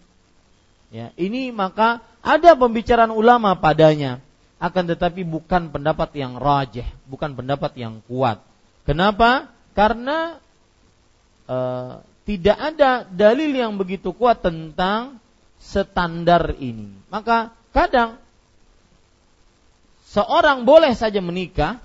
Ya, 0.91 1.15
ini 1.15 1.55
maka 1.55 2.03
ada 2.19 2.51
pembicaraan 2.59 3.15
ulama 3.15 3.55
padanya, 3.55 4.19
akan 4.59 4.91
tetapi 4.91 5.23
bukan 5.23 5.71
pendapat 5.71 6.11
yang 6.19 6.35
rajih, 6.35 6.87
bukan 7.07 7.31
pendapat 7.31 7.79
yang 7.79 8.03
kuat. 8.11 8.43
Kenapa? 8.83 9.47
Karena 9.71 10.35
e, 11.47 11.57
tidak 12.27 12.57
ada 12.59 13.07
dalil 13.07 13.55
yang 13.55 13.79
begitu 13.79 14.11
kuat 14.11 14.43
tentang 14.43 15.15
standar 15.59 16.55
ini. 16.59 16.91
Maka 17.09 17.57
Kadang 17.77 18.17
seorang 20.09 20.65
boleh 20.65 20.97
saja 20.97 21.21
menikah, 21.21 21.77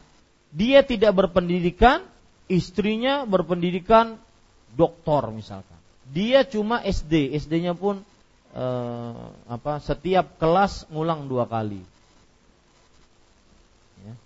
dia 0.48 0.80
tidak 0.80 1.12
berpendidikan, 1.12 2.00
istrinya 2.48 3.28
berpendidikan 3.28 4.16
doktor 4.72 5.28
misalkan. 5.36 5.76
Dia 6.08 6.48
cuma 6.48 6.80
SD, 6.80 7.36
SD-nya 7.36 7.76
pun 7.76 8.00
eh, 8.56 9.22
apa 9.52 9.84
setiap 9.84 10.40
kelas 10.40 10.88
ngulang 10.88 11.28
dua 11.28 11.44
kali. 11.44 11.84
Ya. 14.00 14.16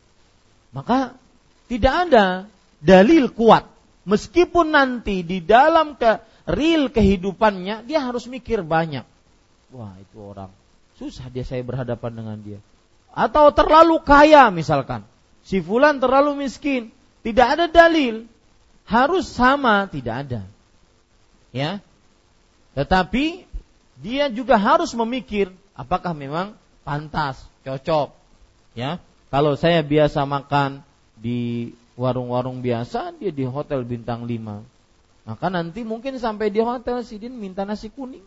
Maka 0.71 1.19
tidak 1.67 1.95
ada 2.07 2.47
dalil 2.79 3.35
kuat 3.35 3.67
meskipun 4.07 4.71
nanti 4.71 5.27
di 5.27 5.43
dalam 5.43 5.99
ke 5.99 6.23
real 6.47 6.95
kehidupannya 6.95 7.91
dia 7.91 8.07
harus 8.07 8.31
mikir 8.31 8.63
banyak. 8.63 9.16
Wah, 9.77 9.93
itu 10.01 10.17
orang 10.17 10.49
Susah 10.97 11.29
dia 11.29 11.45
saya 11.45 11.61
berhadapan 11.61 12.13
dengan 12.17 12.37
dia. 12.41 12.61
Atau 13.13 13.53
terlalu 13.53 14.01
kaya 14.01 14.49
misalkan. 14.49 15.05
Si 15.45 15.61
fulan 15.61 16.01
terlalu 16.01 16.49
miskin. 16.49 16.89
Tidak 17.21 17.47
ada 17.47 17.67
dalil. 17.69 18.25
Harus 18.89 19.29
sama, 19.29 19.85
tidak 19.93 20.25
ada. 20.25 20.41
Ya. 21.53 21.85
Tetapi 22.73 23.45
dia 24.01 24.33
juga 24.33 24.57
harus 24.57 24.93
memikir 24.97 25.53
apakah 25.77 26.17
memang 26.17 26.57
pantas, 26.81 27.45
cocok. 27.65 28.17
Ya. 28.73 28.97
Kalau 29.29 29.53
saya 29.53 29.85
biasa 29.85 30.25
makan 30.25 30.81
di 31.21 31.73
warung-warung 31.97 32.65
biasa, 32.65 33.13
dia 33.21 33.33
di 33.33 33.45
hotel 33.45 33.85
bintang 33.85 34.25
5. 34.25 34.65
Maka 35.29 35.47
nanti 35.53 35.85
mungkin 35.85 36.17
sampai 36.17 36.49
di 36.49 36.63
hotel 36.65 37.05
Sidin 37.05 37.37
minta 37.37 37.69
nasi 37.69 37.93
kuning. 37.93 38.25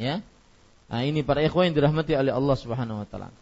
Ya. 0.00 0.24
Nah, 0.92 1.02
ini 1.08 1.24
para 1.24 1.40
ikhwan 1.40 1.72
yang 1.72 1.76
dirahmati 1.76 2.12
oleh 2.12 2.32
Allah 2.32 2.56
Subhanahu 2.56 3.00
wa 3.00 3.06
taala. 3.08 3.32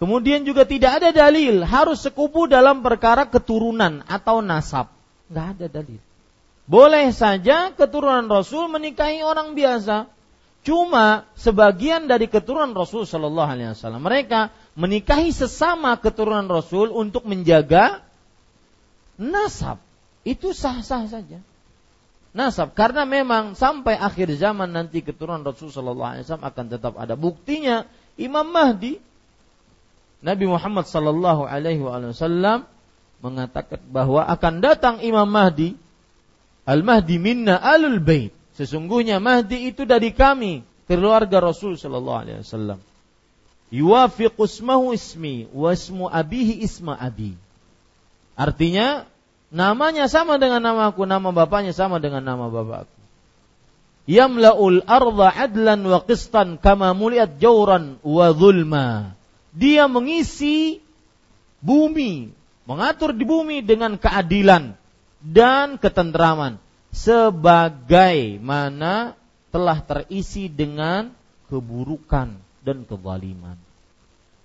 Kemudian 0.00 0.48
juga 0.48 0.64
tidak 0.64 1.02
ada 1.02 1.10
dalil 1.12 1.60
harus 1.66 2.00
sekupu 2.00 2.48
dalam 2.48 2.80
perkara 2.80 3.28
keturunan 3.28 4.00
atau 4.08 4.40
nasab. 4.40 4.88
Enggak 5.28 5.46
ada 5.58 5.66
dalil. 5.68 6.00
Boleh 6.70 7.10
saja 7.12 7.74
keturunan 7.74 8.30
Rasul 8.30 8.70
menikahi 8.70 9.20
orang 9.26 9.52
biasa. 9.58 10.08
Cuma 10.62 11.28
sebagian 11.36 12.06
dari 12.08 12.30
keturunan 12.30 12.72
Rasul 12.72 13.04
Shallallahu 13.08 13.48
Alaihi 13.48 13.72
Wasallam 13.74 14.04
mereka 14.04 14.52
menikahi 14.78 15.32
sesama 15.34 15.96
keturunan 15.98 16.46
Rasul 16.46 16.92
untuk 16.94 17.26
menjaga 17.26 18.04
nasab. 19.18 19.80
Itu 20.22 20.52
sah-sah 20.52 21.08
saja 21.10 21.40
nasab. 22.36 22.74
Karena 22.74 23.06
memang 23.06 23.58
sampai 23.58 23.98
akhir 23.98 24.30
zaman 24.38 24.70
nanti 24.70 25.02
keturunan 25.02 25.42
Rasul 25.42 25.70
sallallahu 25.70 26.10
alaihi 26.18 26.24
wasallam 26.26 26.46
akan 26.46 26.64
tetap 26.70 26.92
ada. 26.98 27.14
Buktinya 27.18 27.86
Imam 28.20 28.46
Mahdi 28.48 28.98
Nabi 30.20 30.44
Muhammad 30.44 30.84
sallallahu 30.84 31.48
alaihi 31.48 31.80
wasallam 31.80 32.68
mengatakan 33.24 33.80
bahwa 33.88 34.24
akan 34.24 34.54
datang 34.60 34.96
Imam 35.00 35.28
Mahdi 35.28 35.76
Al-Mahdi 36.68 37.16
minna 37.18 37.58
alul 37.58 37.98
bait. 37.98 38.30
Sesungguhnya 38.54 39.18
Mahdi 39.18 39.72
itu 39.72 39.88
dari 39.88 40.12
kami 40.12 40.62
keluarga 40.84 41.40
Rasul 41.40 41.74
sallallahu 41.74 42.20
alaihi 42.20 42.38
wasallam. 42.44 42.78
Yuwafiqu 43.70 44.44
ismi 44.94 45.50
wa 45.50 45.70
ismu 45.72 46.06
abihi 46.06 46.62
isma 46.62 46.94
abi. 46.94 47.34
Artinya 48.38 49.06
Namanya 49.50 50.06
sama 50.06 50.38
dengan 50.38 50.62
nama 50.62 50.94
aku, 50.94 51.10
nama 51.10 51.34
bapaknya 51.34 51.74
sama 51.74 51.98
dengan 51.98 52.22
nama 52.22 52.46
bapakku. 52.46 53.00
Yamla'ul 54.10 54.82
arda 54.86 55.30
adlan 55.30 55.86
wa 55.86 56.02
qistan 56.02 56.58
kama 56.58 56.94
muliat 56.94 57.38
jauran 57.42 57.98
wa 58.02 58.32
zulma. 58.34 59.14
Dia 59.50 59.88
mengisi 59.90 60.80
bumi, 61.62 62.30
mengatur 62.66 63.14
di 63.14 63.24
bumi 63.26 63.62
dengan 63.62 63.98
keadilan 63.98 64.74
dan 65.22 65.78
ketentraman 65.78 66.58
sebagaimana 66.90 69.14
telah 69.50 69.82
terisi 69.82 70.48
dengan 70.50 71.10
keburukan 71.50 72.38
dan 72.62 72.84
kezaliman. 72.86 73.58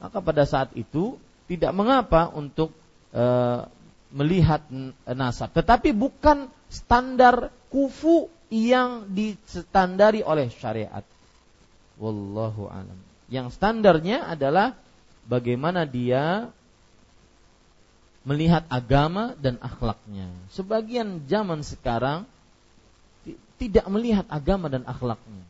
Maka 0.01 0.21
pada 0.21 0.45
saat 0.45 0.73
itu 0.77 1.17
tidak 1.45 1.73
mengapa 1.77 2.29
untuk 2.33 2.71
e, 3.13 3.23
melihat 4.13 4.65
nasab, 5.09 5.51
tetapi 5.55 5.91
bukan 5.91 6.47
standar 6.69 7.49
kufu 7.71 8.29
yang 8.53 9.09
distandari 9.11 10.21
oleh 10.21 10.47
syariat. 10.53 11.03
Wallahu 11.97 12.69
alam. 12.69 12.99
Yang 13.31 13.57
standarnya 13.57 14.29
adalah 14.29 14.77
bagaimana 15.25 15.87
dia 15.89 16.53
melihat 18.25 18.65
agama 18.69 19.37
dan 19.37 19.57
akhlaknya. 19.61 20.29
Sebagian 20.53 21.25
zaman 21.29 21.61
sekarang 21.61 22.25
tidak 23.55 23.85
melihat 23.87 24.25
agama 24.27 24.67
dan 24.67 24.83
akhlaknya. 24.83 25.43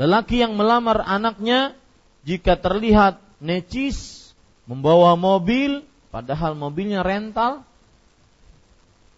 Lelaki 0.00 0.40
yang 0.40 0.56
melamar 0.56 1.04
anaknya 1.04 1.76
jika 2.24 2.56
terlihat 2.56 3.20
necis 3.42 4.30
membawa 4.64 5.18
mobil 5.18 5.84
padahal 6.08 6.56
mobilnya 6.56 7.04
rental 7.04 7.66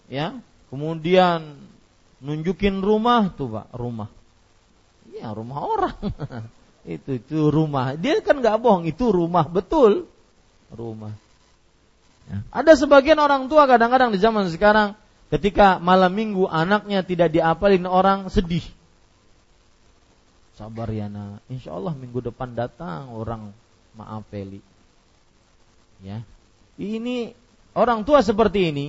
ya. 0.09 0.39
Kemudian 0.73 1.59
nunjukin 2.25 2.81
rumah 2.81 3.31
tuh 3.35 3.61
pak. 3.61 3.67
Rumah. 3.77 4.09
Ya 5.13 5.31
rumah 5.37 5.59
orang. 5.63 5.99
Itu 6.83 7.15
itu 7.15 7.47
rumah. 7.47 7.95
Dia 7.95 8.19
kan 8.27 8.43
nggak 8.43 8.59
bohong. 8.59 8.91
Itu 8.91 9.15
rumah 9.15 9.47
betul. 9.47 10.11
Rumah. 10.75 11.15
Ya. 12.27 12.39
Ada 12.51 12.75
sebagian 12.75 13.23
orang 13.23 13.47
tua 13.47 13.71
kadang-kadang 13.71 14.11
di 14.11 14.19
zaman 14.19 14.51
sekarang 14.51 14.99
ketika 15.31 15.79
malam 15.79 16.11
minggu 16.11 16.51
anaknya 16.51 17.07
tidak 17.07 17.31
diapalin 17.31 17.87
orang 17.87 18.27
sedih. 18.35 18.67
Sabar 20.59 20.91
ya 20.93 21.09
nak, 21.09 21.41
insya 21.49 21.73
Allah 21.73 21.97
minggu 21.97 22.21
depan 22.21 22.53
datang 22.53 23.09
orang 23.15 23.57
maafeli. 23.97 24.61
Ya, 26.05 26.21
ini 26.77 27.33
orang 27.73 28.05
tua 28.05 28.21
seperti 28.21 28.69
ini. 28.69 28.87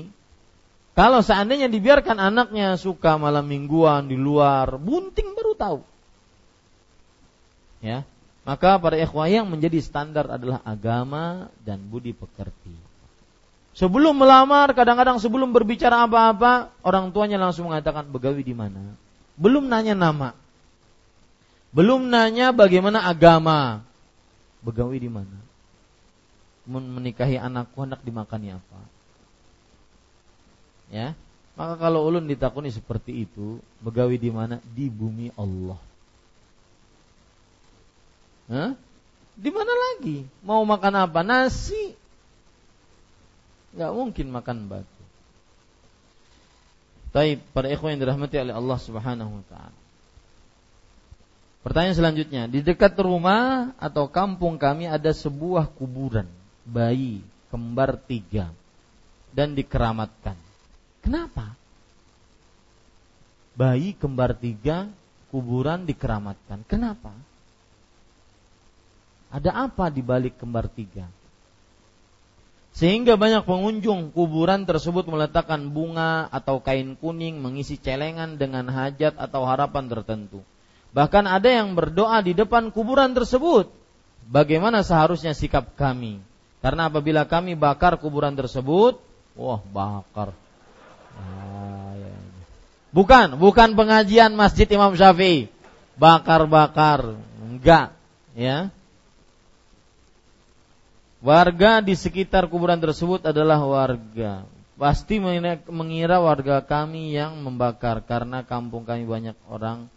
Kalau 0.94 1.26
seandainya 1.26 1.74
dibiarkan 1.74 2.22
anaknya 2.22 2.78
suka 2.78 3.18
malam 3.18 3.50
mingguan 3.50 4.06
di 4.06 4.14
luar, 4.14 4.78
bunting 4.78 5.34
baru 5.34 5.54
tahu. 5.58 5.80
Ya, 7.82 8.06
maka 8.46 8.78
para 8.78 8.96
ikhwah 9.02 9.26
yang 9.26 9.50
menjadi 9.50 9.82
standar 9.82 10.30
adalah 10.30 10.62
agama 10.62 11.50
dan 11.66 11.82
budi 11.90 12.14
pekerti. 12.14 12.78
Sebelum 13.74 14.14
melamar, 14.14 14.70
kadang-kadang 14.78 15.18
sebelum 15.18 15.50
berbicara 15.50 16.06
apa-apa, 16.06 16.70
orang 16.86 17.10
tuanya 17.10 17.42
langsung 17.42 17.74
mengatakan 17.74 18.06
begawi 18.06 18.46
di 18.46 18.54
mana. 18.54 18.94
Belum 19.34 19.66
nanya 19.66 19.98
nama. 19.98 20.38
Belum 21.74 22.06
nanya 22.06 22.54
bagaimana 22.54 23.02
agama. 23.02 23.82
Begawi 24.62 25.02
di 25.02 25.10
mana? 25.10 25.42
Menikahi 26.70 27.42
anakku 27.42 27.82
hendak 27.82 28.06
dimakani 28.06 28.62
apa? 28.62 28.93
Ya. 30.94 31.18
Maka 31.58 31.78
kalau 31.82 32.06
ulun 32.06 32.30
ditakuni 32.30 32.70
seperti 32.70 33.26
itu, 33.26 33.58
begawi 33.82 34.22
di 34.22 34.30
mana? 34.30 34.62
Di 34.74 34.90
bumi 34.94 35.34
Allah. 35.34 35.82
Hah? 38.54 38.72
Di 39.34 39.50
mana 39.50 39.74
lagi? 39.74 40.30
Mau 40.46 40.62
makan 40.62 40.94
apa? 41.10 41.26
Nasi 41.26 41.98
nggak 43.74 43.92
mungkin 43.94 44.28
makan 44.30 44.70
batu. 44.70 45.02
Tapi 47.14 47.42
para 47.54 47.70
ikhwan 47.70 47.98
yang 47.98 48.02
dirahmati 48.06 48.38
oleh 48.42 48.54
Allah 48.54 48.78
Subhanahu 48.78 49.42
wa 49.42 49.46
taala. 49.50 49.80
Pertanyaan 51.64 51.98
selanjutnya, 51.98 52.44
di 52.50 52.60
dekat 52.60 52.98
rumah 53.00 53.72
atau 53.80 54.12
kampung 54.12 54.60
kami 54.60 54.86
ada 54.90 55.10
sebuah 55.16 55.72
kuburan 55.74 56.28
bayi 56.68 57.24
kembar 57.50 57.96
tiga 57.98 58.52
dan 59.32 59.56
dikeramatkan. 59.56 60.36
Kenapa? 61.04 61.54
Bayi 63.54 63.94
kembar 63.94 64.34
tiga 64.34 64.88
kuburan 65.30 65.84
dikeramatkan. 65.84 66.64
Kenapa? 66.66 67.12
Ada 69.34 69.70
apa 69.70 69.92
di 69.92 70.00
balik 70.00 70.40
kembar 70.40 70.72
tiga? 70.72 71.06
Sehingga 72.74 73.18
banyak 73.22 73.46
pengunjung 73.46 74.10
kuburan 74.10 74.66
tersebut 74.66 75.06
meletakkan 75.06 75.70
bunga 75.70 76.26
atau 76.34 76.58
kain 76.58 76.98
kuning 76.98 77.38
mengisi 77.38 77.78
celengan 77.78 78.42
dengan 78.42 78.66
hajat 78.66 79.14
atau 79.14 79.46
harapan 79.46 79.86
tertentu. 79.86 80.42
Bahkan 80.94 81.26
ada 81.30 81.50
yang 81.50 81.78
berdoa 81.78 82.22
di 82.26 82.34
depan 82.34 82.74
kuburan 82.74 83.14
tersebut. 83.14 83.70
Bagaimana 84.26 84.82
seharusnya 84.82 85.38
sikap 85.38 85.78
kami? 85.78 86.18
Karena 86.66 86.90
apabila 86.90 87.30
kami 87.30 87.54
bakar 87.54 88.02
kuburan 88.02 88.34
tersebut, 88.34 88.98
wah 89.38 89.62
bakar. 89.70 90.34
Ah, 91.18 91.94
ya, 91.98 92.10
ya. 92.10 92.16
Bukan, 92.94 93.38
bukan 93.42 93.74
pengajian 93.74 94.34
Masjid 94.34 94.70
Imam 94.70 94.94
Syafi'i. 94.94 95.50
Bakar-bakar, 95.94 97.18
enggak, 97.42 97.94
ya. 98.34 98.74
Warga 101.24 101.80
di 101.80 101.96
sekitar 101.96 102.52
kuburan 102.52 102.82
tersebut 102.82 103.24
adalah 103.24 103.62
warga. 103.64 104.44
Pasti 104.76 105.22
mengira 105.72 106.20
warga 106.20 106.60
kami 106.60 107.16
yang 107.16 107.40
membakar 107.40 108.04
karena 108.04 108.44
kampung 108.44 108.84
kami 108.84 109.08
banyak 109.08 109.38
orang 109.48 109.88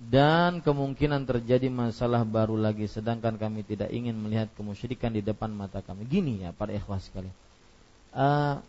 dan 0.00 0.64
kemungkinan 0.64 1.28
terjadi 1.28 1.68
masalah 1.68 2.24
baru 2.24 2.56
lagi 2.56 2.88
sedangkan 2.88 3.36
kami 3.36 3.68
tidak 3.68 3.92
ingin 3.92 4.16
melihat 4.16 4.48
kemusyrikan 4.56 5.12
di 5.12 5.20
depan 5.20 5.52
mata 5.52 5.84
kami. 5.84 6.08
Gini 6.08 6.40
ya 6.40 6.56
para 6.56 6.72
ikhwas 6.72 7.12
sekalian. 7.12 7.36
Uh, 8.16 8.64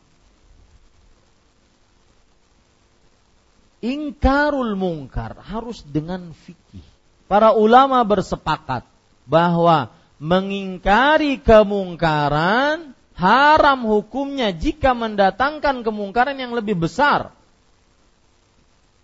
ingkarul 3.82 4.78
mungkar 4.78 5.42
harus 5.42 5.82
dengan 5.82 6.32
fikih. 6.32 6.86
Para 7.26 7.58
ulama 7.58 8.02
bersepakat 8.06 8.86
bahwa 9.26 9.90
mengingkari 10.22 11.42
kemungkaran 11.42 12.94
haram 13.18 13.80
hukumnya 13.86 14.54
jika 14.54 14.94
mendatangkan 14.94 15.82
kemungkaran 15.82 16.38
yang 16.38 16.54
lebih 16.54 16.78
besar. 16.78 17.34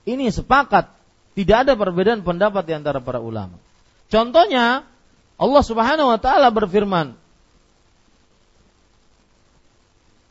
Ini 0.07 0.31
sepakat, 0.31 0.87
tidak 1.35 1.57
ada 1.67 1.73
perbedaan 1.75 2.23
pendapat 2.23 2.63
di 2.63 2.73
antara 2.77 3.03
para 3.03 3.19
ulama. 3.19 3.59
Contohnya, 4.07 4.87
Allah 5.37 5.63
Subhanahu 5.65 6.09
wa 6.15 6.19
taala 6.21 6.47
berfirman 6.49 7.13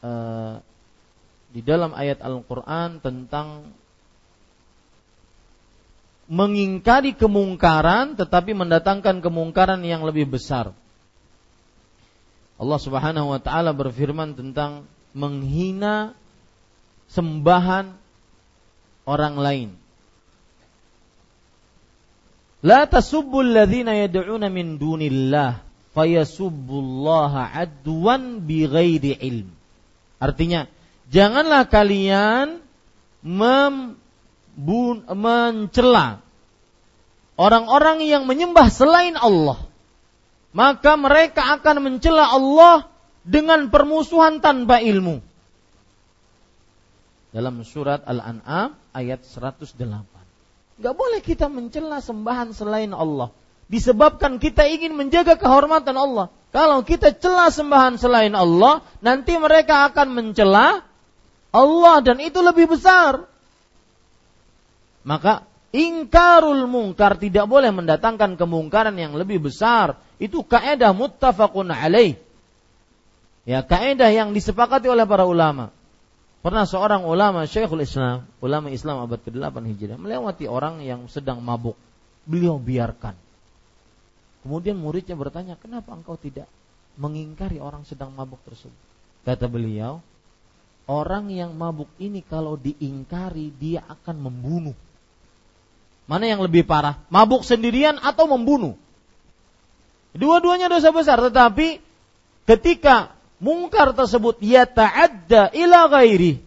uh, 0.01 0.59
di 1.53 1.61
dalam 1.61 1.93
ayat 1.93 2.25
Al-Qur'an 2.25 2.99
tentang 3.05 3.71
mengingkari 6.27 7.15
kemungkaran 7.15 8.19
tetapi 8.19 8.55
mendatangkan 8.55 9.23
kemungkaran 9.23 9.83
yang 9.87 10.03
lebih 10.03 10.27
besar. 10.27 10.75
Allah 12.57 12.81
Subhanahu 12.81 13.37
wa 13.37 13.41
taala 13.41 13.77
berfirman 13.77 14.35
tentang 14.35 14.89
menghina 15.13 16.17
sembahan 17.13 17.95
orang 19.07 19.35
lain. 19.39 19.71
La 22.67 22.89
tasubbul 22.91 23.55
ladzina 23.55 23.95
yad'una 23.95 24.51
min 24.51 24.81
dunillah 24.81 25.63
fayasubbullaha 25.95 27.55
adwan 27.55 28.43
bighairi 28.43 29.15
ilm. 29.23 29.49
Artinya, 30.19 30.67
janganlah 31.13 31.69
kalian 31.71 32.59
mem 33.23 34.01
mencela 34.57 36.25
orang-orang 37.37 38.03
yang 38.09 38.25
menyembah 38.25 38.73
selain 38.73 39.15
Allah, 39.15 39.61
maka 40.57 40.97
mereka 40.97 41.61
akan 41.61 41.85
mencela 41.85 42.33
Allah 42.33 42.89
dengan 43.23 43.69
permusuhan 43.69 44.41
tanpa 44.41 44.81
ilmu. 44.81 45.21
Dalam 47.37 47.61
surat 47.69 48.01
Al-An'am 48.09 48.73
ayat 48.97 49.21
108. 49.29 49.77
Gak 50.81 50.95
boleh 50.97 51.21
kita 51.21 51.53
mencela 51.53 52.01
sembahan 52.01 52.57
selain 52.57 52.97
Allah. 52.97 53.29
Disebabkan 53.67 54.41
kita 54.41 54.65
ingin 54.65 54.97
menjaga 54.97 55.37
kehormatan 55.37 55.97
Allah. 55.99 56.33
Kalau 56.55 56.81
kita 56.87 57.13
cela 57.13 57.53
sembahan 57.53 58.01
selain 58.01 58.33
Allah, 58.33 58.81
nanti 59.05 59.37
mereka 59.37 59.85
akan 59.93 60.17
mencela 60.17 60.81
Allah 61.53 61.97
dan 62.01 62.23
itu 62.25 62.41
lebih 62.41 62.73
besar. 62.73 63.29
Maka 65.07 65.47
ingkarul 65.71 66.67
mungkar 66.67 67.15
tidak 67.15 67.47
boleh 67.47 67.71
mendatangkan 67.71 68.35
kemungkaran 68.35 68.99
yang 68.99 69.15
lebih 69.15 69.39
besar. 69.39 70.03
Itu 70.19 70.43
kaidah 70.43 70.91
muttafaqun 70.91 71.71
alaih. 71.71 72.19
Ya, 73.47 73.63
kaidah 73.63 74.11
yang 74.11 74.35
disepakati 74.35 74.91
oleh 74.91 75.07
para 75.07 75.23
ulama. 75.23 75.71
Pernah 76.43 76.67
seorang 76.67 77.07
ulama 77.07 77.47
Syekhul 77.47 77.87
Islam, 77.87 78.27
ulama 78.43 78.71
Islam 78.75 79.03
abad 79.03 79.23
ke-8 79.23 79.55
Hijriah 79.67 79.99
melewati 79.99 80.51
orang 80.51 80.83
yang 80.83 81.07
sedang 81.07 81.39
mabuk. 81.39 81.79
Beliau 82.27 82.59
biarkan. 82.59 83.15
Kemudian 84.43 84.79
muridnya 84.79 85.15
bertanya, 85.19 85.55
"Kenapa 85.59 85.95
engkau 85.95 86.19
tidak 86.19 86.47
mengingkari 86.99 87.59
orang 87.59 87.83
sedang 87.83 88.15
mabuk 88.15 88.39
tersebut?" 88.47 88.79
Kata 89.27 89.51
beliau, 89.51 90.03
"Orang 90.87 91.35
yang 91.35 91.55
mabuk 91.55 91.91
ini 91.99 92.23
kalau 92.23 92.55
diingkari 92.55 93.51
dia 93.55 93.83
akan 93.87 94.31
membunuh." 94.31 94.86
Mana 96.07 96.31
yang 96.31 96.39
lebih 96.43 96.63
parah? 96.63 97.03
Mabuk 97.11 97.43
sendirian 97.43 97.99
atau 97.99 98.31
membunuh? 98.31 98.79
Dua-duanya 100.15 100.71
dosa 100.71 100.95
besar, 100.95 101.19
tetapi 101.19 101.83
ketika 102.47 103.17
mungkar 103.43 103.93
tersebut 103.93 104.41
yata'adda 104.41 105.53
ila 105.53 105.93
ghairi 105.93 106.41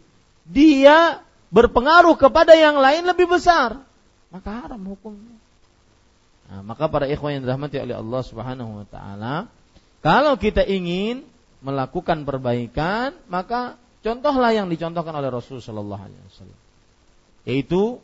dia 0.50 1.22
berpengaruh 1.54 2.18
kepada 2.18 2.58
yang 2.58 2.82
lain 2.82 3.06
lebih 3.06 3.30
besar 3.30 3.86
maka 4.34 4.50
haram 4.50 4.82
hukumnya 4.90 5.38
nah, 6.50 6.66
maka 6.66 6.90
para 6.90 7.06
ikhwan 7.06 7.38
yang 7.38 7.44
dirahmati 7.46 7.78
oleh 7.78 7.94
Allah 7.94 8.22
Subhanahu 8.26 8.82
wa 8.82 8.86
taala 8.90 9.36
kalau 10.02 10.34
kita 10.42 10.66
ingin 10.66 11.22
melakukan 11.62 12.26
perbaikan 12.26 13.14
maka 13.30 13.78
contohlah 14.02 14.50
yang 14.50 14.66
dicontohkan 14.72 15.14
oleh 15.14 15.30
Rasul 15.30 15.62
sallallahu 15.62 16.02
alaihi 16.10 16.24
wasallam 16.26 16.60
yaitu 17.46 18.02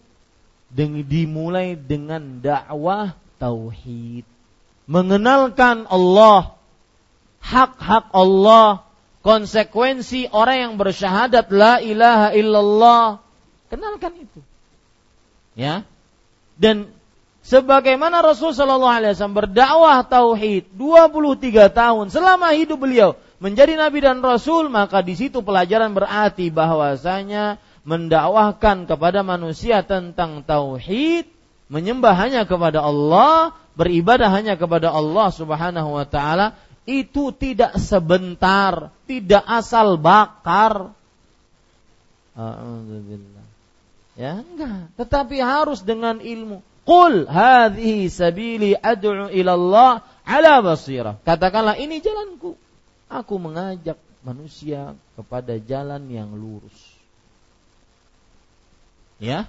dimulai 0.73 1.75
dengan 1.77 2.41
dakwah 2.41 3.13
tauhid 3.41 4.25
mengenalkan 4.85 5.89
Allah 5.89 6.55
hak-hak 7.45 8.09
Allah, 8.09 8.81
konsekuensi 9.21 10.33
orang 10.33 10.57
yang 10.57 10.73
bersyahadat 10.81 11.45
la 11.53 11.77
ilaha 11.77 12.33
illallah. 12.33 13.05
Kenalkan 13.69 14.13
itu. 14.17 14.41
Ya. 15.53 15.85
Dan 16.57 16.89
sebagaimana 17.45 18.25
Rasul 18.25 18.57
sallallahu 18.57 18.97
alaihi 18.97 19.13
wasallam 19.13 19.37
berdakwah 19.37 20.01
tauhid 20.05 20.73
23 20.73 21.69
tahun 21.69 22.05
selama 22.09 22.53
hidup 22.57 22.81
beliau 22.81 23.13
menjadi 23.37 23.75
nabi 23.75 23.99
dan 23.99 24.23
rasul, 24.23 24.71
maka 24.71 25.03
di 25.03 25.13
situ 25.13 25.43
pelajaran 25.43 25.91
berarti 25.91 26.49
bahwasanya 26.49 27.59
mendakwahkan 27.85 28.89
kepada 28.89 29.21
manusia 29.21 29.85
tentang 29.85 30.41
tauhid, 30.41 31.29
menyembah 31.69 32.17
hanya 32.17 32.43
kepada 32.49 32.81
Allah, 32.81 33.53
beribadah 33.77 34.33
hanya 34.33 34.57
kepada 34.57 34.89
Allah 34.89 35.29
Subhanahu 35.29 35.93
wa 35.93 36.05
taala 36.09 36.57
itu 36.85 37.33
tidak 37.33 37.77
sebentar, 37.81 38.93
tidak 39.09 39.45
asal 39.45 39.97
bakar. 40.01 40.93
Ya 44.15 44.41
enggak, 44.41 44.93
tetapi 44.97 45.37
harus 45.41 45.85
dengan 45.85 46.21
ilmu. 46.21 46.65
Qul 46.85 47.25
hadhihi 47.25 48.05
sabili 48.13 48.77
ad'u 48.77 49.33
ila 49.33 49.51
Allah 49.57 49.91
ala 50.21 50.61
basirah. 50.61 51.17
Katakanlah 51.25 51.81
ini 51.81 51.97
jalanku. 51.97 52.53
Aku 53.09 53.41
mengajak 53.41 53.97
manusia 54.21 54.93
kepada 55.17 55.57
jalan 55.57 56.05
yang 56.09 56.29
lurus. 56.33 56.84
Ya, 59.15 59.47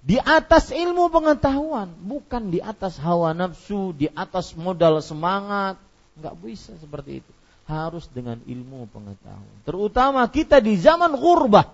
di 0.00 0.16
atas 0.16 0.70
ilmu 0.70 1.10
pengetahuan, 1.10 1.90
bukan 1.98 2.54
di 2.54 2.62
atas 2.62 2.96
hawa 3.02 3.34
nafsu, 3.34 3.90
di 3.92 4.06
atas 4.14 4.54
modal 4.54 5.02
semangat, 5.02 5.76
Nggak 6.20 6.36
bisa 6.44 6.72
seperti 6.76 7.24
itu. 7.24 7.32
Harus 7.64 8.04
dengan 8.12 8.36
ilmu 8.44 8.84
pengetahuan. 8.92 9.56
Terutama 9.64 10.26
kita 10.28 10.60
di 10.60 10.76
zaman 10.76 11.16
gurbah. 11.16 11.72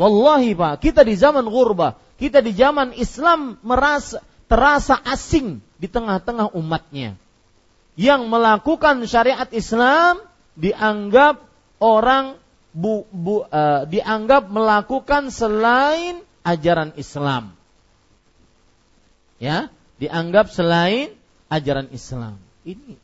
Wallahi 0.00 0.56
Pak, 0.56 0.80
kita 0.80 1.04
di 1.04 1.12
zaman 1.12 1.44
gurbah. 1.44 2.00
Kita 2.16 2.40
di 2.40 2.56
zaman 2.56 2.96
Islam 2.96 3.60
merasa 3.60 4.24
terasa 4.48 4.96
asing 5.04 5.60
di 5.76 5.90
tengah-tengah 5.90 6.56
umatnya. 6.56 7.18
Yang 7.98 8.22
melakukan 8.30 9.04
syariat 9.04 9.50
Islam 9.52 10.24
dianggap 10.56 11.44
orang 11.82 12.40
bu, 12.72 13.04
bu, 13.12 13.44
uh, 13.44 13.84
dianggap 13.84 14.48
melakukan 14.48 15.28
selain 15.28 16.24
ajaran 16.42 16.94
Islam. 16.98 17.54
Ya, 19.42 19.70
dianggap 19.98 20.50
selain 20.54 21.14
ajaran 21.50 21.90
Islam. 21.90 22.38
Ini 22.62 22.94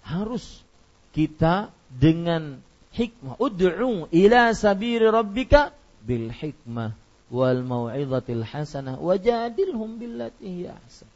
harus 0.00 0.64
kita 1.12 1.72
dengan 1.92 2.60
hikmah. 2.92 3.36
Ud'u 3.40 4.08
ila 4.08 4.42
sabiri 4.56 5.08
rabbika 5.08 5.76
bil 6.04 6.32
hikmah 6.32 6.96
wal 7.32 7.60
mau'izatil 7.64 8.44
hasanah 8.44 9.00
wajadilhum 9.00 9.96
billati 10.00 10.68
ahsan. 10.68 11.08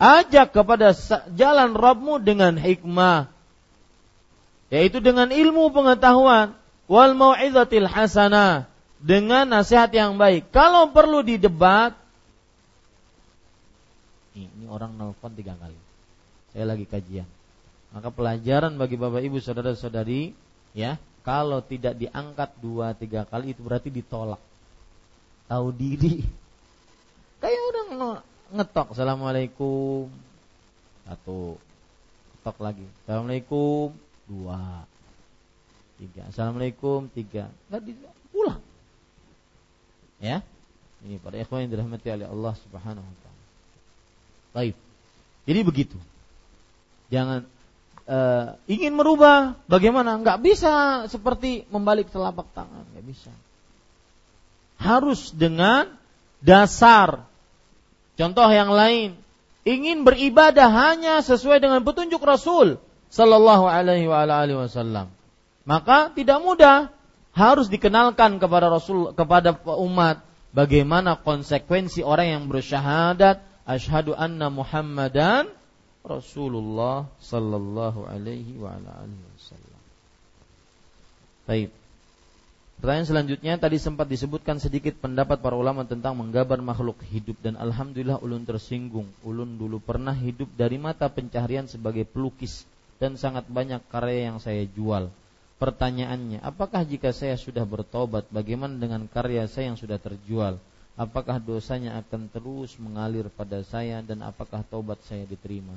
Ajak 0.00 0.56
kepada 0.56 0.96
jalan 1.36 1.76
Rabbmu 1.76 2.24
dengan 2.24 2.56
hikmah 2.56 3.28
yaitu 4.70 5.02
dengan 5.02 5.28
ilmu 5.28 5.74
pengetahuan 5.74 6.56
wal 6.86 7.12
mau'izatil 7.18 7.90
hasanah 7.90 8.69
dengan 9.00 9.48
nasihat 9.48 9.88
yang 9.90 10.20
baik. 10.20 10.52
Kalau 10.52 10.92
perlu 10.92 11.24
didebat 11.24 11.96
ini 14.36 14.68
orang 14.70 14.94
nelfon 14.94 15.34
tiga 15.34 15.56
kali. 15.58 15.76
Saya 16.54 16.64
lagi 16.68 16.86
kajian. 16.86 17.26
Maka 17.90 18.14
pelajaran 18.14 18.78
bagi 18.78 18.94
bapak 18.94 19.24
ibu 19.26 19.42
saudara 19.42 19.74
saudari 19.74 20.30
ya 20.76 20.94
kalau 21.26 21.58
tidak 21.64 21.98
diangkat 21.98 22.54
dua 22.62 22.94
tiga 22.94 23.26
kali 23.26 23.56
itu 23.56 23.60
berarti 23.64 23.90
ditolak. 23.90 24.38
Tahu 25.50 25.74
diri. 25.74 26.22
Kayak 27.42 27.62
udah 27.72 27.84
ngetok 28.50 28.94
assalamualaikum 28.94 30.10
satu 31.06 31.58
ketok 32.38 32.56
lagi 32.58 32.86
assalamualaikum 33.02 33.94
dua 34.26 34.86
tiga 36.02 36.22
assalamualaikum 36.30 37.06
tiga 37.14 37.46
nggak 37.70 37.94
pulang 38.34 38.58
ya 40.20 40.44
ini 41.00 41.16
para 41.16 41.40
ikhwan 41.40 41.64
yang 41.64 41.72
dirahmati 41.72 42.08
oleh 42.12 42.28
Allah 42.28 42.54
Subhanahu 42.60 43.04
wa 43.04 43.16
taala. 43.24 43.44
Baik. 44.52 44.76
Jadi 45.48 45.60
begitu. 45.64 45.96
Jangan 47.08 47.48
uh, 48.04 48.60
ingin 48.68 48.92
merubah, 48.92 49.56
bagaimana? 49.64 50.20
Nggak 50.20 50.44
bisa 50.44 51.06
seperti 51.08 51.64
membalik 51.72 52.12
telapak 52.12 52.46
tangan, 52.52 52.84
nggak 52.92 53.06
bisa. 53.08 53.32
Harus 54.76 55.32
dengan 55.32 55.88
dasar. 56.44 57.24
Contoh 58.20 58.48
yang 58.52 58.68
lain, 58.68 59.16
ingin 59.64 60.04
beribadah 60.04 60.68
hanya 60.68 61.24
sesuai 61.24 61.64
dengan 61.64 61.80
petunjuk 61.80 62.20
Rasul 62.20 62.76
Sallallahu 63.08 63.64
Alaihi 63.64 64.06
Wasallam. 64.06 65.08
Maka 65.64 66.12
tidak 66.12 66.44
mudah, 66.44 66.92
harus 67.40 67.72
dikenalkan 67.72 68.36
kepada 68.36 68.68
Rasul 68.68 69.16
kepada 69.16 69.56
umat 69.64 70.20
bagaimana 70.52 71.16
konsekuensi 71.16 72.04
orang 72.04 72.28
yang 72.28 72.44
bersyahadat 72.52 73.40
asyhadu 73.64 74.12
anna 74.12 74.52
Muhammadan 74.52 75.48
Rasulullah 76.04 77.08
sallallahu 77.20 78.04
alaihi 78.08 78.60
wa 78.60 78.76
ala 78.76 79.04
alihi 79.04 79.24
wasallam. 79.36 79.80
Baik. 81.48 81.68
Pertanyaan 82.80 83.08
selanjutnya 83.12 83.54
tadi 83.60 83.76
sempat 83.76 84.08
disebutkan 84.08 84.56
sedikit 84.56 84.96
pendapat 84.96 85.44
para 85.44 85.52
ulama 85.52 85.84
tentang 85.84 86.16
menggambar 86.16 86.64
makhluk 86.64 86.96
hidup 87.12 87.36
dan 87.44 87.60
alhamdulillah 87.60 88.16
ulun 88.24 88.48
tersinggung. 88.48 89.04
Ulun 89.20 89.60
dulu 89.60 89.84
pernah 89.84 90.16
hidup 90.16 90.48
dari 90.56 90.80
mata 90.80 91.12
pencaharian 91.12 91.68
sebagai 91.68 92.08
pelukis 92.08 92.64
dan 92.96 93.20
sangat 93.20 93.44
banyak 93.52 93.84
karya 93.92 94.32
yang 94.32 94.40
saya 94.40 94.64
jual. 94.64 95.12
Pertanyaannya, 95.60 96.40
apakah 96.40 96.88
jika 96.88 97.12
saya 97.12 97.36
sudah 97.36 97.68
bertobat, 97.68 98.24
bagaimana 98.32 98.80
dengan 98.80 99.04
karya 99.04 99.44
saya 99.44 99.68
yang 99.68 99.76
sudah 99.76 100.00
terjual? 100.00 100.56
Apakah 100.96 101.36
dosanya 101.36 102.00
akan 102.00 102.32
terus 102.32 102.80
mengalir 102.80 103.28
pada 103.28 103.60
saya 103.60 104.00
dan 104.00 104.24
apakah 104.24 104.64
tobat 104.64 104.96
saya 105.04 105.28
diterima? 105.28 105.76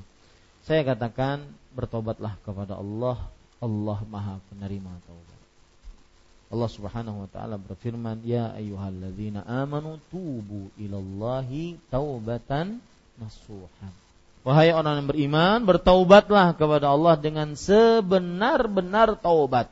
Saya 0.64 0.88
katakan 0.88 1.44
bertobatlah 1.76 2.40
kepada 2.48 2.80
Allah. 2.80 3.20
Allah 3.60 4.00
Maha 4.08 4.40
penerima 4.52 4.92
taubat. 5.08 5.40
Allah 6.52 6.70
Subhanahu 6.72 7.24
wa 7.24 7.30
taala 7.32 7.56
berfirman, 7.56 8.24
"Ya 8.24 8.52
ayyuhalladzina 8.56 9.48
amanu 9.48 10.00
tubu 10.12 10.68
ilallahi 10.80 11.80
taubatan 11.88 12.84
nasuhan." 13.20 14.03
Wahai 14.44 14.76
orang 14.76 15.04
yang 15.04 15.08
beriman, 15.08 15.58
bertaubatlah 15.64 16.60
kepada 16.60 16.92
Allah 16.92 17.16
dengan 17.16 17.56
sebenar-benar 17.56 19.16
taubat. 19.16 19.72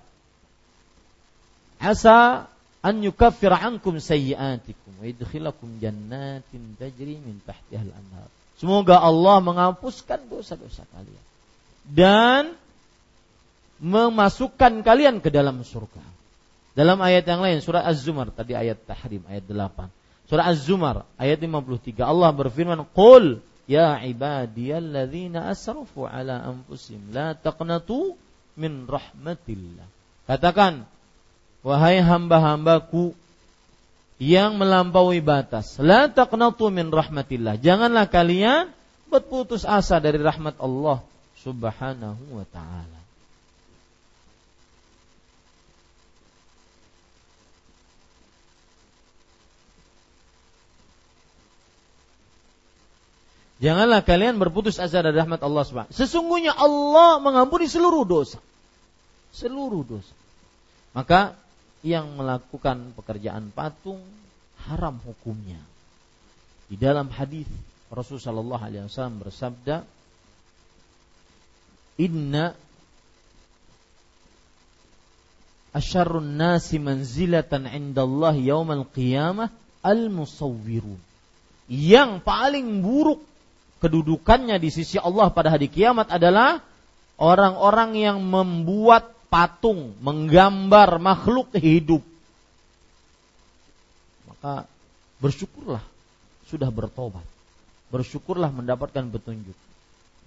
Asa 1.76 2.48
an 2.80 2.96
yukaffir 3.04 3.52
ankum 3.52 4.00
sayyi'atikum 4.00 5.04
wa 5.04 5.06
yudkhilakum 5.12 5.76
jannatin 5.84 6.80
tajri 6.80 7.20
min 7.20 7.44
tahtiha 7.44 7.84
al-anhar. 7.84 8.32
Semoga 8.56 9.04
Allah 9.04 9.44
menghapuskan 9.44 10.32
dosa-dosa 10.32 10.88
kalian. 10.96 11.26
Dan 11.84 12.44
memasukkan 13.84 14.88
kalian 14.88 15.20
ke 15.20 15.34
dalam 15.34 15.68
surga. 15.68 16.06
Dalam 16.78 17.02
ayat 17.04 17.28
yang 17.28 17.44
lain 17.44 17.60
surah 17.60 17.84
Az-Zumar 17.84 18.32
tadi 18.32 18.56
ayat 18.56 18.80
tahrim 18.88 19.26
ayat 19.28 19.44
8. 19.44 20.32
Surah 20.32 20.48
Az-Zumar 20.48 21.04
ayat 21.20 21.44
53 21.44 22.08
Allah 22.08 22.32
berfirman, 22.32 22.88
"Qul 22.96 23.44
ya 23.72 24.04
ibadiyalladzina 24.04 25.48
asrafu 25.48 26.04
ala 26.04 26.44
anfusihim 26.44 27.16
la 27.16 27.32
taqnatu 27.32 28.20
min 28.60 28.84
rahmatillah." 28.84 29.88
Katakan, 30.28 30.84
wahai 31.64 32.04
hamba-hambaku 32.04 33.16
yang 34.22 34.60
melampaui 34.62 35.18
batas, 35.24 35.82
la 35.82 36.06
taqnatu 36.12 36.70
min 36.70 36.94
rahmatillah. 36.94 37.58
Janganlah 37.58 38.06
kalian 38.06 38.70
berputus 39.10 39.66
asa 39.66 39.98
dari 39.98 40.22
rahmat 40.22 40.62
Allah 40.62 41.02
Subhanahu 41.42 42.38
wa 42.38 42.46
taala. 42.46 43.01
Janganlah 53.62 54.02
kalian 54.02 54.42
berputus 54.42 54.82
asa 54.82 55.06
dari 55.06 55.14
rahmat 55.14 55.38
Allah 55.46 55.62
Subhanahu. 55.62 55.94
Sesungguhnya 55.94 56.58
Allah 56.58 57.22
mengampuni 57.22 57.70
seluruh 57.70 58.10
dosa. 58.10 58.42
Seluruh 59.30 59.86
dosa. 59.86 60.18
Maka 60.98 61.38
yang 61.86 62.18
melakukan 62.18 62.98
pekerjaan 62.98 63.54
patung 63.54 64.02
haram 64.66 64.98
hukumnya. 65.06 65.62
Di 66.74 66.74
dalam 66.74 67.14
hadis 67.14 67.46
Rasulullah 67.94 68.34
Shallallahu 68.34 68.64
Alaihi 68.66 68.84
Wasallam 68.90 69.18
bersabda, 69.22 69.76
Inna 72.02 72.58
asyarrun 75.70 76.34
nasi 76.34 76.82
manzilatan 76.82 77.70
indallah 77.70 78.34
yaumal 78.34 78.90
qiyamah 78.90 79.54
al-musawwirun. 79.86 80.98
Yang 81.70 82.26
paling 82.26 82.82
buruk 82.82 83.31
kedudukannya 83.82 84.62
di 84.62 84.70
sisi 84.70 85.02
Allah 85.02 85.34
pada 85.34 85.50
hari 85.50 85.66
kiamat 85.66 86.14
adalah 86.14 86.62
orang-orang 87.18 87.98
yang 87.98 88.18
membuat 88.22 89.12
patung, 89.34 89.98
menggambar 90.06 91.02
makhluk 91.02 91.50
hidup. 91.58 92.06
Maka 94.30 94.70
bersyukurlah 95.18 95.82
sudah 96.46 96.70
bertobat. 96.70 97.26
Bersyukurlah 97.90 98.54
mendapatkan 98.54 99.10
petunjuk. 99.10 99.58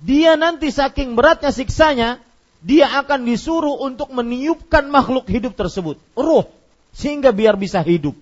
Dia 0.03 0.35
nanti 0.35 0.75
saking 0.75 1.15
beratnya 1.15 1.55
siksanya, 1.55 2.19
dia 2.61 2.91
akan 2.91 3.25
disuruh 3.25 3.79
untuk 3.81 4.11
meniupkan 4.11 4.91
makhluk 4.91 5.31
hidup 5.31 5.55
tersebut, 5.55 5.97
ruh, 6.19 6.51
sehingga 6.91 7.31
biar 7.31 7.55
bisa 7.55 7.81
hidup. 7.81 8.17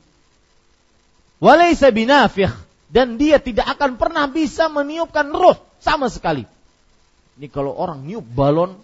Walaysa 1.42 1.90
binafikh 1.90 2.54
dan 2.92 3.16
dia 3.16 3.40
tidak 3.40 3.72
akan 3.72 3.96
pernah 3.96 4.28
bisa 4.28 4.68
meniupkan 4.68 5.32
roh 5.32 5.56
sama 5.80 6.12
sekali. 6.12 6.44
Ini 7.40 7.48
kalau 7.48 7.72
orang 7.72 8.04
niup 8.04 8.28
balon, 8.36 8.76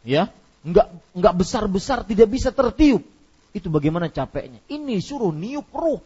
ya, 0.00 0.32
nggak 0.64 1.12
nggak 1.12 1.34
besar 1.36 1.68
besar 1.68 2.08
tidak 2.08 2.32
bisa 2.32 2.48
tertiup. 2.48 3.04
Itu 3.52 3.68
bagaimana 3.68 4.08
capeknya? 4.08 4.64
Ini 4.72 4.96
suruh 5.04 5.28
niup 5.28 5.68
roh 5.76 6.00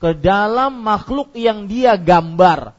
ke 0.00 0.16
dalam 0.16 0.80
makhluk 0.80 1.36
yang 1.36 1.68
dia 1.68 2.00
gambar. 2.00 2.72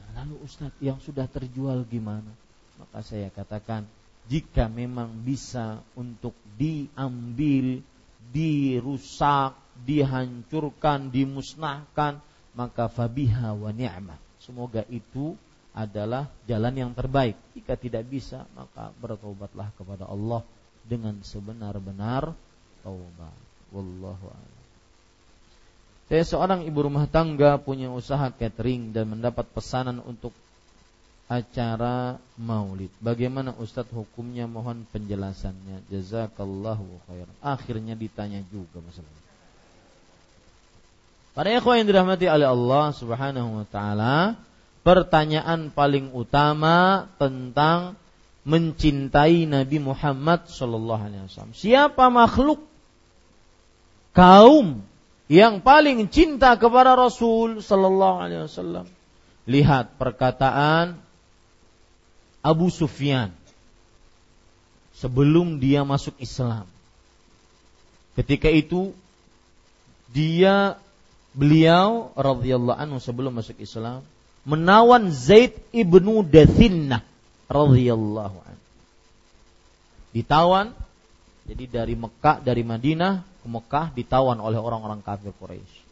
Nah, 0.00 0.08
lalu 0.24 0.40
Ustadz 0.48 0.80
yang 0.80 0.96
sudah 1.04 1.28
terjual 1.28 1.84
gimana? 1.84 2.32
Maka 2.80 3.04
saya 3.04 3.28
katakan 3.28 3.84
jika 4.32 4.72
memang 4.72 5.12
bisa 5.20 5.84
untuk 5.92 6.32
diambil, 6.56 7.84
dirusak, 8.32 9.56
dihancurkan, 9.84 11.12
dimusnahkan, 11.12 12.24
maka 12.58 12.90
fabiha 12.90 13.54
wa 13.54 13.70
ni'mah. 13.70 14.18
Semoga 14.42 14.82
itu 14.90 15.38
adalah 15.70 16.26
jalan 16.50 16.74
yang 16.74 16.90
terbaik. 16.90 17.38
Jika 17.54 17.78
tidak 17.78 18.02
bisa, 18.10 18.42
maka 18.58 18.90
bertobatlah 18.98 19.70
kepada 19.78 20.10
Allah 20.10 20.42
dengan 20.82 21.22
sebenar-benar 21.22 22.34
taubat. 22.82 23.38
Wallahu 23.70 24.26
a'lam. 24.26 24.58
Saya 26.08 26.24
seorang 26.24 26.64
ibu 26.64 26.82
rumah 26.82 27.06
tangga 27.06 27.60
punya 27.60 27.92
usaha 27.92 28.32
catering 28.32 28.90
dan 28.96 29.12
mendapat 29.12 29.44
pesanan 29.52 30.00
untuk 30.02 30.32
acara 31.28 32.16
maulid. 32.40 32.88
Bagaimana 32.98 33.52
Ustadz 33.60 33.92
hukumnya? 33.92 34.48
Mohon 34.48 34.88
penjelasannya. 34.88 35.84
Jazakallahu 35.92 37.04
khairan. 37.04 37.36
Akhirnya 37.44 37.92
ditanya 37.92 38.40
juga 38.48 38.80
masalah. 38.80 39.27
Para 41.38 41.54
ikhwan 41.54 41.86
yang 41.86 41.94
dirahmati 41.94 42.26
oleh 42.26 42.50
Allah 42.50 42.90
Subhanahu 42.90 43.62
wa 43.62 43.66
taala, 43.70 44.34
pertanyaan 44.82 45.70
paling 45.70 46.10
utama 46.10 47.06
tentang 47.14 47.94
mencintai 48.42 49.46
Nabi 49.46 49.78
Muhammad 49.78 50.50
sallallahu 50.50 50.98
alaihi 50.98 51.30
wasallam. 51.30 51.54
Siapa 51.54 52.10
makhluk 52.10 52.66
kaum 54.18 54.82
yang 55.30 55.62
paling 55.62 56.10
cinta 56.10 56.58
kepada 56.58 56.98
Rasul 56.98 57.62
sallallahu 57.62 58.18
alaihi 58.18 58.42
wasallam? 58.42 58.90
Lihat 59.46 59.94
perkataan 59.94 60.98
Abu 62.42 62.66
Sufyan 62.74 63.30
sebelum 64.90 65.62
dia 65.62 65.86
masuk 65.86 66.18
Islam. 66.18 66.66
Ketika 68.18 68.50
itu 68.50 68.90
dia 70.10 70.82
beliau 71.38 72.10
radhiyallahu 72.18 72.74
anhu 72.74 72.98
sebelum 72.98 73.38
masuk 73.38 73.54
Islam 73.62 74.02
menawan 74.42 75.14
Zaid 75.14 75.54
ibnu 75.70 76.26
Dathinnah 76.26 77.06
radhiyallahu 77.46 78.36
anhu. 78.42 78.64
Ditawan 80.10 80.74
jadi 81.46 81.64
dari 81.64 81.94
Mekah 81.96 82.44
dari 82.44 82.60
Madinah 82.66 83.24
ke 83.24 83.48
Mekah 83.48 83.86
ditawan 83.96 84.36
oleh 84.42 84.60
orang-orang 84.60 85.00
kafir 85.00 85.32
Quraisy. 85.32 85.88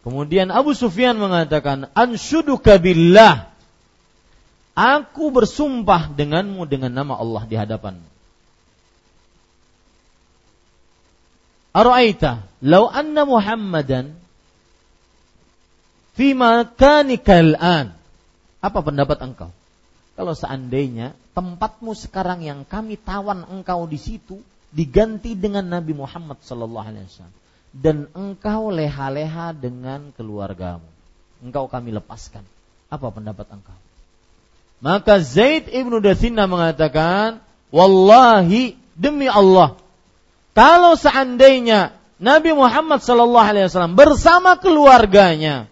Kemudian 0.00 0.48
Abu 0.48 0.72
Sufyan 0.72 1.20
mengatakan, 1.20 1.92
"Anshuduka 1.92 2.80
billah." 2.80 3.52
Aku 4.78 5.34
bersumpah 5.34 6.08
denganmu 6.14 6.64
dengan 6.70 6.94
nama 6.94 7.18
Allah 7.18 7.44
di 7.50 7.58
hadapanmu. 7.58 8.07
Ara'aita 11.78 12.42
law 12.66 12.90
anna 12.90 13.22
Muhammadan 13.22 14.18
fi 16.18 16.34
an 16.34 17.86
Apa 18.58 18.78
pendapat 18.82 19.18
engkau? 19.22 19.54
Kalau 20.18 20.34
seandainya 20.34 21.14
tempatmu 21.38 21.94
sekarang 21.94 22.42
yang 22.42 22.66
kami 22.66 22.98
tawan 22.98 23.46
engkau 23.46 23.86
di 23.86 24.02
situ 24.02 24.42
diganti 24.74 25.38
dengan 25.38 25.62
Nabi 25.70 25.94
Muhammad 25.94 26.42
sallallahu 26.42 26.86
alaihi 26.90 27.06
wasallam 27.06 27.36
dan 27.70 28.10
engkau 28.16 28.74
leha-leha 28.74 29.54
dengan 29.54 30.10
keluargamu. 30.18 30.88
Engkau 31.38 31.70
kami 31.70 31.94
lepaskan. 31.94 32.42
Apa 32.90 33.14
pendapat 33.14 33.46
engkau? 33.52 33.78
Maka 34.82 35.22
Zaid 35.22 35.70
ibnu 35.70 36.02
Dathina 36.02 36.50
mengatakan, 36.50 37.38
Wallahi 37.68 38.74
demi 38.96 39.28
Allah, 39.28 39.76
kalau 40.58 40.98
seandainya 40.98 41.94
Nabi 42.18 42.50
Muhammad 42.50 42.98
Sallallahu 42.98 43.46
Alaihi 43.46 43.70
Wasallam 43.70 43.94
bersama 43.94 44.58
keluarganya 44.58 45.70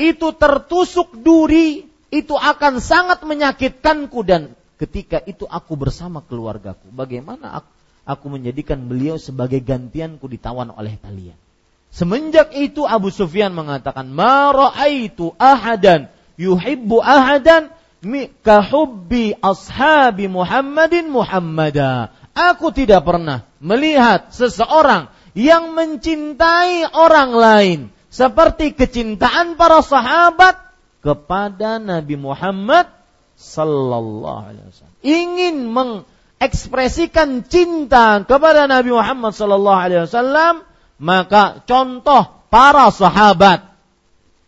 itu 0.00 0.32
tertusuk 0.32 1.20
duri, 1.20 1.84
itu 2.08 2.32
akan 2.32 2.80
sangat 2.80 3.20
menyakitkanku 3.20 4.24
dan 4.24 4.56
ketika 4.80 5.20
itu 5.28 5.44
aku 5.44 5.76
bersama 5.76 6.24
keluargaku. 6.24 6.88
Bagaimana 6.96 7.60
aku, 7.60 7.70
aku 8.08 8.26
menjadikan 8.32 8.80
beliau 8.88 9.20
sebagai 9.20 9.60
gantianku 9.60 10.24
ditawan 10.32 10.72
oleh 10.72 10.96
kalian? 10.96 11.36
Semenjak 11.92 12.56
itu 12.56 12.88
Abu 12.88 13.12
Sufyan 13.12 13.52
mengatakan, 13.52 14.08
"Ma 14.08 14.48
ra'aitu 14.48 15.36
ahadan 15.36 16.08
yuhibbu 16.40 17.04
ahadan 17.04 17.68
kahubbi 18.40 19.36
ashabi 19.44 20.24
Muhammadin 20.24 21.12
Muhammada." 21.12 22.16
Aku 22.32 22.72
tidak 22.72 23.04
pernah 23.04 23.44
melihat 23.60 24.32
seseorang 24.32 25.12
yang 25.36 25.76
mencintai 25.76 26.88
orang 26.92 27.30
lain 27.32 27.78
seperti 28.12 28.72
kecintaan 28.76 29.56
para 29.56 29.80
sahabat 29.84 30.56
kepada 31.00 31.76
Nabi 31.80 32.16
Muhammad 32.16 32.88
sallallahu 33.36 34.40
alaihi 34.48 34.64
wasallam. 34.68 34.96
Ingin 35.02 35.56
mengekspresikan 35.72 37.44
cinta 37.48 38.24
kepada 38.24 38.64
Nabi 38.68 38.92
Muhammad 38.92 39.32
sallallahu 39.36 39.82
alaihi 39.82 40.04
wasallam, 40.08 40.64
maka 41.00 41.64
contoh 41.64 42.32
para 42.52 42.92
sahabat 42.92 43.72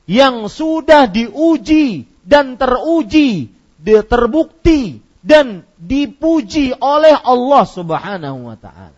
yang 0.05 0.47
sudah 0.53 1.09
diuji 1.09 2.05
dan 2.25 2.61
teruji, 2.61 3.53
terbukti 3.85 5.01
dan 5.25 5.65
dipuji 5.85 6.73
oleh 6.81 7.13
Allah 7.13 7.65
Subhanahu 7.69 8.39
wa 8.49 8.57
taala. 8.57 8.97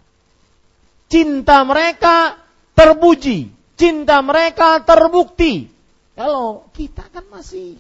Cinta 1.11 1.67
mereka 1.67 2.39
terpuji, 2.79 3.51
cinta 3.75 4.23
mereka 4.23 4.83
terbukti. 4.83 5.71
Kalau 6.15 6.65
kita 6.73 7.05
kan 7.11 7.27
masih 7.29 7.77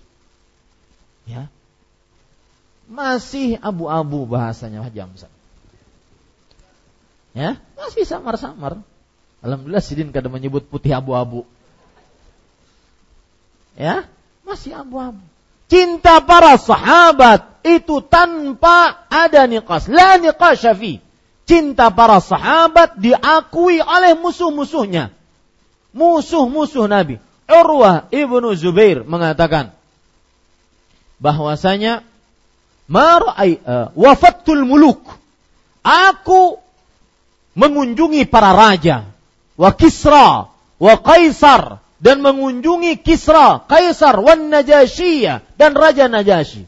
ya 1.26 1.50
masih 2.86 3.58
abu-abu 3.58 4.26
bahasanya 4.26 4.82
Pak 4.86 4.94
Jamsan. 4.94 5.32
Ya, 7.36 7.60
masih 7.76 8.08
samar-samar. 8.08 8.80
Alhamdulillah 9.44 9.84
Sidin 9.84 10.08
kada 10.08 10.32
menyebut 10.32 10.64
putih 10.64 10.96
abu-abu. 10.96 11.44
Ya, 13.76 14.08
masih 14.40 14.72
abu-abu. 14.72 15.20
Cinta 15.68 16.22
para 16.24 16.56
sahabat 16.56 17.55
itu 17.66 17.98
tanpa 18.06 19.06
ada 19.10 19.50
niqas. 19.50 19.90
La 19.90 20.14
niqas 20.22 20.62
syafi. 20.62 21.02
Cinta 21.46 21.90
para 21.90 22.22
sahabat 22.22 22.98
diakui 22.98 23.82
oleh 23.82 24.14
musuh-musuhnya. 24.18 25.10
Musuh-musuh 25.90 26.86
Nabi. 26.86 27.18
Urwah 27.46 28.10
ibnu 28.10 28.58
Zubair 28.58 29.06
mengatakan 29.06 29.70
bahwasanya 31.22 32.02
mar'ai 32.90 33.62
uh, 33.62 33.94
wafatul 33.94 34.66
muluk. 34.66 35.06
Aku 35.86 36.58
mengunjungi 37.54 38.26
para 38.26 38.50
raja, 38.50 39.06
wa 39.54 39.70
Kisra, 39.70 40.50
wa 40.82 40.94
Kaisar, 40.98 41.78
dan 42.02 42.18
mengunjungi 42.26 42.98
Kisra, 42.98 43.62
Kaisar, 43.70 44.18
wan 44.18 44.50
Najashiyah, 44.50 45.46
dan 45.54 45.78
Raja 45.78 46.10
Najasyi 46.10 46.66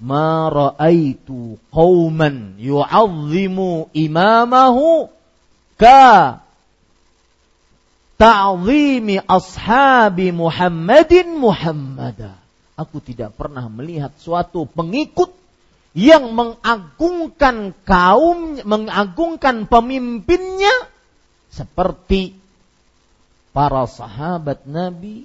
ma 0.00 0.52
ra'aitu 0.52 1.56
qauman 1.72 2.60
yu'azzimu 2.60 3.88
imamahu 3.96 5.08
ka 5.80 6.40
ta'zimi 8.16 9.20
ashabi 9.24 10.32
Muhammadin 10.32 11.36
Muhammada. 11.36 12.36
Aku 12.76 13.00
tidak 13.00 13.32
pernah 13.40 13.64
melihat 13.72 14.12
suatu 14.20 14.68
pengikut 14.68 15.32
yang 15.96 16.36
mengagungkan 16.36 17.72
kaum, 17.88 18.60
mengagungkan 18.68 19.64
pemimpinnya 19.64 20.92
seperti 21.48 22.36
para 23.56 23.88
sahabat 23.88 24.68
Nabi 24.68 25.24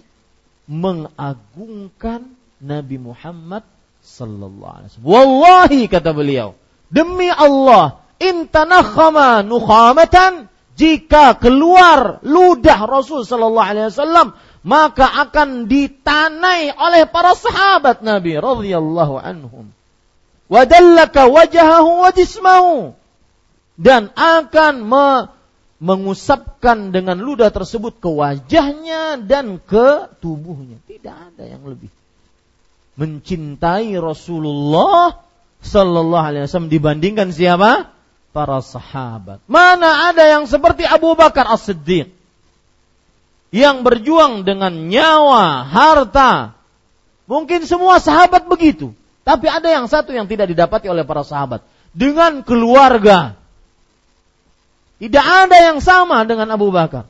mengagungkan 0.63 2.31
Nabi 2.63 2.95
Muhammad 2.95 3.67
sallallahu 4.01 4.73
alaihi 4.81 4.89
wasallam. 4.91 5.07
Wallahi 5.07 5.81
kata 5.87 6.11
beliau, 6.11 6.57
demi 6.91 7.29
Allah, 7.29 8.01
intanakhama 8.21 9.41
nukhamatan 9.41 10.51
jika 10.77 11.37
keluar 11.37 12.21
ludah 12.25 12.89
Rasul 12.89 13.25
sallallahu 13.25 13.69
alaihi 13.69 13.89
wasallam 13.93 14.33
maka 14.61 15.09
akan 15.25 15.65
ditanai 15.65 16.69
oleh 16.69 17.09
para 17.09 17.33
sahabat 17.33 18.05
Nabi 18.05 18.37
radhiyallahu 18.37 19.17
anhum. 19.17 19.73
Wadallaka 20.51 21.25
wajahahu 21.31 22.05
wa 22.05 22.09
jismahu 22.13 22.93
dan 23.79 24.13
akan 24.13 24.75
me 24.85 25.07
mengusapkan 25.81 26.93
dengan 26.93 27.17
ludah 27.17 27.49
tersebut 27.49 27.97
ke 27.97 28.05
wajahnya 28.05 29.17
dan 29.17 29.57
ke 29.57 30.13
tubuhnya. 30.21 30.77
Tidak 30.85 31.33
ada 31.33 31.41
yang 31.41 31.65
lebih 31.65 31.89
mencintai 32.99 33.95
Rasulullah 33.97 35.19
Sallallahu 35.61 36.25
Alaihi 36.25 36.43
Wasallam 36.49 36.73
dibandingkan 36.73 37.29
siapa? 37.29 37.93
Para 38.31 38.63
sahabat. 38.63 39.43
Mana 39.45 40.09
ada 40.09 40.23
yang 40.25 40.47
seperti 40.47 40.87
Abu 40.87 41.13
Bakar 41.13 41.45
As-Siddiq 41.51 42.09
yang 43.51 43.83
berjuang 43.83 44.47
dengan 44.47 44.87
nyawa, 44.87 45.67
harta. 45.67 46.55
Mungkin 47.27 47.67
semua 47.67 47.99
sahabat 47.99 48.47
begitu, 48.47 48.95
tapi 49.27 49.51
ada 49.51 49.67
yang 49.67 49.85
satu 49.91 50.15
yang 50.15 50.25
tidak 50.25 50.51
didapati 50.51 50.87
oleh 50.87 51.03
para 51.03 51.21
sahabat 51.27 51.63
dengan 51.91 52.41
keluarga. 52.41 53.35
Tidak 54.97 55.25
ada 55.25 55.57
yang 55.71 55.83
sama 55.83 56.23
dengan 56.23 56.47
Abu 56.55 56.71
Bakar. 56.71 57.09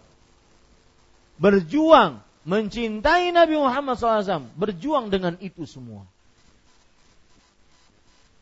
Berjuang 1.38 2.22
mencintai 2.41 3.30
Nabi 3.30 3.55
Muhammad 3.57 3.97
SAW, 3.97 4.49
berjuang 4.57 5.13
dengan 5.13 5.38
itu 5.38 5.65
semua. 5.69 6.05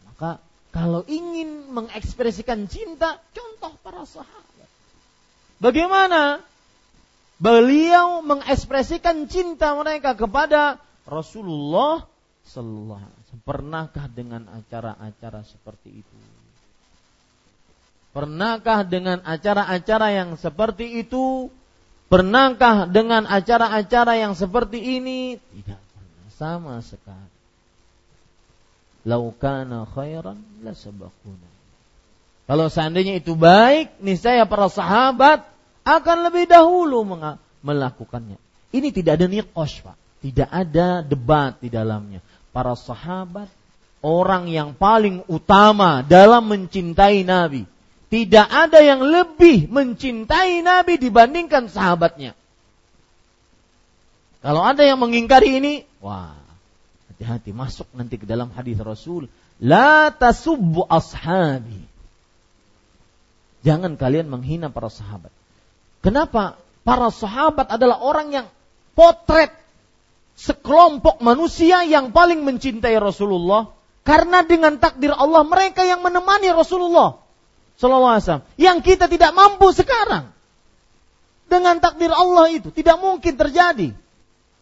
Maka 0.08 0.40
kalau 0.70 1.04
ingin 1.10 1.74
mengekspresikan 1.74 2.70
cinta, 2.70 3.20
contoh 3.36 3.76
para 3.82 4.06
sahabat. 4.06 4.70
Bagaimana 5.60 6.40
beliau 7.42 8.24
mengekspresikan 8.24 9.28
cinta 9.28 9.76
mereka 9.76 10.16
kepada 10.16 10.80
Rasulullah 11.04 12.08
Sallallahu 12.48 13.02
Alaihi 13.02 13.20
Wasallam. 13.26 13.46
Pernahkah 13.46 14.06
dengan 14.10 14.44
acara-acara 14.50 15.42
seperti 15.46 16.02
itu? 16.02 16.18
Pernahkah 18.10 18.82
dengan 18.90 19.22
acara-acara 19.22 20.08
yang 20.14 20.34
seperti 20.34 21.06
itu 21.06 21.54
Pernahkah 22.10 22.90
dengan 22.90 23.30
acara-acara 23.30 24.18
yang 24.18 24.34
seperti 24.34 24.98
ini? 24.98 25.38
Tidak 25.38 25.78
pernah 25.94 26.30
sama 26.34 26.74
sekali. 26.82 27.38
Laukana 29.06 29.86
khairan 29.86 30.42
la 30.66 30.74
sabakuna. 30.74 31.50
Kalau 32.50 32.66
seandainya 32.66 33.22
itu 33.22 33.38
baik, 33.38 34.02
niscaya 34.02 34.50
para 34.50 34.74
sahabat 34.74 35.46
akan 35.86 36.18
lebih 36.26 36.50
dahulu 36.50 37.06
melakukannya. 37.62 38.42
Ini 38.74 38.90
tidak 38.90 39.22
ada 39.22 39.30
niqosh, 39.30 39.86
Pak. 39.86 39.98
Tidak 40.26 40.50
ada 40.50 41.06
debat 41.06 41.62
di 41.62 41.70
dalamnya. 41.70 42.26
Para 42.50 42.74
sahabat 42.74 43.54
orang 44.02 44.50
yang 44.50 44.74
paling 44.74 45.22
utama 45.30 46.02
dalam 46.02 46.50
mencintai 46.50 47.22
Nabi 47.22 47.70
tidak 48.10 48.50
ada 48.50 48.82
yang 48.82 49.06
lebih 49.06 49.70
mencintai 49.70 50.66
Nabi 50.66 50.98
dibandingkan 50.98 51.70
sahabatnya. 51.70 52.34
Kalau 54.42 54.66
ada 54.66 54.82
yang 54.82 54.98
mengingkari 54.98 55.62
ini, 55.62 55.74
wah, 56.02 56.34
hati-hati 57.14 57.54
masuk 57.54 57.86
nanti 57.94 58.18
ke 58.18 58.26
dalam 58.26 58.50
hadis 58.50 58.82
Rasul, 58.82 59.30
la 59.62 60.10
tasubbu 60.10 60.90
ashabi. 60.90 61.86
Jangan 63.62 63.94
kalian 64.00 64.32
menghina 64.32 64.74
para 64.74 64.90
sahabat. 64.90 65.30
Kenapa? 66.02 66.58
Para 66.82 67.14
sahabat 67.14 67.70
adalah 67.70 68.02
orang 68.02 68.34
yang 68.34 68.48
potret 68.98 69.54
sekelompok 70.40 71.20
manusia 71.20 71.84
yang 71.84 72.16
paling 72.16 72.42
mencintai 72.48 72.96
Rasulullah 72.98 73.76
karena 74.08 74.42
dengan 74.48 74.80
takdir 74.80 75.12
Allah 75.12 75.44
mereka 75.44 75.84
yang 75.84 76.00
menemani 76.00 76.56
Rasulullah 76.56 77.20
Sallallahu 77.80 78.14
Alaihi 78.20 78.24
Wasallam. 78.28 78.48
Yang 78.60 78.78
kita 78.84 79.06
tidak 79.08 79.32
mampu 79.32 79.72
sekarang. 79.72 80.36
Dengan 81.48 81.80
takdir 81.80 82.12
Allah 82.12 82.52
itu. 82.52 82.76
Tidak 82.76 83.00
mungkin 83.00 83.40
terjadi. 83.40 83.96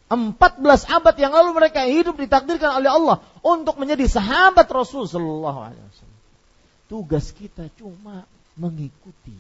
14 0.07 0.63
abad 0.87 1.15
yang 1.19 1.35
lalu 1.35 1.51
mereka 1.51 1.83
hidup 1.83 2.15
ditakdirkan 2.15 2.79
oleh 2.79 2.87
Allah 2.87 3.19
untuk 3.43 3.75
menjadi 3.75 4.07
sahabat 4.07 4.63
Rasul 4.71 5.03
Sallallahu 5.03 5.59
Alaihi 5.59 5.83
Wasallam. 5.83 6.19
Tugas 6.87 7.35
kita 7.35 7.67
cuma 7.75 8.23
mengikuti. 8.55 9.35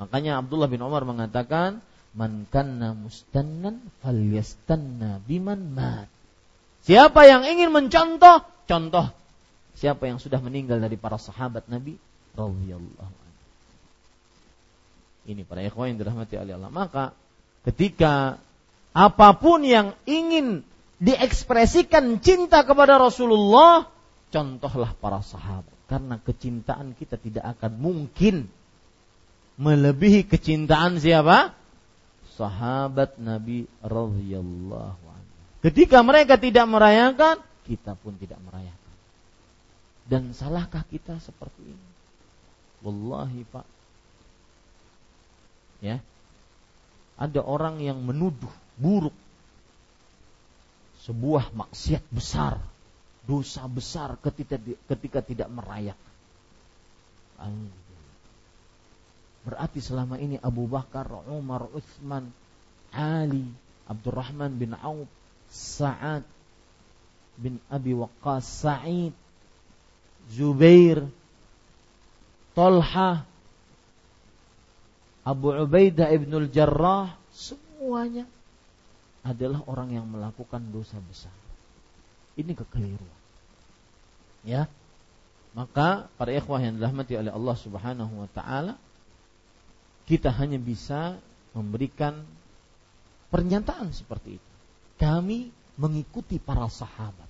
Makanya 0.00 0.40
Abdullah 0.40 0.70
bin 0.70 0.80
Umar 0.80 1.04
mengatakan, 1.04 1.84
Man 2.14 2.46
kanna 2.48 2.94
mustannan 2.94 3.82
falyastanna 4.00 5.20
biman 5.26 5.74
mat. 5.74 6.08
Siapa 6.86 7.26
yang 7.26 7.42
ingin 7.44 7.74
mencontoh, 7.74 8.46
contoh. 8.70 9.10
Siapa 9.74 10.06
yang 10.06 10.22
sudah 10.22 10.38
meninggal 10.38 10.78
dari 10.78 10.94
para 10.94 11.18
sahabat 11.18 11.66
Nabi, 11.66 11.98
radhiyallahu 12.34 13.14
Ini 15.24 15.42
para 15.48 15.64
ikhwan 15.64 15.94
yang 15.94 15.98
dirahmati 16.04 16.36
Allah. 16.36 16.68
Maka 16.68 17.16
ketika 17.64 18.36
apa 18.92 19.28
pun 19.40 19.64
yang 19.64 19.96
ingin 20.04 20.60
diekspresikan 21.00 22.20
cinta 22.20 22.60
kepada 22.68 23.00
Rasulullah, 23.00 23.88
contohlah 24.28 24.92
para 25.00 25.24
sahabat. 25.24 25.72
Karena 25.88 26.20
kecintaan 26.20 26.92
kita 26.92 27.16
tidak 27.16 27.56
akan 27.56 27.72
mungkin 27.80 28.52
melebihi 29.56 30.28
kecintaan 30.28 31.00
siapa? 31.00 31.56
Sahabat 32.36 33.16
Nabi 33.16 33.64
radhiyallahu. 33.80 35.04
Ketika 35.64 36.04
mereka 36.04 36.36
tidak 36.36 36.68
merayakan, 36.68 37.40
kita 37.64 37.96
pun 37.96 38.20
tidak 38.20 38.36
merayakan. 38.44 38.94
Dan 40.04 40.36
salahkah 40.36 40.84
kita 40.84 41.16
seperti 41.24 41.72
ini? 41.72 41.93
Wallahi 42.84 43.42
Pak. 43.48 43.66
Ya. 45.80 45.98
Ada 47.16 47.40
orang 47.40 47.80
yang 47.80 47.98
menuduh 48.04 48.50
buruk 48.76 49.14
sebuah 51.04 51.52
maksiat 51.52 52.04
besar 52.12 52.60
dosa 53.24 53.64
besar 53.64 54.20
ketika 54.20 54.60
ketika 54.92 55.20
tidak 55.24 55.48
merayak. 55.48 55.96
Berarti 59.44 59.80
selama 59.84 60.16
ini 60.16 60.40
Abu 60.40 60.64
Bakar, 60.64 61.08
Umar, 61.28 61.68
Utsman, 61.72 62.32
Ali, 62.92 63.44
Abdurrahman 63.84 64.56
bin 64.56 64.72
Auf, 64.72 65.08
Sa'ad 65.52 66.24
bin 67.36 67.60
Abi 67.68 67.92
Waqqas, 67.92 68.44
Sa'id, 68.64 69.12
Zubair, 70.32 71.04
Tolha, 72.54 73.26
Abu 75.26 75.50
Ubaidah 75.50 76.14
ibnul 76.14 76.48
Jarrah, 76.54 77.18
semuanya 77.34 78.30
adalah 79.26 79.64
orang 79.66 79.90
yang 79.90 80.06
melakukan 80.06 80.62
dosa 80.70 81.00
besar. 81.02 81.34
Ini 82.38 82.54
kekeliruan. 82.54 83.20
Ya. 84.46 84.70
Maka 85.54 86.10
para 86.18 86.34
ikhwah 86.34 86.58
yang 86.58 86.78
dirahmati 86.78 87.14
oleh 87.14 87.30
Allah 87.30 87.56
Subhanahu 87.58 88.26
wa 88.26 88.28
taala 88.34 88.74
kita 90.04 90.28
hanya 90.34 90.60
bisa 90.60 91.16
memberikan 91.56 92.26
pernyataan 93.30 93.94
seperti 93.94 94.36
itu. 94.36 94.50
Kami 94.98 95.48
mengikuti 95.80 96.42
para 96.42 96.68
sahabat 96.68 97.26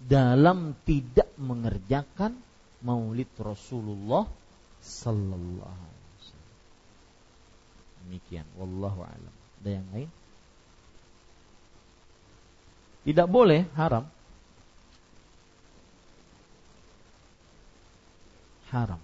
dalam 0.00 0.72
tidak 0.88 1.28
mengerjakan 1.36 2.32
maulid 2.80 3.28
Rasulullah 3.36 4.24
sallallahu 4.80 5.80
alaihi 5.84 6.12
wasallam. 6.18 6.56
Demikian 8.04 8.46
wallahu 8.56 9.00
alam. 9.04 9.34
Ada 9.60 9.70
yang 9.80 9.86
lain? 9.92 10.10
Tidak 13.04 13.28
boleh 13.28 13.64
haram. 13.76 14.04
Haram. 18.70 19.02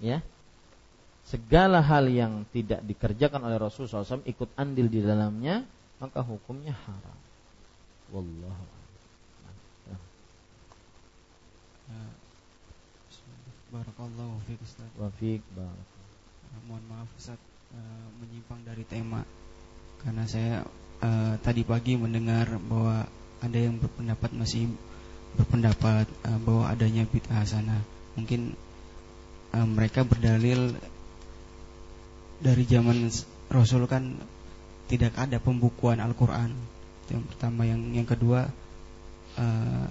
Ya, 0.00 0.24
segala 1.28 1.84
hal 1.84 2.08
yang 2.08 2.48
tidak 2.50 2.80
dikerjakan 2.82 3.44
oleh 3.44 3.60
Rasulullah 3.60 4.02
SAW 4.02 4.24
ikut 4.24 4.48
andil 4.56 4.88
di 4.88 5.04
dalamnya 5.04 5.62
maka 6.00 6.24
hukumnya 6.24 6.72
haram. 6.72 7.18
Wallahu 8.10 8.64
uh, 11.92 12.12
Barakallahu 13.70 14.34
fiik 14.50 14.60
Ustaz. 14.66 14.90
Wa 14.98 15.08
fiik 15.22 15.42
barak. 15.54 15.86
Uh, 16.50 16.60
mohon 16.66 16.82
maaf 16.90 17.06
Ustaz 17.14 17.38
uh, 17.70 18.06
menyimpang 18.18 18.66
dari 18.66 18.82
tema 18.82 19.22
karena 20.02 20.26
saya 20.26 20.66
uh, 21.06 21.38
tadi 21.38 21.62
pagi 21.62 21.94
mendengar 21.94 22.58
bahwa 22.66 23.06
ada 23.38 23.58
yang 23.58 23.78
berpendapat 23.78 24.34
masih 24.34 24.66
berpendapat 25.38 26.10
uh, 26.26 26.38
bahwa 26.42 26.66
adanya 26.66 27.06
bid'ah 27.06 27.46
sana. 27.46 27.78
Mungkin 28.18 28.58
uh, 29.54 29.66
mereka 29.70 30.02
berdalil 30.02 30.74
dari 32.42 32.64
zaman 32.66 33.06
Rasul 33.52 33.86
kan 33.86 34.18
tidak 34.90 35.14
ada 35.14 35.38
pembukuan 35.38 36.02
Al-Quran 36.02 36.50
yang 37.10 37.22
pertama 37.26 37.62
yang 37.66 37.82
yang 37.94 38.06
kedua 38.06 38.50
uh, 39.38 39.90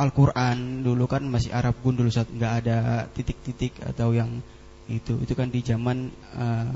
Al-Quran. 0.00 0.80
Dulu 0.80 1.04
kan 1.04 1.28
masih 1.28 1.52
Arab 1.52 1.76
gundul 1.84 2.08
saat 2.08 2.32
nggak 2.32 2.54
ada 2.64 2.78
titik-titik 3.12 3.76
atau 3.84 4.16
yang 4.16 4.40
itu. 4.88 5.20
Itu 5.20 5.36
kan 5.36 5.52
di 5.52 5.60
zaman 5.60 6.08
uh, 6.34 6.72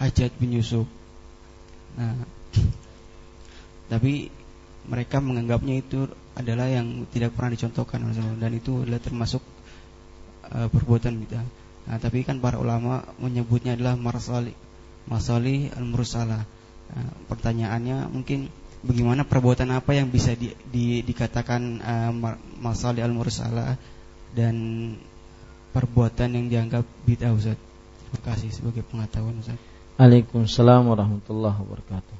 Hajat 0.00 0.32
bin 0.40 0.56
Yusuf. 0.56 0.88
Nah 2.00 2.16
tapi 3.92 4.32
mereka 4.88 5.20
menganggapnya 5.20 5.84
itu 5.84 6.08
adalah 6.32 6.70
yang 6.70 7.04
tidak 7.12 7.36
pernah 7.36 7.52
dicontohkan 7.52 8.08
dan 8.40 8.52
itu 8.56 8.88
adalah 8.88 9.02
termasuk 9.02 9.44
uh, 10.48 10.68
perbuatan 10.72 11.18
bid'ah. 11.20 11.46
Nah, 11.88 11.96
tapi 11.96 12.20
kan 12.20 12.36
para 12.36 12.60
ulama 12.60 13.00
menyebutnya 13.16 13.72
adalah 13.72 13.96
marsali, 13.96 14.52
masali 15.08 15.72
al-mursalah. 15.72 16.44
Nah, 16.88 17.10
pertanyaannya 17.32 18.12
mungkin 18.12 18.52
bagaimana 18.82 19.26
perbuatan 19.26 19.74
apa 19.74 19.94
yang 19.94 20.10
bisa 20.10 20.34
di, 20.38 20.54
di, 20.70 21.02
dikatakan 21.02 21.62
uh, 21.82 22.12
masali 22.62 23.02
al-mursalah 23.02 23.74
dan 24.34 24.54
perbuatan 25.74 26.28
yang 26.34 26.46
dianggap 26.50 26.84
bid'ah 27.04 27.34
Ustaz. 27.34 27.58
Terima 27.58 28.20
kasih 28.24 28.50
sebagai 28.54 28.82
pengetahuan 28.86 29.38
Ustaz. 29.42 29.58
Waalaikumsalam 29.98 30.86
warahmatullahi 30.86 31.58
wabarakatuh. 31.58 32.16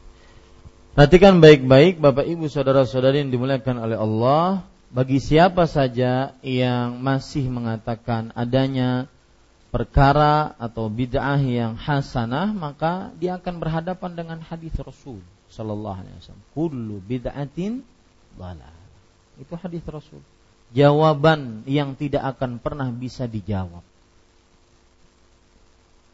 Perhatikan 0.98 1.38
baik-baik 1.38 2.02
Bapak 2.02 2.26
Ibu 2.26 2.50
saudara-saudari 2.50 3.22
yang 3.22 3.30
dimuliakan 3.30 3.76
oleh 3.78 3.94
Allah, 3.94 4.66
bagi 4.90 5.22
siapa 5.22 5.68
saja 5.70 6.34
yang 6.42 6.98
masih 6.98 7.46
mengatakan 7.46 8.34
adanya 8.34 9.06
perkara 9.68 10.56
atau 10.56 10.88
bid'ah 10.88 11.38
yang 11.38 11.76
hasanah 11.76 12.56
maka 12.56 13.12
dia 13.20 13.36
akan 13.36 13.60
berhadapan 13.60 14.10
dengan 14.16 14.38
hadis 14.40 14.72
Rasul 14.80 15.20
sallallahu 15.52 15.98
alaihi 16.04 16.16
wasallam. 16.20 16.46
Kullu 16.52 16.96
bid'atin 17.04 17.84
dhalah 18.36 18.76
itu 19.38 19.54
hadis 19.54 19.82
Rasul. 19.86 20.22
Jawaban 20.74 21.64
yang 21.64 21.96
tidak 21.96 22.36
akan 22.36 22.60
pernah 22.60 22.92
bisa 22.92 23.24
dijawab. 23.24 23.80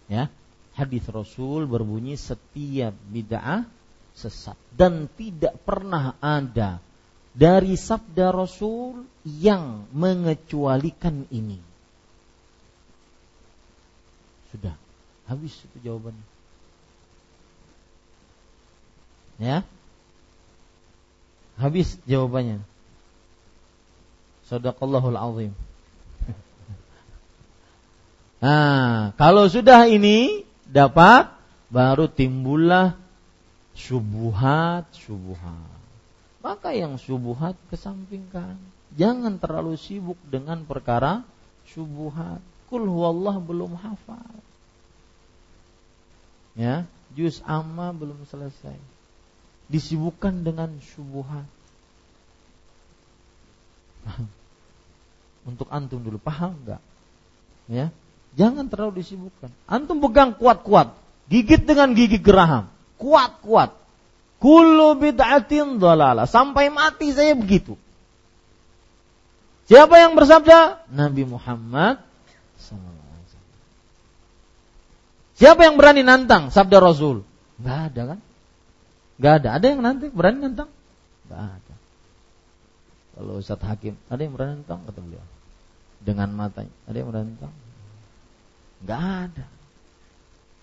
Ya 0.07 0.31
hadis 0.77 1.07
Rasul 1.09 1.65
berbunyi 1.65 2.19
setiap 2.19 2.95
bid'ah 3.09 3.67
sesat 4.15 4.55
dan 4.71 5.11
tidak 5.19 5.59
pernah 5.67 6.15
ada 6.23 6.79
dari 7.35 7.75
sabda 7.75 8.31
Rasul 8.31 9.03
yang 9.27 9.91
mengecualikan 9.91 11.27
ini. 11.35 11.59
Sudah, 14.55 14.79
habis 15.27 15.51
itu 15.67 15.91
jawabannya. 15.91 16.34
Ya. 19.39 19.67
Habis 21.59 21.99
jawabannya. 22.07 22.63
Sadaqallahul 24.51 25.19
azim. 25.19 25.53
Nah, 28.45 29.17
kalau 29.17 29.49
sudah 29.49 29.89
ini 29.89 30.45
dapat 30.69 31.33
baru 31.73 32.13
timbullah 32.13 32.93
subuhat, 33.73 34.85
subuhat. 34.93 35.81
Maka 36.45 36.77
yang 36.77 37.01
subuhat 37.01 37.57
kesampingkan. 37.73 38.61
Jangan 38.95 39.41
terlalu 39.41 39.81
sibuk 39.81 40.21
dengan 40.29 40.61
perkara 40.69 41.25
subuhat. 41.73 42.45
Kul 42.69 42.85
huwallah 42.85 43.41
belum 43.41 43.75
hafal. 43.81 44.37
Ya, 46.55 46.87
juz 47.17 47.43
amma 47.43 47.91
belum 47.91 48.29
selesai. 48.31 48.94
Disibukkan 49.69 50.45
dengan 50.45 50.71
syubhat. 50.81 51.49
Untuk 55.49 55.69
antum 55.73 56.01
dulu 56.01 56.17
paham 56.21 56.57
enggak? 56.65 56.83
Ya. 57.69 57.89
Jangan 58.35 58.67
terlalu 58.69 59.01
disibukkan. 59.05 59.49
Antum 59.69 60.03
pegang 60.03 60.35
kuat-kuat. 60.35 60.97
Gigit 61.31 61.65
dengan 61.65 61.95
gigi 61.97 62.21
geraham. 62.21 62.69
Kuat-kuat. 63.01 63.73
Kullu 64.43 65.01
bid'atin 65.01 65.81
dhalala. 65.81 66.29
Sampai 66.29 66.69
mati 66.69 67.15
saya 67.15 67.33
begitu. 67.33 67.79
Siapa 69.65 69.97
yang 69.97 70.13
bersabda? 70.13 70.85
Nabi 70.93 71.25
Muhammad 71.25 72.05
Siapa 75.35 75.67
yang 75.67 75.75
berani 75.75 76.07
nantang 76.07 76.55
sabda 76.55 76.79
Rasul? 76.79 77.27
Gak 77.59 77.93
ada 77.93 78.03
kan? 78.15 78.19
Gak 79.19 79.33
ada. 79.43 79.49
Ada 79.59 79.67
yang 79.71 79.81
nanti 79.83 80.11
berani 80.11 80.43
nantang? 80.43 80.71
Gak 81.31 81.43
ada. 81.43 81.75
Kalau 83.15 83.39
Ustaz 83.39 83.63
Hakim, 83.63 83.95
ada 84.11 84.21
yang 84.21 84.35
berani 84.35 84.63
nantang? 84.63 84.83
Kata 84.87 84.99
beliau. 84.99 85.23
Dengan 86.03 86.29
matanya. 86.35 86.75
Ada 86.91 86.97
yang 86.99 87.09
berani 87.15 87.29
nantang? 87.35 87.55
Gak 88.85 89.03
ada. 89.31 89.45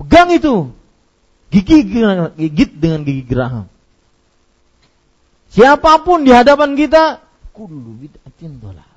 Pegang 0.02 0.30
itu. 0.36 0.56
Gigi 1.52 1.84
gigit 1.84 2.72
dengan 2.80 3.03
gigi 3.03 3.23
geraham. 3.28 3.68
Siapa 5.52 5.99
pun 6.07 6.23
di 6.23 6.32
hadapan 6.32 6.80
kita, 6.80 7.19
kullu 7.52 7.99
bid'atin 7.99 8.56
dolala. 8.64 8.88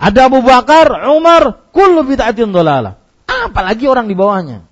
Ada 0.00 0.32
Abu 0.32 0.40
Bakar, 0.40 0.88
Umar, 1.12 1.68
kullu 1.76 2.08
bid'atin 2.08 2.48
dolala. 2.48 2.96
Apalagi 3.28 3.84
orang 3.84 4.08
di 4.08 4.16
bawahnya. 4.16 4.64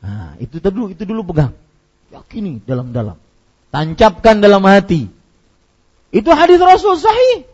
Nah, 0.00 0.36
itu 0.40 0.58
dulu, 0.60 0.92
itu 0.92 1.04
dulu 1.04 1.22
pegang. 1.32 1.52
Yakini 2.10 2.64
dalam-dalam. 2.64 3.16
Tancapkan 3.70 4.40
dalam 4.40 4.64
hati. 4.66 5.06
Itu 6.10 6.32
hadis 6.34 6.58
Rasul 6.58 6.98
sahih. 6.98 7.46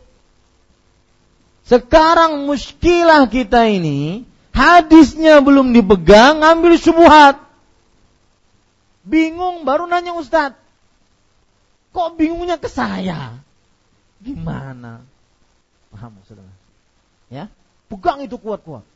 Sekarang 1.67 2.47
muskilah 2.47 3.27
kita 3.27 3.67
ini, 3.67 4.23
hadisnya 4.55 5.43
belum 5.43 5.75
dipegang, 5.75 6.41
ngambil 6.41 6.79
subuhat. 6.79 7.43
Bingung 9.03 9.67
baru 9.67 9.91
nanya 9.91 10.15
Ustaz. 10.15 10.55
Kok 11.91 12.15
bingungnya 12.15 12.57
ke 12.57 12.71
saya? 12.71 13.35
Gimana? 14.23 15.03
Paham 15.91 16.23
maksudnya? 16.23 16.55
Ya, 17.27 17.51
pegang 17.91 18.23
itu 18.23 18.39
kuat-kuat. 18.39 18.87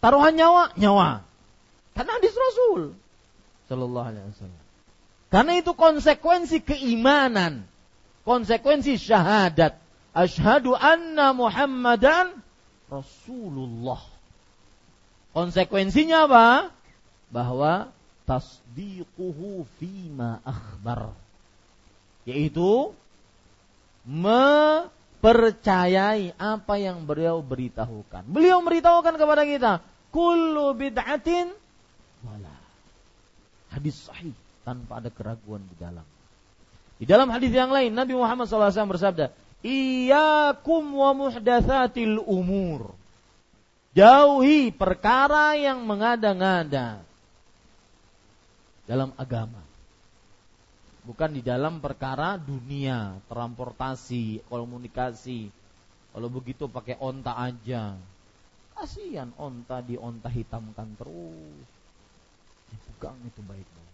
Taruhan 0.00 0.34
nyawa, 0.34 0.72
nyawa. 0.74 1.22
Karena 1.92 2.16
hadis 2.16 2.32
Rasul 2.32 2.96
Sallallahu 3.72 4.04
Alaihi 4.04 4.28
Wasallam. 4.28 4.60
Karena 5.32 5.56
itu 5.56 5.72
konsekuensi 5.72 6.60
keimanan, 6.60 7.64
konsekuensi 8.28 9.00
syahadat. 9.00 9.80
Ashadu 10.12 10.76
anna 10.76 11.32
Muhammadan 11.32 12.36
Rasulullah. 12.92 14.04
Konsekuensinya 15.32 16.28
apa? 16.28 16.68
Bahwa 17.32 17.88
tasdiquhu 18.28 19.64
fima 19.80 20.44
akhbar. 20.44 21.16
Yaitu 22.28 22.92
mempercayai 24.04 26.36
apa 26.36 26.76
yang 26.76 27.08
beliau 27.08 27.40
beritahukan. 27.40 28.28
Beliau 28.28 28.60
memberitahukan 28.60 29.16
kepada 29.16 29.48
kita, 29.48 29.80
kullu 30.12 30.76
bid'atin 30.76 31.61
wala. 32.24 32.54
Hadis 33.72 33.96
sahih 34.06 34.34
tanpa 34.62 35.02
ada 35.02 35.10
keraguan 35.10 35.62
di 35.66 35.76
dalam. 35.78 36.06
Di 37.02 37.06
dalam 37.08 37.28
hadis 37.34 37.50
yang 37.50 37.74
lain 37.74 37.90
Nabi 37.90 38.14
Muhammad 38.14 38.46
SAW 38.46 38.70
bersabda, 38.70 39.34
Iyakum 39.62 40.98
wa 40.98 41.10
muhdatsatil 41.14 42.18
umur. 42.22 42.94
Jauhi 43.92 44.72
perkara 44.72 45.54
yang 45.54 45.84
mengada-ngada 45.84 47.04
dalam 48.88 49.12
agama. 49.20 49.60
Bukan 51.02 51.34
di 51.34 51.42
dalam 51.42 51.82
perkara 51.82 52.38
dunia, 52.38 53.18
transportasi, 53.26 54.46
komunikasi. 54.46 55.50
Kalau 56.14 56.28
begitu 56.30 56.70
pakai 56.70 56.94
onta 57.02 57.34
aja. 57.34 57.98
Kasihan 58.78 59.34
onta 59.34 59.82
di 59.82 59.98
onta 59.98 60.30
hitamkan 60.30 60.94
terus. 60.94 61.81
Dipegang 63.02 63.18
itu 63.26 63.42
baik-baik. 63.42 63.92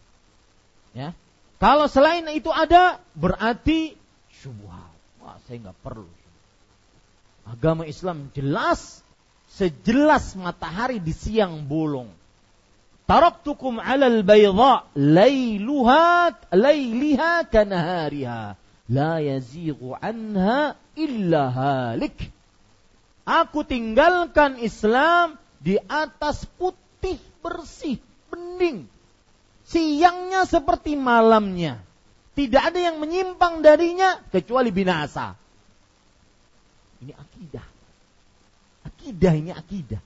Ya. 0.93 1.09
Kalau 1.57 1.89
selain 1.89 2.29
itu 2.29 2.53
ada, 2.53 3.01
berarti 3.17 3.97
syubhat. 4.37 4.93
Wah, 5.25 5.41
saya 5.49 5.65
nggak 5.65 5.81
perlu. 5.81 6.13
Agama 7.49 7.89
Islam 7.89 8.29
jelas 8.37 9.01
sejelas 9.49 10.37
matahari 10.37 11.01
di 11.01 11.17
siang 11.17 11.65
bolong. 11.65 12.13
Taraktukum 13.09 13.81
'alal 13.81 14.21
bayda 14.21 14.85
lailuha 14.93 16.37
lailiha 16.53 17.49
kanahariha 17.49 18.61
la 18.93 19.13
yazighu 19.25 19.97
anha 19.97 20.77
illa 20.93 21.49
halik. 21.49 22.29
Aku 23.25 23.65
tinggalkan 23.65 24.61
Islam 24.61 25.41
di 25.65 25.81
atas 25.89 26.45
putih 26.61 27.17
bersih, 27.41 27.97
bening. 28.29 28.98
Siangnya 29.69 30.49
seperti 30.49 30.97
malamnya. 30.97 31.85
Tidak 32.33 32.63
ada 32.73 32.79
yang 32.81 33.03
menyimpang 33.03 33.61
darinya 33.61 34.23
kecuali 34.33 34.73
binasa. 34.73 35.37
Ini 37.05 37.13
akidah. 37.13 37.67
Akidah 38.89 39.33
ini 39.37 39.51
akidah. 39.53 40.01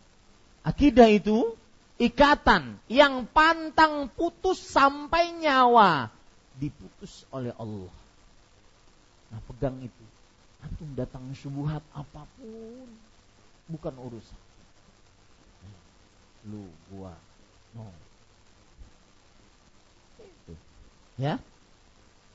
Akidah 0.67 1.07
itu 1.07 1.55
ikatan 2.03 2.83
yang 2.91 3.31
pantang 3.31 4.11
putus 4.11 4.59
sampai 4.59 5.31
nyawa 5.39 6.11
diputus 6.59 7.23
oleh 7.31 7.55
Allah. 7.55 7.93
Nah 9.31 9.41
pegang 9.47 9.79
itu. 9.81 10.05
Antum 10.63 10.95
datang 10.95 11.27
subuhat 11.35 11.83
apa 11.91 12.23
pun 12.39 12.87
bukan 13.67 13.95
urusan. 13.99 14.41
Lu, 16.47 16.71
gua, 16.91 17.15
no. 17.75 17.91
Itu. 20.23 20.55
Ya, 21.23 21.39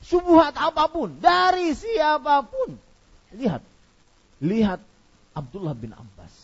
Subuhat 0.00 0.54
apa 0.54 0.86
pun 0.88 1.18
dari 1.18 1.74
siapa 1.74 2.46
pun. 2.46 2.78
Lihat. 3.34 3.62
Lihat 4.38 4.80
Abdullah 5.34 5.74
bin 5.74 5.90
Abbas. 5.90 6.34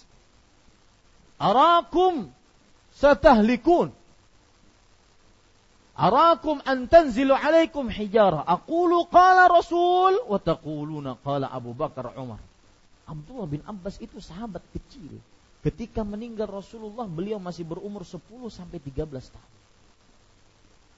Arakum 1.39 2.35
satahlikun. 2.99 3.95
Arakum 5.95 6.59
an 6.67 6.91
tanzilu 6.91 7.39
alaikum 7.39 7.87
hijara. 7.87 8.43
Aqulu 8.43 9.07
qala 9.07 9.47
Rasul 9.47 10.19
wa 10.27 10.43
taquluna 10.43 11.15
qala 11.23 11.47
Abu 11.47 11.71
Bakar 11.71 12.11
Umar. 12.19 12.43
Abdullah 13.07 13.47
bin 13.47 13.63
Abbas 13.63 14.03
itu 14.03 14.19
sahabat 14.19 14.67
kecil. 14.75 15.23
Ketika 15.63 16.05
meninggal 16.05 16.51
Rasulullah, 16.51 17.09
beliau 17.09 17.41
masih 17.41 17.65
berumur 17.65 18.05
10 18.05 18.21
sampai 18.53 18.77
13 18.77 19.09
tahun. 19.09 19.53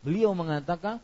Beliau 0.02 0.34
mengatakan, 0.34 0.98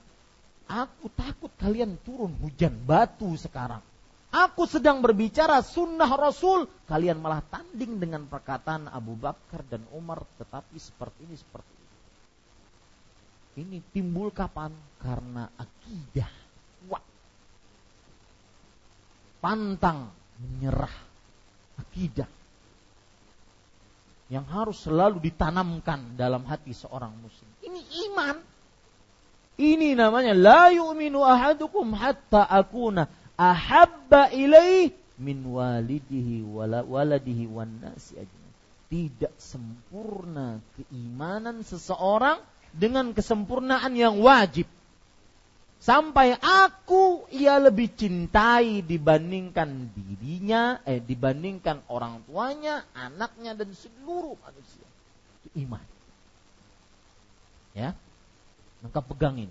Aku 0.73 1.13
takut 1.13 1.53
kalian 1.61 2.01
turun 2.01 2.33
hujan 2.41 2.73
batu 2.89 3.29
sekarang. 3.37 3.85
Aku 4.33 4.65
sedang 4.65 5.05
berbicara 5.05 5.61
sunnah 5.61 6.09
Rasul. 6.09 6.65
Kalian 6.89 7.21
malah 7.21 7.45
tanding 7.45 8.01
dengan 8.01 8.25
perkataan 8.25 8.89
Abu 8.89 9.13
Bakar 9.13 9.61
dan 9.69 9.85
Umar. 9.93 10.25
Tetapi 10.41 10.73
seperti 10.81 11.29
ini, 11.29 11.37
seperti 11.37 11.73
ini. 11.77 11.91
Ini 13.53 13.79
timbul 13.93 14.33
kapan? 14.33 14.73
Karena 14.97 15.45
akidah. 15.61 16.33
Wah. 16.89 17.05
Pantang 19.45 20.09
menyerah. 20.41 20.97
Akidah. 21.77 22.31
Yang 24.33 24.47
harus 24.49 24.81
selalu 24.81 25.21
ditanamkan 25.21 26.17
dalam 26.17 26.49
hati 26.49 26.73
seorang 26.73 27.13
muslim. 27.21 27.53
Ini 27.61 28.09
iman 28.09 28.52
ini 29.63 29.95
namanya 29.95 30.35
la 30.35 30.75
yu'minu 30.75 31.23
ahadukum 31.23 31.95
hatta 31.95 32.43
akuna 32.43 33.07
ahabba 33.39 34.35
ilaih 34.35 34.91
min 35.23 35.39
walidihi 35.47 36.43
wala, 36.43 36.83
waladihi 36.83 37.47
wan 37.47 37.79
nasi. 37.79 38.19
Tidak 38.91 39.33
sempurna 39.41 40.61
keimanan 40.77 41.65
seseorang 41.65 42.43
dengan 42.75 43.17
kesempurnaan 43.17 43.97
yang 43.97 44.21
wajib. 44.21 44.69
Sampai 45.83 46.39
aku 46.39 47.27
ia 47.35 47.59
lebih 47.59 47.91
cintai 47.91 48.87
dibandingkan 48.87 49.91
dirinya, 49.91 50.79
eh 50.87 51.03
dibandingkan 51.03 51.83
orang 51.91 52.23
tuanya, 52.29 52.87
anaknya 52.95 53.59
dan 53.59 53.75
seluruh 53.75 54.39
manusia. 54.39 54.87
Itu 55.43 55.49
iman. 55.67 55.83
Ya, 57.73 57.97
maka 58.83 58.99
pegangin. 59.01 59.49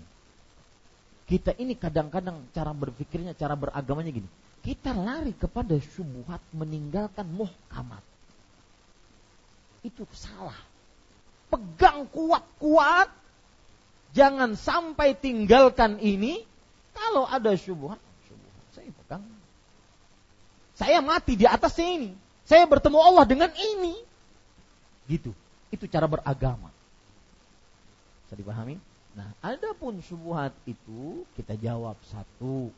Kita 1.24 1.56
ini 1.56 1.72
kadang-kadang 1.72 2.44
cara 2.52 2.76
berpikirnya, 2.76 3.32
cara 3.32 3.56
beragamanya 3.56 4.12
gini. 4.12 4.28
Kita 4.62 4.94
lari 4.94 5.32
kepada 5.34 5.74
syubhat 5.80 6.38
meninggalkan 6.54 7.26
muhkamat. 7.26 8.04
Itu 9.82 10.06
salah. 10.14 10.54
Pegang 11.50 12.06
kuat-kuat. 12.12 13.10
Jangan 14.12 14.54
sampai 14.54 15.16
tinggalkan 15.16 15.98
ini. 15.98 16.44
Kalau 16.92 17.24
ada 17.26 17.56
syubhat, 17.56 17.98
syubhat 18.28 18.52
saya 18.76 18.90
pegang. 18.92 19.24
Saya 20.76 20.98
mati 21.00 21.34
di 21.34 21.48
atas 21.48 21.74
ini. 21.80 22.12
Saya 22.44 22.68
bertemu 22.68 22.98
Allah 23.00 23.24
dengan 23.24 23.50
ini. 23.56 23.96
Gitu. 25.08 25.32
Itu 25.72 25.88
cara 25.88 26.04
beragama. 26.06 26.68
Bisa 28.28 28.36
dipahami? 28.36 28.91
Nah, 29.12 29.28
adapun 29.44 30.00
subuhat 30.00 30.56
itu 30.64 31.28
kita 31.36 31.52
jawab 31.60 32.00
satu. 32.08 32.72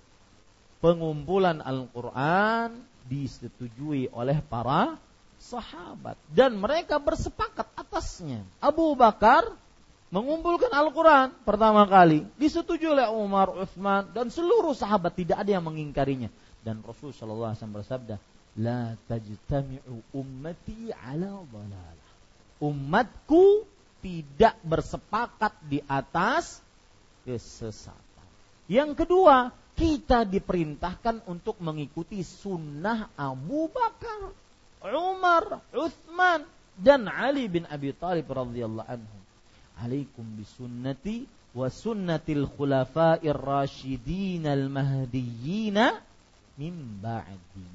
Pengumpulan 0.82 1.62
Al-Qur'an 1.64 2.76
disetujui 3.08 4.10
oleh 4.12 4.40
para 4.44 5.00
sahabat 5.40 6.16
dan 6.32 6.56
mereka 6.56 7.00
bersepakat 7.00 7.68
atasnya. 7.76 8.44
Abu 8.60 8.92
Bakar 8.96 9.48
mengumpulkan 10.12 10.72
Al-Quran 10.72 11.32
pertama 11.42 11.88
kali 11.88 12.24
disetujui 12.36 12.86
oleh 12.86 13.08
Umar, 13.08 13.52
Uthman 13.52 14.08
dan 14.12 14.28
seluruh 14.28 14.76
sahabat 14.76 15.16
tidak 15.16 15.40
ada 15.40 15.50
yang 15.56 15.64
mengingkarinya 15.64 16.28
dan 16.64 16.80
Rasul 16.80 17.12
Shallallahu 17.12 17.52
Alaihi 17.52 17.60
Wasallam 17.60 17.78
bersabda, 17.80 18.16
لا 18.56 18.96
tajtami'u 19.04 20.16
ummati 20.16 20.88
ala 20.96 21.44
dhalalah. 21.44 22.10
Umatku 22.64 23.68
tidak 24.04 24.60
bersepakat 24.60 25.56
di 25.64 25.80
atas 25.88 26.60
kesesatan. 27.24 28.28
Yang 28.68 29.00
kedua, 29.00 29.48
kita 29.72 30.28
diperintahkan 30.28 31.24
untuk 31.24 31.56
mengikuti 31.64 32.20
sunnah 32.20 33.08
Abu 33.16 33.72
Bakar, 33.72 34.36
Umar, 34.84 35.64
Uthman, 35.72 36.44
dan 36.76 37.08
Ali 37.08 37.48
bin 37.48 37.64
Abi 37.64 37.96
Thalib 37.96 38.28
radhiyallahu 38.28 38.84
anhu. 38.84 39.18
Alaikum 39.80 40.22
bisunnati 40.36 41.24
wa 41.56 41.72
sunnatil 41.72 42.44
khulafa'ir 42.44 43.34
rasyidin 43.34 44.44
al 44.44 44.68
mahdiyina 44.68 45.98
min 46.60 47.00
ba'di. 47.00 47.66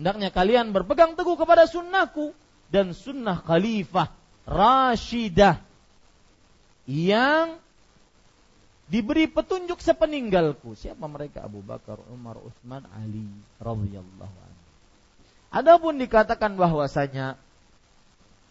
Hendaknya 0.00 0.32
kalian 0.34 0.74
berpegang 0.74 1.14
teguh 1.14 1.38
kepada 1.38 1.70
sunnahku 1.70 2.34
dan 2.72 2.90
sunnah 2.96 3.38
khalifah 3.38 4.23
rasyidah 4.44 5.60
yang 6.84 7.56
diberi 8.88 9.24
petunjuk 9.26 9.80
sepeninggalku. 9.80 10.76
Siapa 10.76 11.08
mereka? 11.08 11.44
Abu 11.44 11.64
Bakar, 11.64 12.00
Umar, 12.12 12.36
Utsman, 12.40 12.84
Ali 12.92 13.24
radhiyallahu 13.60 14.36
anhu. 14.36 14.62
Adapun 15.54 15.96
dikatakan 15.96 16.58
bahwasanya 16.58 17.40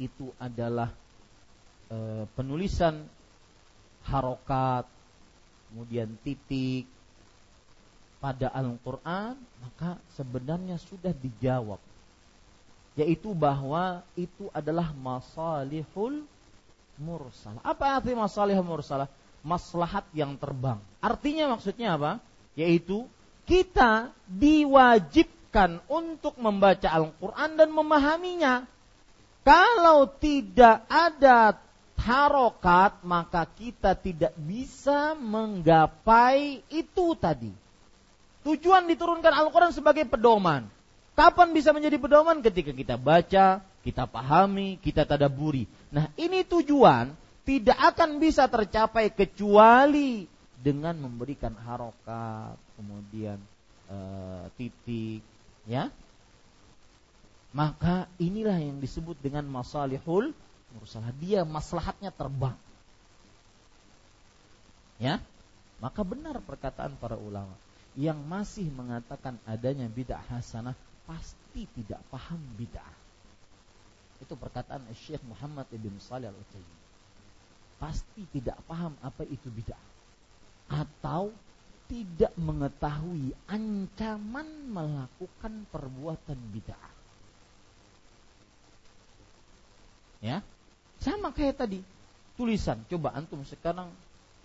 itu 0.02 0.34
adalah 0.41 0.90
e, 1.91 2.26
penulisan 2.34 3.06
harokat, 4.07 4.90
kemudian 5.70 6.18
titik 6.26 6.90
pada 8.24 8.48
Al-Quran, 8.56 9.36
maka 9.36 9.99
sebenarnya 10.15 10.80
sudah 10.80 11.11
dijawab. 11.11 11.93
Yaitu 12.94 13.34
bahwa 13.34 14.06
itu 14.14 14.53
adalah 14.53 14.94
masalihul 14.94 16.26
mursalah. 17.02 17.61
Apa 17.65 17.98
arti 17.98 18.14
masalihul 18.14 18.65
mursalah? 18.65 19.10
Maslahat 19.41 20.06
yang 20.15 20.38
terbang. 20.38 20.80
Artinya 21.02 21.52
maksudnya 21.52 21.98
apa? 21.98 22.22
Yaitu 22.53 23.10
kita 23.44 24.14
diwajibkan 24.30 25.84
untuk 25.91 26.40
membaca 26.40 26.88
Al-Quran 26.88 27.49
dan 27.60 27.70
memahaminya. 27.74 28.53
Kalau 29.44 30.07
tidak 30.07 30.88
ada 30.88 31.60
harokat, 31.99 33.03
maka 33.03 33.44
kita 33.48 33.95
tidak 33.99 34.32
bisa 34.40 35.11
menggapai 35.20 36.64
itu 36.72 37.15
tadi. 37.20 37.52
Tujuan 38.44 38.88
diturunkan 38.88 39.32
Al-Quran 39.32 39.72
sebagai 39.72 40.07
pedoman. 40.07 40.68
Kapan 41.14 41.53
bisa 41.53 41.69
menjadi 41.69 42.02
pedoman? 42.02 42.41
Ketika 42.41 42.73
kita 42.73 42.98
baca, 42.98 43.61
kita 43.85 44.03
pahami, 44.10 44.81
kita 44.81 45.06
tadaburi. 45.06 45.69
Nah 45.94 46.10
ini 46.18 46.41
tujuan 46.41 47.14
tidak 47.45 47.77
akan 47.94 48.18
bisa 48.18 48.49
tercapai 48.49 49.14
kecuali 49.14 50.26
dengan 50.57 50.95
memberikan 50.95 51.53
harokat, 51.53 52.56
kemudian 52.80 53.38
e, 53.91 53.98
titik, 54.56 55.22
ya. 55.68 55.91
Maka 57.53 58.10
inilah 58.18 58.57
yang 58.57 58.81
disebut 58.81 59.19
dengan 59.22 59.45
masalihul 59.45 60.34
mursalah. 60.73 61.14
Dia 61.22 61.45
maslahatnya 61.45 62.10
terbang. 62.10 62.57
Ya, 64.98 65.19
maka 65.84 66.02
benar 66.02 66.40
perkataan 66.41 66.95
para 66.98 67.19
ulama 67.19 67.52
yang 67.94 68.18
masih 68.26 68.65
mengatakan 68.73 69.38
adanya 69.44 69.85
bid'ah 69.91 70.23
hasanah 70.31 70.73
pasti 71.03 71.67
tidak 71.75 72.01
paham 72.09 72.39
bid'ah. 72.55 72.95
Itu 74.23 74.39
perkataan 74.39 74.88
Syekh 74.95 75.23
Muhammad 75.27 75.67
ibn 75.75 75.99
Salih 75.99 76.31
al 76.31 76.38
utsaimin 76.39 76.80
Pasti 77.75 78.23
tidak 78.31 78.63
paham 78.63 78.95
apa 79.03 79.27
itu 79.27 79.51
bid'ah. 79.51 79.84
Atau 80.71 81.35
tidak 81.91 82.31
mengetahui 82.39 83.35
ancaman 83.51 84.47
melakukan 84.71 85.67
perbuatan 85.67 86.39
bid'ah. 86.55 86.91
Ya, 90.23 90.39
sama 91.03 91.35
kayak 91.35 91.59
tadi 91.59 91.84
tulisan. 92.39 92.80
Coba 92.88 93.11
antum 93.11 93.43
sekarang 93.43 93.91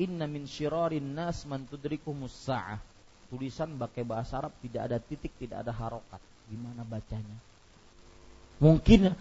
inna 0.03 0.27
min 0.27 0.51
syirarin 0.51 1.15
nas 1.15 1.47
man 1.47 1.63
tudrikumus 1.71 2.35
sa'ah 2.35 2.83
tulisan 3.29 3.77
pakai 3.77 4.03
bahasa 4.03 4.41
Arab 4.41 4.53
tidak 4.65 4.83
ada 4.89 4.99
titik, 4.99 5.33
tidak 5.37 5.63
ada 5.63 5.73
harokat. 5.73 6.21
Gimana 6.49 6.83
bacanya? 6.89 7.37
Mungkin 8.59 9.15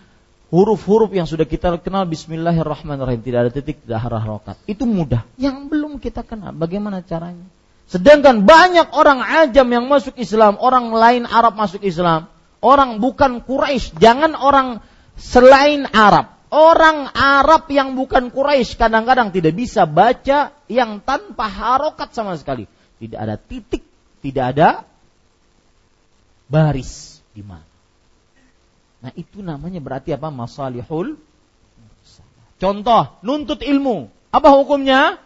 huruf-huruf 0.49 1.11
yang 1.11 1.27
sudah 1.27 1.43
kita 1.43 1.75
kenal 1.83 2.07
Bismillahirrahmanirrahim 2.07 3.21
tidak 3.21 3.39
ada 3.47 3.51
titik, 3.51 3.83
tidak 3.83 3.99
ada 4.01 4.17
harokat. 4.23 4.55
Itu 4.65 4.87
mudah. 4.87 5.27
Yang 5.35 5.67
belum 5.69 5.93
kita 5.99 6.23
kenal, 6.23 6.55
bagaimana 6.55 7.03
caranya? 7.03 7.43
Sedangkan 7.87 8.43
banyak 8.43 8.91
orang 8.95 9.23
ajam 9.23 9.67
yang 9.67 9.85
masuk 9.87 10.15
Islam, 10.19 10.59
orang 10.59 10.91
lain 10.91 11.23
Arab 11.27 11.55
masuk 11.55 11.83
Islam, 11.83 12.27
orang 12.59 12.99
bukan 12.99 13.43
Quraisy, 13.43 13.99
jangan 13.99 14.35
orang 14.35 14.79
selain 15.15 15.87
Arab. 15.91 16.35
Orang 16.47 17.11
Arab 17.11 17.67
yang 17.67 17.99
bukan 17.99 18.31
Quraisy 18.31 18.79
kadang-kadang 18.79 19.35
tidak 19.35 19.51
bisa 19.51 19.83
baca 19.83 20.55
yang 20.71 21.03
tanpa 21.03 21.51
harokat 21.51 22.15
sama 22.15 22.39
sekali. 22.39 22.63
Tidak 23.03 23.19
ada 23.19 23.35
titik 23.35 23.83
tidak 24.21 24.45
ada 24.55 24.69
baris 26.49 27.16
di 27.37 27.45
mana. 27.45 27.69
Nah 29.05 29.13
itu 29.13 29.45
namanya 29.45 29.77
berarti 29.77 30.17
apa? 30.17 30.33
Masalihul 30.33 31.21
Contoh, 32.57 33.21
nuntut 33.21 33.61
ilmu. 33.61 34.09
Apa 34.33 34.49
hukumnya? 34.57 35.21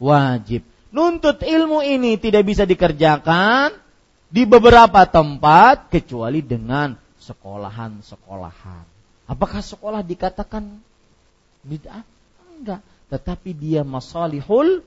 Wajib. 0.00 0.64
Nuntut 0.88 1.44
ilmu 1.44 1.84
ini 1.84 2.16
tidak 2.16 2.48
bisa 2.48 2.64
dikerjakan 2.64 3.76
di 4.32 4.48
beberapa 4.48 5.04
tempat 5.04 5.92
kecuali 5.92 6.40
dengan 6.40 6.96
sekolahan-sekolahan. 7.20 8.84
Apakah 9.28 9.60
sekolah 9.60 10.00
dikatakan 10.00 10.80
bid'ah? 11.68 12.00
Enggak. 12.56 12.80
Tetapi 13.12 13.52
dia 13.52 13.84
masalihul. 13.84 14.80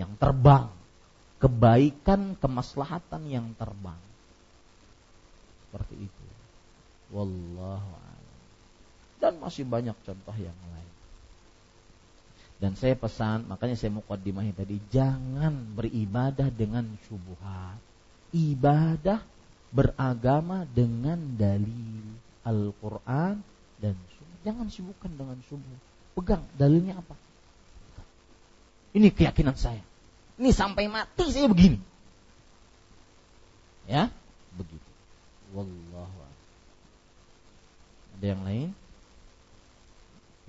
Yang 0.00 0.12
terbang 0.16 0.72
kebaikan 1.44 2.40
kemaslahatan 2.40 3.28
yang 3.28 3.52
terbang. 3.60 4.00
Seperti 5.74 6.06
itu. 6.06 6.24
Wallahu 7.10 7.90
a'lam. 7.98 8.38
Dan 9.18 9.42
masih 9.42 9.66
banyak 9.66 9.98
contoh 10.06 10.36
yang 10.38 10.54
lain. 10.70 10.92
Dan 12.62 12.78
saya 12.78 12.94
pesan, 12.94 13.50
makanya 13.50 13.74
saya 13.74 13.90
mukadimah 13.90 14.46
tadi, 14.54 14.78
jangan 14.94 15.74
beribadah 15.74 16.46
dengan 16.54 16.86
syubhat. 17.10 17.82
Ibadah 18.30 19.18
beragama 19.74 20.62
dengan 20.70 21.18
dalil 21.34 22.06
Al-Quran 22.46 23.42
dan 23.82 23.98
sunnah. 24.14 24.38
Jangan 24.46 24.66
sibukkan 24.70 25.10
dengan 25.10 25.38
subuh. 25.50 25.78
Pegang 26.14 26.46
dalilnya 26.54 27.02
apa? 27.02 27.18
Ini 28.94 29.10
keyakinan 29.10 29.58
saya. 29.58 29.82
Ini 30.38 30.54
sampai 30.54 30.86
mati 30.86 31.26
saya 31.34 31.50
begini. 31.50 31.82
Ya. 33.90 34.14
Wallahu 35.54 36.18
Ada 38.18 38.26
yang 38.26 38.42
lain? 38.42 38.68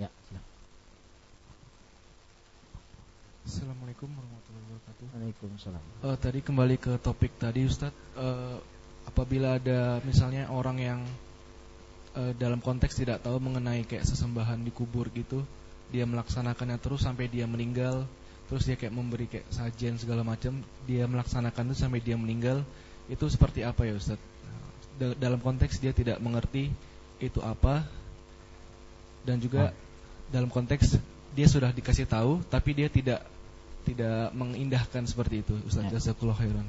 Ya, 0.02 0.10
silakan. 0.26 0.54
Assalamualaikum 3.46 4.10
warahmatullahi 4.10 4.66
wabarakatuh. 4.66 5.06
Waalaikumsalam. 5.14 5.84
Uh, 6.02 6.18
tadi 6.18 6.40
kembali 6.42 6.76
ke 6.82 6.98
topik 6.98 7.38
tadi 7.38 7.70
Ustadz, 7.70 7.94
uh, 8.18 8.58
apabila 9.06 9.62
ada 9.62 10.02
misalnya 10.02 10.50
orang 10.50 10.78
yang 10.82 11.00
uh, 12.18 12.34
dalam 12.42 12.58
konteks 12.58 12.98
tidak 12.98 13.22
tahu 13.22 13.38
mengenai 13.38 13.86
kayak 13.86 14.10
sesembahan 14.10 14.58
di 14.66 14.74
kubur 14.74 15.14
gitu, 15.14 15.46
dia 15.94 16.10
melaksanakannya 16.10 16.82
terus 16.82 17.06
sampai 17.06 17.30
dia 17.30 17.46
meninggal, 17.46 18.10
terus 18.50 18.66
dia 18.66 18.74
kayak 18.74 18.98
memberi 18.98 19.30
kayak 19.30 19.54
sajian 19.54 20.02
segala 20.02 20.26
macam 20.26 20.66
dia 20.90 21.06
melaksanakan 21.06 21.70
itu 21.70 21.78
sampai 21.78 22.02
dia 22.02 22.18
meninggal 22.18 22.66
itu 23.06 23.26
seperti 23.30 23.62
apa 23.62 23.86
ya 23.86 23.94
Ustaz 23.94 24.18
dalam 24.96 25.40
konteks 25.44 25.80
dia 25.84 25.92
tidak 25.92 26.18
mengerti 26.24 26.72
itu 27.20 27.40
apa 27.44 27.84
dan 29.28 29.40
juga 29.40 29.72
oh. 29.72 29.74
dalam 30.32 30.48
konteks 30.48 31.00
dia 31.36 31.48
sudah 31.48 31.72
dikasih 31.76 32.08
tahu 32.08 32.40
tapi 32.48 32.72
dia 32.72 32.88
tidak 32.88 33.24
tidak 33.86 34.34
mengindahkan 34.34 35.06
seperti 35.06 35.46
itu 35.46 35.54
Ustaz 35.68 35.92
ya. 35.92 36.00
jazakallahu 36.00 36.40
khairan 36.42 36.66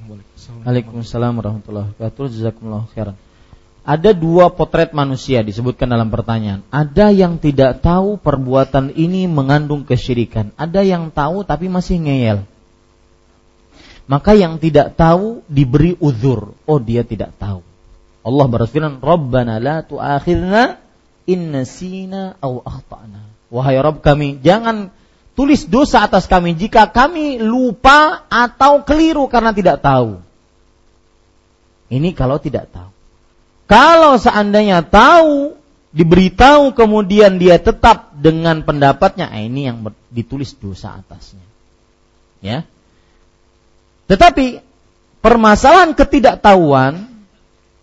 Waalaikumsalam 0.66 1.32
warahmatullahi 1.39 1.89
wabarakatuh 1.97 2.24
jazakumullah 2.28 2.85
khairan 2.93 3.16
ada 3.86 4.11
dua 4.11 4.51
potret 4.51 4.90
manusia 4.90 5.47
disebutkan 5.47 5.86
dalam 5.86 6.11
pertanyaan. 6.11 6.66
Ada 6.74 7.15
yang 7.15 7.39
tidak 7.39 7.86
tahu 7.86 8.19
perbuatan 8.19 8.90
ini 8.98 9.31
mengandung 9.31 9.86
kesyirikan. 9.86 10.51
Ada 10.59 10.82
yang 10.82 11.15
tahu 11.15 11.47
tapi 11.47 11.70
masih 11.70 12.03
ngeyel. 12.03 12.43
Maka 14.11 14.35
yang 14.35 14.59
tidak 14.59 14.98
tahu 14.98 15.47
diberi 15.47 15.94
uzur. 16.03 16.59
Oh 16.66 16.82
dia 16.82 17.07
tidak 17.07 17.31
tahu. 17.39 17.62
Allah 18.27 18.47
berfirman, 18.51 18.98
Rabbana 18.98 19.62
la 19.62 19.86
tu'akhirna 19.86 20.82
inna 21.31 21.62
sina 21.62 22.35
au 22.43 22.59
akhtana. 22.59 23.23
Wahai 23.55 23.78
Rabb 23.78 24.03
kami, 24.03 24.43
jangan 24.43 24.90
tulis 25.39 25.70
dosa 25.70 26.03
atas 26.03 26.27
kami 26.27 26.59
jika 26.59 26.90
kami 26.90 27.39
lupa 27.39 28.27
atau 28.27 28.82
keliru 28.82 29.31
karena 29.31 29.55
tidak 29.55 29.78
tahu. 29.78 30.19
Ini 31.86 32.11
kalau 32.19 32.43
tidak 32.43 32.66
tahu. 32.74 32.90
Kalau 33.70 34.19
seandainya 34.19 34.82
tahu 34.82 35.55
diberitahu 35.94 36.74
kemudian 36.74 37.39
dia 37.39 37.62
tetap 37.62 38.11
dengan 38.19 38.66
pendapatnya, 38.66 39.31
eh, 39.39 39.47
ini 39.47 39.70
yang 39.70 39.86
ditulis 40.11 40.59
dosa 40.59 40.98
atasnya. 40.98 41.47
Ya. 42.43 42.66
Tetapi 44.11 44.62
permasalahan 45.23 45.94
ketidaktahuan 45.94 47.15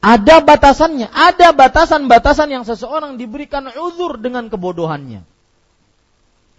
ada 0.04 0.44
batasannya, 0.44 1.08
ada 1.08 1.56
batasan-batasan 1.56 2.52
yang 2.52 2.68
seseorang 2.68 3.16
diberikan 3.16 3.72
uzur 3.72 4.20
dengan 4.20 4.52
kebodohannya. 4.52 5.24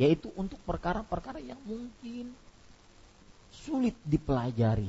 Yaitu 0.01 0.33
untuk 0.33 0.57
perkara-perkara 0.65 1.45
yang 1.45 1.61
mungkin 1.69 2.33
sulit 3.53 3.93
dipelajari. 4.09 4.89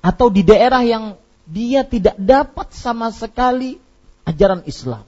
Atau 0.00 0.32
di 0.32 0.48
daerah 0.48 0.80
yang 0.80 1.20
dia 1.44 1.84
tidak 1.84 2.16
dapat 2.16 2.72
sama 2.72 3.12
sekali 3.12 3.76
ajaran 4.24 4.64
Islam. 4.64 5.04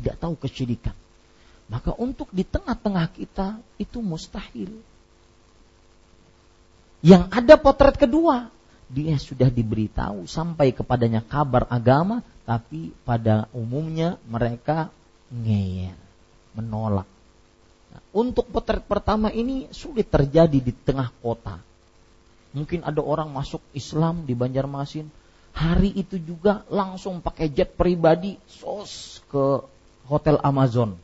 Tidak 0.00 0.16
tahu 0.16 0.32
kesyirikan. 0.40 0.96
Maka 1.68 1.92
untuk 1.92 2.32
di 2.32 2.40
tengah-tengah 2.40 3.12
kita 3.12 3.60
itu 3.76 4.00
mustahil. 4.00 4.72
Yang 7.04 7.22
ada 7.36 7.54
potret 7.60 8.00
kedua, 8.00 8.48
dia 8.86 9.18
sudah 9.18 9.50
diberitahu 9.50 10.30
sampai 10.30 10.70
kepadanya 10.70 11.18
kabar 11.22 11.66
agama, 11.66 12.22
tapi 12.46 12.94
pada 13.02 13.50
umumnya 13.50 14.14
mereka 14.30 14.94
ngeyel, 15.34 15.98
menolak. 16.54 17.08
Nah, 17.90 18.02
untuk 18.14 18.46
potret 18.46 18.86
pertama 18.86 19.34
ini 19.34 19.66
sulit 19.74 20.06
terjadi 20.06 20.58
di 20.62 20.70
tengah 20.70 21.10
kota. 21.18 21.58
Mungkin 22.54 22.86
ada 22.86 23.02
orang 23.02 23.28
masuk 23.34 23.60
Islam 23.74 24.22
di 24.22 24.32
Banjarmasin, 24.38 25.10
hari 25.50 25.90
itu 25.92 26.16
juga 26.22 26.62
langsung 26.70 27.18
pakai 27.18 27.50
jet 27.50 27.74
pribadi 27.74 28.38
sos 28.46 29.20
ke 29.26 29.60
hotel 30.06 30.38
Amazon. 30.40 30.94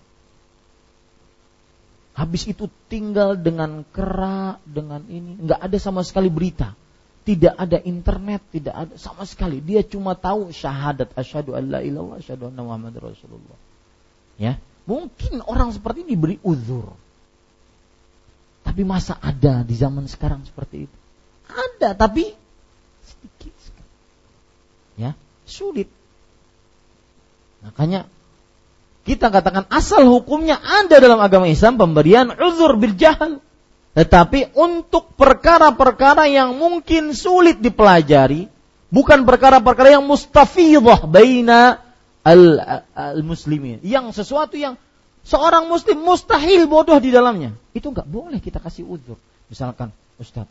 Habis 2.13 2.45
itu 2.47 2.69
tinggal 2.87 3.41
dengan 3.41 3.83
kera, 3.89 4.61
dengan 4.69 5.03
ini, 5.09 5.41
nggak 5.43 5.61
ada 5.65 5.79
sama 5.81 6.05
sekali 6.05 6.29
berita. 6.29 6.77
Tidak 7.23 7.55
ada 7.55 7.79
internet, 7.79 8.43
tidak 8.51 8.75
ada 8.75 8.95
sama 8.99 9.23
sekali. 9.23 9.63
Dia 9.63 9.87
cuma 9.87 10.19
tahu 10.19 10.51
syahadat 10.51 11.15
asyhadu 11.15 11.55
alla 11.55 11.79
ilaha 11.79 12.19
asyhadu 12.19 12.51
anna 12.51 12.67
Muhammad 12.67 12.99
Rasulullah. 12.99 13.59
Ya, 14.43 14.59
mungkin 14.91 15.39
orang 15.47 15.71
seperti 15.71 16.03
ini 16.03 16.19
diberi 16.19 16.37
uzur. 16.43 16.99
Tapi 18.67 18.83
masa 18.83 19.19
ada 19.23 19.63
di 19.63 19.75
zaman 19.79 20.11
sekarang 20.11 20.43
seperti 20.43 20.91
itu? 20.91 20.97
Ada, 21.47 21.95
tapi 21.95 22.35
sedikit 23.07 23.55
sekali. 23.63 23.95
Ya, 24.99 25.15
sulit. 25.47 25.87
Makanya 27.63 28.11
kita 29.03 29.35
katakan 29.35 29.67
asal 29.71 30.07
hukumnya 30.07 30.59
ada 30.59 31.03
dalam 31.03 31.19
agama 31.19 31.51
Islam 31.51 31.79
pemberian 31.79 32.31
uzur 32.35 32.79
bil 32.79 32.95
jahal. 32.95 33.43
Tetapi 33.93 34.57
untuk 34.57 35.13
perkara-perkara 35.21 36.25
yang 36.25 36.57
mungkin 36.57 37.13
sulit 37.13 37.61
dipelajari, 37.61 38.49
bukan 38.89 39.29
perkara-perkara 39.29 40.01
yang 40.01 40.05
mustafidah 40.09 41.05
baina 41.05 41.77
al-muslimin, 42.25 43.85
yang 43.85 44.09
sesuatu 44.17 44.57
yang 44.57 44.81
seorang 45.29 45.69
muslim 45.69 46.01
mustahil 46.01 46.65
bodoh 46.65 46.97
di 46.97 47.13
dalamnya, 47.13 47.53
itu 47.77 47.93
nggak 47.93 48.09
boleh 48.09 48.41
kita 48.41 48.65
kasih 48.65 48.89
uzur. 48.89 49.21
Misalkan, 49.53 49.93
Ustaz, 50.17 50.49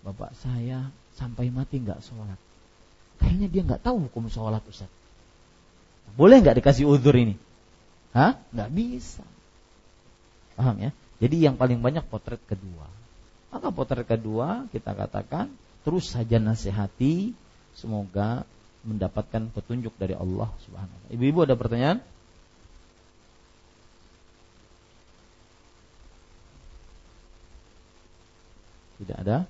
bapak 0.00 0.32
saya 0.40 0.88
sampai 1.20 1.52
mati 1.52 1.84
nggak 1.84 2.00
sholat, 2.00 2.40
kayaknya 3.20 3.48
dia 3.52 3.62
nggak 3.68 3.84
tahu 3.84 4.08
hukum 4.08 4.32
sholat 4.32 4.64
Ustaz. 4.64 4.88
Boleh 6.16 6.40
nggak 6.40 6.64
dikasih 6.64 6.88
uzur 6.88 7.12
ini? 7.12 7.36
Hah? 8.16 8.40
Nggak 8.56 8.70
bisa. 8.72 9.24
Paham 10.56 10.80
ya? 10.80 10.90
Jadi 11.20 11.36
yang 11.44 11.60
paling 11.60 11.84
banyak 11.84 12.04
potret 12.08 12.40
kedua. 12.48 12.88
Maka 13.52 13.68
potret 13.68 14.08
kedua 14.08 14.64
kita 14.72 14.96
katakan 14.96 15.52
terus 15.84 16.08
saja 16.08 16.40
nasihati 16.40 17.36
semoga 17.76 18.48
mendapatkan 18.80 19.52
petunjuk 19.52 19.92
dari 20.00 20.16
Allah 20.16 20.48
Subhanahu 20.64 20.96
wa 20.96 21.08
Ibu-ibu 21.12 21.44
ada 21.44 21.54
pertanyaan? 21.56 22.00
Tidak 29.00 29.16
ada? 29.16 29.48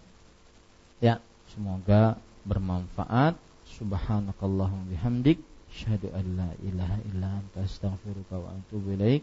Ya, 1.03 1.19
semoga 1.55 2.19
bermanfaat. 2.47 3.35
Subhanakallahumma 3.71 4.91
bihamdik 4.91 5.39
Asyhadu 5.71 6.11
an 6.11 6.27
la 6.35 6.51
ilaha 6.67 6.99
illa 7.07 7.29
anta 7.39 7.63
astaghfiruka 7.63 8.35
wa 8.43 8.51
atubu 8.59 8.99
ilaik. 8.99 9.23